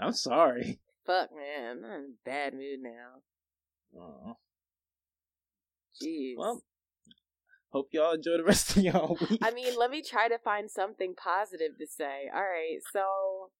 I'm 0.00 0.12
sorry. 0.12 0.80
Fuck, 1.06 1.30
man. 1.34 1.78
I'm 1.78 1.84
in 1.84 1.90
a 1.90 2.04
bad 2.24 2.54
mood 2.54 2.80
now. 2.82 4.00
Aw. 4.00 4.34
Jeez. 6.02 6.34
Well, 6.36 6.62
hope 7.74 7.88
y'all 7.90 8.14
enjoy 8.14 8.36
the 8.36 8.44
rest 8.44 8.76
of 8.76 8.84
y'all 8.84 9.18
week. 9.28 9.40
I 9.42 9.50
mean, 9.50 9.74
let 9.76 9.90
me 9.90 10.00
try 10.00 10.28
to 10.28 10.38
find 10.38 10.70
something 10.70 11.14
positive 11.16 11.76
to 11.78 11.86
say. 11.86 12.30
All 12.32 12.40
right, 12.40 12.78
so 12.92 13.50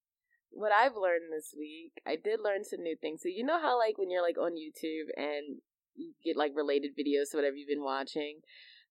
what 0.50 0.70
I've 0.70 0.94
learned 0.94 1.32
this 1.36 1.52
week, 1.58 2.00
I 2.06 2.14
did 2.14 2.38
learn 2.42 2.64
some 2.64 2.82
new 2.82 2.96
things. 3.00 3.22
So 3.22 3.28
you 3.28 3.44
know 3.44 3.60
how 3.60 3.76
like 3.76 3.98
when 3.98 4.10
you're 4.10 4.22
like 4.22 4.38
on 4.38 4.52
YouTube 4.52 5.10
and 5.16 5.58
you 5.96 6.12
get 6.24 6.36
like 6.36 6.52
related 6.54 6.92
videos 6.92 7.30
to 7.32 7.38
whatever 7.38 7.56
you've 7.56 7.68
been 7.68 7.82
watching. 7.82 8.38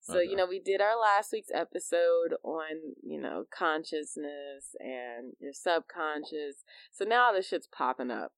So 0.01 0.15
Okay. 0.15 0.25
you 0.25 0.31
uh-huh. 0.31 0.37
know 0.43 0.49
we 0.49 0.59
did 0.59 0.81
our 0.81 0.99
last 0.99 1.31
week's 1.31 1.51
episode 1.53 2.35
on 2.43 2.95
you 3.01 3.19
know 3.21 3.45
consciousness 3.57 4.75
and 4.81 5.33
your 5.39 5.53
subconscious. 5.53 6.65
So 6.91 7.05
now 7.05 7.31
this 7.31 7.47
shit's 7.47 7.67
popping 7.67 8.11
up 8.11 8.33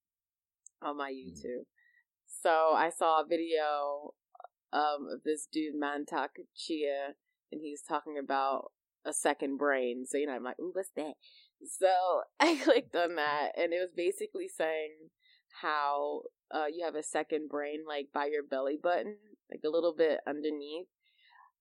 on 0.83 0.97
my 0.97 1.11
mm. 1.11 1.31
YouTube. 1.31 1.65
So 2.27 2.73
I 2.75 2.91
saw 2.95 3.21
a 3.21 3.25
video 3.27 4.13
um, 4.75 5.07
of 5.11 5.23
this 5.23 5.47
dude 5.51 5.75
Mantak 5.81 6.29
Chia 6.55 7.15
and 7.51 7.61
he's 7.61 7.81
talking 7.81 8.17
about 8.21 8.71
a 9.05 9.13
second 9.13 9.57
brain. 9.57 10.05
So 10.05 10.17
you 10.17 10.27
know, 10.27 10.33
I'm 10.33 10.43
like, 10.43 10.59
ooh, 10.59 10.71
what's 10.73 10.91
that? 10.95 11.13
So 11.65 12.21
I 12.39 12.59
clicked 12.63 12.95
on 12.95 13.15
that, 13.15 13.51
and 13.57 13.73
it 13.73 13.79
was 13.79 13.91
basically 13.95 14.47
saying 14.47 14.95
how 15.61 16.23
uh, 16.53 16.65
you 16.73 16.85
have 16.85 16.95
a 16.95 17.03
second 17.03 17.49
brain, 17.49 17.83
like 17.87 18.07
by 18.13 18.25
your 18.25 18.43
belly 18.43 18.77
button, 18.81 19.15
like 19.49 19.61
a 19.65 19.69
little 19.69 19.93
bit 19.95 20.19
underneath. 20.27 20.87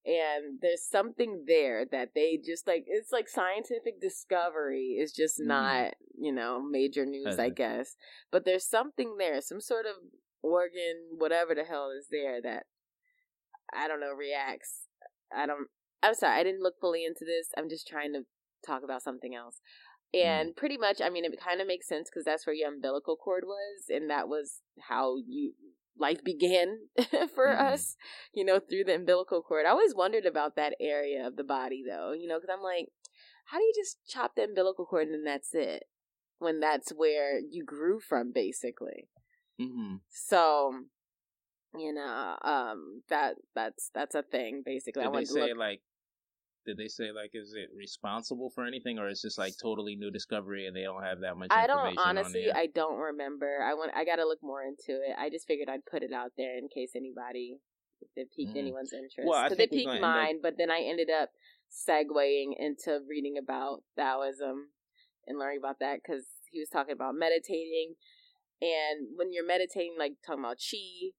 And 0.06 0.58
there's 0.60 0.86
something 0.86 1.44
there 1.46 1.86
that 1.90 2.10
they 2.14 2.38
just 2.44 2.66
like, 2.66 2.84
it's 2.86 3.10
like 3.10 3.28
scientific 3.28 4.00
discovery 4.02 4.98
is 5.00 5.12
just 5.12 5.40
Mm. 5.40 5.46
not, 5.46 5.94
you 6.18 6.32
know, 6.32 6.60
major 6.60 7.06
news, 7.06 7.38
I 7.38 7.48
Okay. 7.48 7.54
guess. 7.56 7.96
But 8.30 8.44
there's 8.44 8.66
something 8.66 9.16
there, 9.16 9.40
some 9.40 9.60
sort 9.62 9.86
of 9.86 9.94
organ, 10.42 11.16
whatever 11.16 11.54
the 11.54 11.64
hell 11.64 11.90
is 11.90 12.08
there 12.10 12.42
that 12.42 12.66
I 13.74 13.88
don't 13.88 14.00
know, 14.00 14.12
reacts. 14.12 14.88
I 15.34 15.46
don't. 15.46 15.68
I'm 16.02 16.14
sorry, 16.14 16.38
I 16.38 16.44
didn't 16.44 16.62
look 16.62 16.74
fully 16.80 17.04
into 17.04 17.24
this. 17.24 17.48
I'm 17.56 17.68
just 17.68 17.86
trying 17.88 18.12
to 18.12 18.22
talk 18.66 18.82
about 18.84 19.02
something 19.02 19.34
else. 19.34 19.60
And 20.12 20.54
pretty 20.54 20.76
much, 20.78 21.00
I 21.02 21.10
mean, 21.10 21.24
it 21.24 21.32
kind 21.40 21.60
of 21.60 21.66
makes 21.66 21.88
sense 21.88 22.08
because 22.08 22.24
that's 22.24 22.46
where 22.46 22.54
your 22.54 22.68
umbilical 22.72 23.16
cord 23.16 23.44
was, 23.46 23.86
and 23.88 24.08
that 24.10 24.28
was 24.28 24.60
how 24.88 25.16
you 25.26 25.54
life 25.98 26.22
began 26.24 26.88
for 27.34 27.48
Mhm. 27.48 27.72
us, 27.72 27.96
you 28.32 28.44
know, 28.44 28.60
through 28.60 28.84
the 28.84 28.94
umbilical 28.94 29.42
cord. 29.42 29.66
I 29.66 29.70
always 29.70 29.94
wondered 29.94 30.26
about 30.26 30.56
that 30.56 30.74
area 30.80 31.26
of 31.26 31.36
the 31.36 31.44
body, 31.44 31.82
though, 31.86 32.12
you 32.12 32.28
know, 32.28 32.38
because 32.38 32.50
I'm 32.52 32.62
like, 32.62 32.88
how 33.46 33.58
do 33.58 33.64
you 33.64 33.72
just 33.76 33.98
chop 34.08 34.34
the 34.36 34.44
umbilical 34.44 34.86
cord 34.86 35.08
and 35.08 35.26
that's 35.26 35.54
it? 35.54 35.84
When 36.38 36.60
that's 36.60 36.90
where 36.90 37.38
you 37.40 37.64
grew 37.64 38.00
from, 38.00 38.32
basically. 38.32 39.08
hmm 39.58 39.96
So, 40.10 40.84
you 41.78 41.92
know, 41.92 42.36
um, 42.42 43.02
that 43.08 43.36
that's 43.54 43.90
that's 43.94 44.14
a 44.14 44.22
thing 44.22 44.62
basically. 44.64 45.02
I 45.02 45.06
Did 45.06 45.10
they 45.10 45.14
wanted 45.14 45.26
to 45.26 45.32
say 45.32 45.40
look. 45.50 45.58
like? 45.58 45.80
Did 46.66 46.78
they 46.78 46.88
say 46.88 47.12
like, 47.12 47.32
is 47.34 47.52
it 47.54 47.68
responsible 47.76 48.48
for 48.54 48.64
anything, 48.64 48.98
or 48.98 49.08
is 49.08 49.20
this 49.20 49.36
like 49.36 49.52
totally 49.60 49.96
new 49.96 50.10
discovery 50.10 50.66
and 50.66 50.74
they 50.74 50.82
don't 50.84 51.02
have 51.02 51.20
that 51.20 51.36
much? 51.36 51.48
I 51.50 51.66
don't 51.66 51.98
honestly. 51.98 52.50
I 52.50 52.66
don't 52.66 52.96
remember. 52.98 53.58
I 53.62 53.74
want. 53.74 53.92
I 53.94 54.04
got 54.06 54.16
to 54.16 54.24
look 54.24 54.42
more 54.42 54.62
into 54.62 54.92
it. 55.02 55.14
I 55.18 55.28
just 55.28 55.46
figured 55.46 55.68
I'd 55.68 55.84
put 55.84 56.02
it 56.02 56.12
out 56.12 56.32
there 56.38 56.56
in 56.56 56.68
case 56.74 56.92
anybody, 56.96 57.58
if 58.00 58.08
it 58.16 58.28
piqued 58.34 58.54
Mhm. 58.54 58.58
anyone's 58.58 58.94
interest. 58.94 59.28
Well, 59.28 59.38
I 59.38 59.48
Because 59.50 59.58
it 59.64 59.70
piqued 59.70 59.84
gonna 59.86 59.96
up- 59.98 60.02
mine, 60.16 60.40
but 60.40 60.56
then 60.56 60.70
I 60.70 60.80
ended 60.80 61.10
up 61.10 61.32
segueing 61.70 62.54
into 62.58 63.00
reading 63.06 63.36
about 63.36 63.82
Taoism 63.96 64.70
and 65.26 65.38
learning 65.38 65.58
about 65.58 65.80
that 65.80 66.00
because 66.02 66.26
he 66.50 66.60
was 66.60 66.68
talking 66.70 66.92
about 66.92 67.14
meditating, 67.14 67.96
and 68.62 69.08
when 69.16 69.32
you're 69.34 69.44
meditating, 69.46 69.96
like 69.98 70.12
talking 70.26 70.42
about 70.44 70.56
chi, 70.58 71.10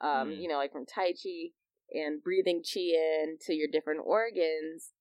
um, 0.00 0.30
Mm. 0.30 0.40
you 0.40 0.48
know, 0.48 0.56
like 0.56 0.72
from 0.72 0.86
Tai 0.86 1.12
Chi 1.12 1.52
and 1.92 2.22
breathing 2.22 2.62
chi 2.62 2.80
in 2.80 3.38
to 3.42 3.54
your 3.54 3.68
different 3.68 4.00
organs. 4.04 4.92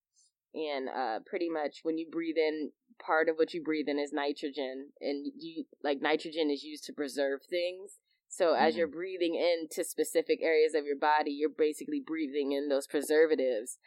And 0.54 0.88
uh, 0.90 1.20
pretty 1.26 1.50
much 1.50 1.80
when 1.84 1.98
you 1.98 2.08
breathe 2.12 2.38
in, 2.38 2.72
part 3.04 3.28
of 3.28 3.38
what 3.38 3.54
you 3.54 3.64
breathe 3.64 3.90
in 3.90 3.98
is 3.98 4.14
nitrogen. 4.14 4.90
And 5.02 5.26
you 5.38 5.66
like 5.84 6.02
nitrogen 6.02 6.52
is 6.52 6.64
used 6.64 6.84
to 6.86 6.94
preserve 6.94 7.42
things. 7.50 7.98
So 8.28 8.54
as 8.54 8.74
Mhm. 8.74 8.78
you're 8.78 8.88
breathing 8.88 9.36
into 9.36 9.84
specific 9.84 10.42
areas 10.42 10.74
of 10.76 10.86
your 10.86 10.96
body, 10.96 11.32
you're 11.32 11.50
basically 11.50 12.00
breathing 12.00 12.52
in 12.52 12.68
those 12.70 12.88
preservatives. 12.88 13.80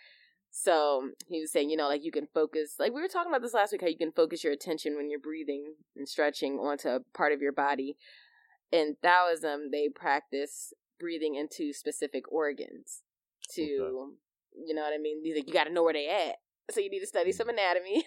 So 0.51 1.11
he 1.29 1.41
was 1.41 1.53
saying, 1.53 1.71
you 1.71 1.77
know, 1.77 1.89
like 1.89 2.03
you 2.03 2.13
can 2.13 2.27
focus, 2.29 2.77
like 2.79 2.93
we 2.93 3.01
were 3.01 3.09
talking 3.09 3.31
about 3.31 3.43
this 3.43 3.55
last 3.55 3.73
week, 3.73 3.83
how 3.83 3.89
you 3.89 3.97
can 3.99 4.13
focus 4.13 4.43
your 4.43 4.53
attention 4.53 4.97
when 4.97 5.11
you're 5.11 5.21
breathing 5.21 5.75
and 5.95 6.09
stretching 6.09 6.59
onto 6.59 6.89
a 6.89 7.01
part 7.13 7.33
of 7.33 7.43
your 7.43 7.53
body. 7.53 7.97
In 8.73 8.97
Taoism, 9.03 9.71
they 9.71 9.89
practice 9.89 10.73
breathing 10.99 11.35
into 11.35 11.73
specific 11.73 12.31
organs 12.33 13.03
to, 13.55 13.63
you 13.63 14.75
know 14.75 14.83
what 14.83 14.95
I 14.95 14.99
mean? 14.99 15.21
He's 15.23 15.37
like, 15.37 15.47
you 15.47 15.53
got 15.53 15.65
to 15.65 15.73
know 15.73 15.83
where 15.83 15.93
they 15.93 16.09
at. 16.09 16.37
So 16.71 16.81
you 16.81 16.91
need 16.91 17.01
to 17.01 17.07
study 17.07 17.33
some 17.33 17.49
anatomy. 17.49 18.05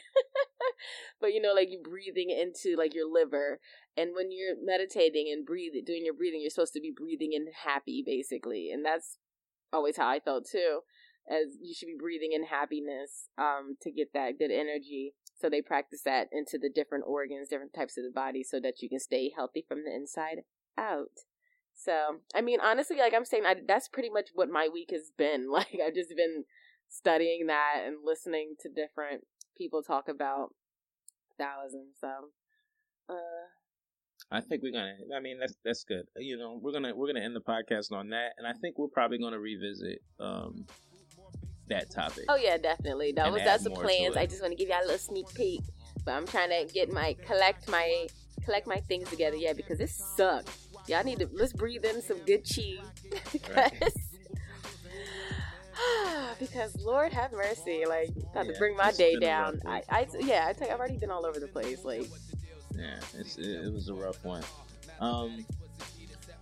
but 1.22 1.34
you 1.34 1.42
know, 1.42 1.54
like 1.54 1.70
you 1.72 1.82
breathing 1.82 2.30
into 2.30 2.76
like 2.78 2.94
your 2.94 3.12
liver, 3.12 3.60
and 3.96 4.12
when 4.16 4.32
you're 4.32 4.56
meditating 4.64 5.32
and 5.32 5.46
breathing, 5.46 5.84
doing 5.86 6.04
your 6.04 6.14
breathing, 6.14 6.42
you're 6.42 6.50
supposed 6.50 6.74
to 6.74 6.82
be 6.82 6.94
breathing 6.96 7.34
in 7.34 7.48
happy, 7.64 8.04
basically, 8.06 8.70
and 8.72 8.86
that's 8.86 9.18
always 9.72 9.98
how 9.98 10.08
I 10.08 10.20
felt 10.20 10.46
too. 10.50 10.82
As 11.30 11.58
you 11.62 11.74
should 11.76 11.86
be 11.86 11.98
breathing 12.00 12.32
in 12.34 12.46
happiness, 12.46 13.30
um, 13.38 13.78
to 13.82 13.92
get 13.92 14.14
that 14.14 14.40
good 14.40 14.52
energy. 14.52 15.14
So 15.40 15.50
they 15.50 15.62
practice 15.62 16.02
that 16.04 16.28
into 16.32 16.58
the 16.58 16.72
different 16.74 17.06
organs, 17.08 17.50
different 17.50 17.74
types 17.74 17.98
of 17.98 18.04
the 18.04 18.12
body, 18.14 18.44
so 18.44 18.60
that 18.60 18.82
you 18.82 18.90
can 18.90 19.00
stay 19.00 19.32
healthy 19.36 19.64
from 19.68 19.84
the 19.86 19.94
inside 19.94 20.40
out. 20.78 21.29
So, 21.84 22.18
I 22.36 22.42
mean, 22.42 22.60
honestly, 22.62 22.98
like 22.98 23.14
I'm 23.14 23.24
saying, 23.24 23.44
I, 23.46 23.56
that's 23.66 23.88
pretty 23.88 24.10
much 24.10 24.30
what 24.34 24.50
my 24.50 24.68
week 24.72 24.90
has 24.92 25.12
been. 25.18 25.48
Like, 25.52 25.80
I've 25.86 25.94
just 25.94 26.16
been 26.16 26.44
studying 26.90 27.48
that 27.48 27.84
and 27.86 27.98
listening 28.04 28.56
to 28.62 28.70
different 28.70 29.24
people 29.58 29.82
talk 29.82 30.10
about 30.10 30.50
Taoism. 31.40 31.88
So, 32.00 32.08
uh, 33.10 33.16
I 34.32 34.42
think 34.42 34.62
we're 34.62 34.74
gonna. 34.74 34.96
I 35.16 35.22
mean, 35.22 35.40
that's 35.40 35.56
that's 35.64 35.84
good. 35.86 36.04
You 36.18 36.38
know, 36.38 36.60
we're 36.62 36.74
gonna 36.74 36.96
we're 36.96 37.08
gonna 37.08 37.26
end 37.26 37.36
the 37.36 37.42
podcast 37.42 37.92
on 37.92 38.10
that, 38.10 38.34
and 38.38 38.46
I 38.46 38.54
think 38.54 38.78
we're 38.78 38.88
probably 38.88 39.18
gonna 39.18 39.40
revisit 39.40 40.02
um 40.20 40.66
that 41.70 41.90
topic. 41.90 42.26
oh 42.28 42.36
yeah, 42.36 42.58
definitely. 42.58 43.14
That 43.14 43.32
was 43.32 43.42
that's 43.44 43.64
the 43.64 43.72
plans. 43.72 44.18
I 44.18 44.26
just 44.26 44.42
want 44.42 44.52
to 44.52 44.58
give 44.58 44.70
y'all 44.70 44.82
a 44.82 44.86
little 44.86 44.98
sneak 44.98 45.34
peek, 45.34 45.62
but 46.06 46.12
I'm 46.12 46.28
trying 46.28 46.50
to 46.50 46.72
get 46.72 46.92
my 46.92 47.16
collect 47.26 47.70
my 47.70 48.08
collect 48.44 48.68
my 48.68 48.78
things 48.82 49.10
together. 49.10 49.38
Yeah, 49.38 49.54
because 49.54 49.78
this 49.78 49.96
sucks. 50.18 50.69
Y'all 50.90 51.04
need 51.04 51.20
to 51.20 51.30
let's 51.34 51.54
breathe 51.54 51.86
in 51.86 52.02
some 52.02 52.18
good 52.26 52.44
chi 52.44 52.78
because. 53.32 53.94
because 56.40 56.76
Lord 56.82 57.14
have 57.14 57.32
mercy, 57.32 57.86
like 57.88 58.14
to 58.34 58.46
Yeah, 58.46 58.52
bring 58.58 58.76
my 58.76 58.92
day 58.92 59.16
down. 59.18 59.62
I. 59.66 59.84
I, 59.90 60.08
yeah, 60.20 60.46
I 60.48 60.54
tell 60.54 60.68
you, 60.68 60.74
I've 60.74 60.80
already 60.80 60.98
been 60.98 61.12
all 61.12 61.26
over 61.26 61.40
the 61.40 61.48
place. 61.48 61.86
Like, 61.86 62.10
Yeah, 62.76 63.00
it's, 63.18 63.38
it, 63.38 63.66
it 63.66 63.74
was 63.74 63.88
a 63.90 63.94
rough 63.94 64.24
one. 64.26 64.44
Um, 65.00 65.46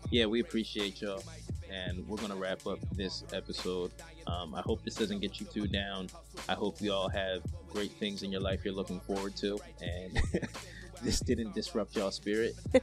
yeah, 0.10 0.26
we 0.26 0.40
appreciate 0.40 1.02
y'all, 1.02 1.22
and 1.70 2.08
we're 2.08 2.18
gonna 2.18 2.36
wrap 2.36 2.66
up 2.66 2.80
this 2.96 3.24
episode. 3.34 3.92
Um, 4.26 4.56
I 4.56 4.62
hope 4.62 4.84
this 4.84 4.96
doesn't 4.96 5.20
get 5.20 5.40
you 5.40 5.46
too 5.46 5.68
down. 5.68 6.08
I 6.50 6.54
hope 6.54 6.82
you 6.82 6.94
all 6.94 7.10
have 7.10 7.44
great 7.72 7.92
things 7.92 8.24
in 8.24 8.32
your 8.32 8.42
life 8.42 8.66
you're 8.66 8.74
looking 8.74 9.00
forward 9.02 9.36
to, 9.38 9.60
and 9.82 10.20
this 11.04 11.20
didn't 11.20 11.54
disrupt 11.54 11.96
y'all 11.96 12.12
spirit. 12.12 12.56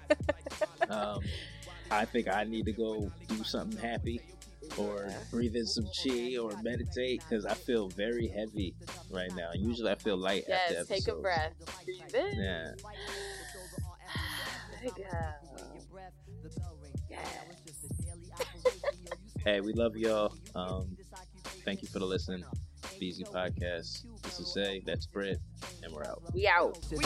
Um, 0.90 1.20
I 1.99 2.05
think 2.05 2.28
I 2.28 2.45
need 2.45 2.66
to 2.66 2.72
go 2.72 3.11
do 3.28 3.42
something 3.45 3.78
happy. 3.78 4.20
Or 4.78 5.12
breathe 5.30 5.57
in 5.57 5.66
some 5.66 5.84
chi, 6.03 6.36
or 6.38 6.51
meditate 6.62 7.22
because 7.28 7.45
I 7.45 7.53
feel 7.53 7.88
very 7.90 8.28
heavy 8.28 8.74
right 9.11 9.30
now. 9.36 9.51
Usually 9.55 9.90
I 9.90 9.95
feel 9.95 10.16
light 10.16 10.45
after 10.49 10.74
yes, 10.74 10.86
take 10.88 11.07
a 11.07 11.14
breath, 11.16 11.53
breathe 11.84 12.14
in. 12.14 12.40
Yeah. 12.40 12.70
There 14.82 14.92
you 14.97 15.05
go. 15.05 16.49
Yes. 17.11 17.26
Hey, 19.45 19.61
we 19.61 19.72
love 19.74 19.97
y'all. 19.97 20.34
Um, 20.55 20.97
thank 21.64 21.82
you 21.82 21.88
for 21.88 21.99
the 21.99 22.07
listen. 22.07 22.45
Easy 23.01 23.24
Podcast. 23.24 24.05
This 24.22 24.40
is 24.40 24.53
Zay, 24.53 24.82
that's 24.84 25.07
Britt. 25.07 25.38
and 25.82 25.92
we're 25.92 26.05
out. 26.05 26.22
We 26.32 26.47
out. 26.49 26.78
We 26.90 27.05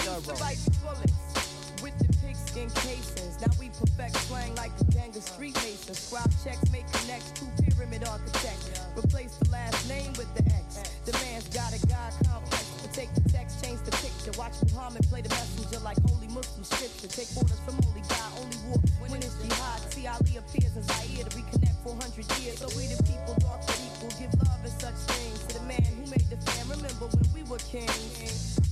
casings. 2.66 3.38
Now 3.38 3.54
we 3.60 3.70
perfect 3.70 4.16
slang 4.26 4.54
like 4.56 4.74
the 4.78 4.90
gang 4.90 5.14
of 5.14 5.22
street 5.22 5.54
masons. 5.62 5.98
Scribe 5.98 6.30
checks, 6.42 6.66
make 6.72 6.90
connects, 6.90 7.30
two 7.38 7.46
pyramid 7.62 8.02
architects. 8.08 8.66
Replace 8.98 9.36
the 9.38 9.50
last 9.50 9.78
name 9.88 10.10
with 10.18 10.26
the 10.34 10.42
X. 10.50 10.82
The 11.06 11.12
man's 11.22 11.46
got 11.54 11.70
a 11.70 11.78
God 11.86 12.12
complex. 12.26 12.66
But 12.82 12.92
take 12.92 13.14
the 13.14 13.22
text, 13.30 13.62
change 13.62 13.78
the 13.86 13.94
picture. 14.02 14.34
Watch 14.34 14.58
Muhammad 14.74 15.06
play 15.06 15.22
the 15.22 15.30
messenger 15.30 15.78
like 15.86 15.98
holy 16.10 16.26
Muslim 16.34 16.64
scripture. 16.64 17.06
Take 17.06 17.30
orders 17.38 17.60
from 17.62 17.78
only 17.86 18.02
God, 18.10 18.30
only 18.42 18.58
war. 18.66 18.82
When 19.06 19.22
it's 19.22 19.38
jihad, 19.38 19.78
see 19.94 20.06
Ali 20.10 20.42
appears 20.42 20.74
as 20.74 20.86
Zaire 20.90 21.22
to 21.22 21.30
reconnect 21.38 21.78
400 21.86 22.26
years. 22.42 22.58
So 22.58 22.66
we 22.74 22.90
the 22.90 22.98
people, 23.06 23.38
dark 23.38 23.62
equal. 23.78 24.10
Give 24.18 24.34
love 24.42 24.62
and 24.66 24.74
such 24.82 24.98
things 25.14 25.38
to 25.46 25.62
the 25.62 25.64
man 25.70 25.86
who 25.94 26.10
made 26.10 26.26
the 26.26 26.38
fam. 26.42 26.74
Remember 26.74 27.06
when 27.06 27.28
we 27.30 27.42
were 27.46 27.62
kings. 27.70 28.67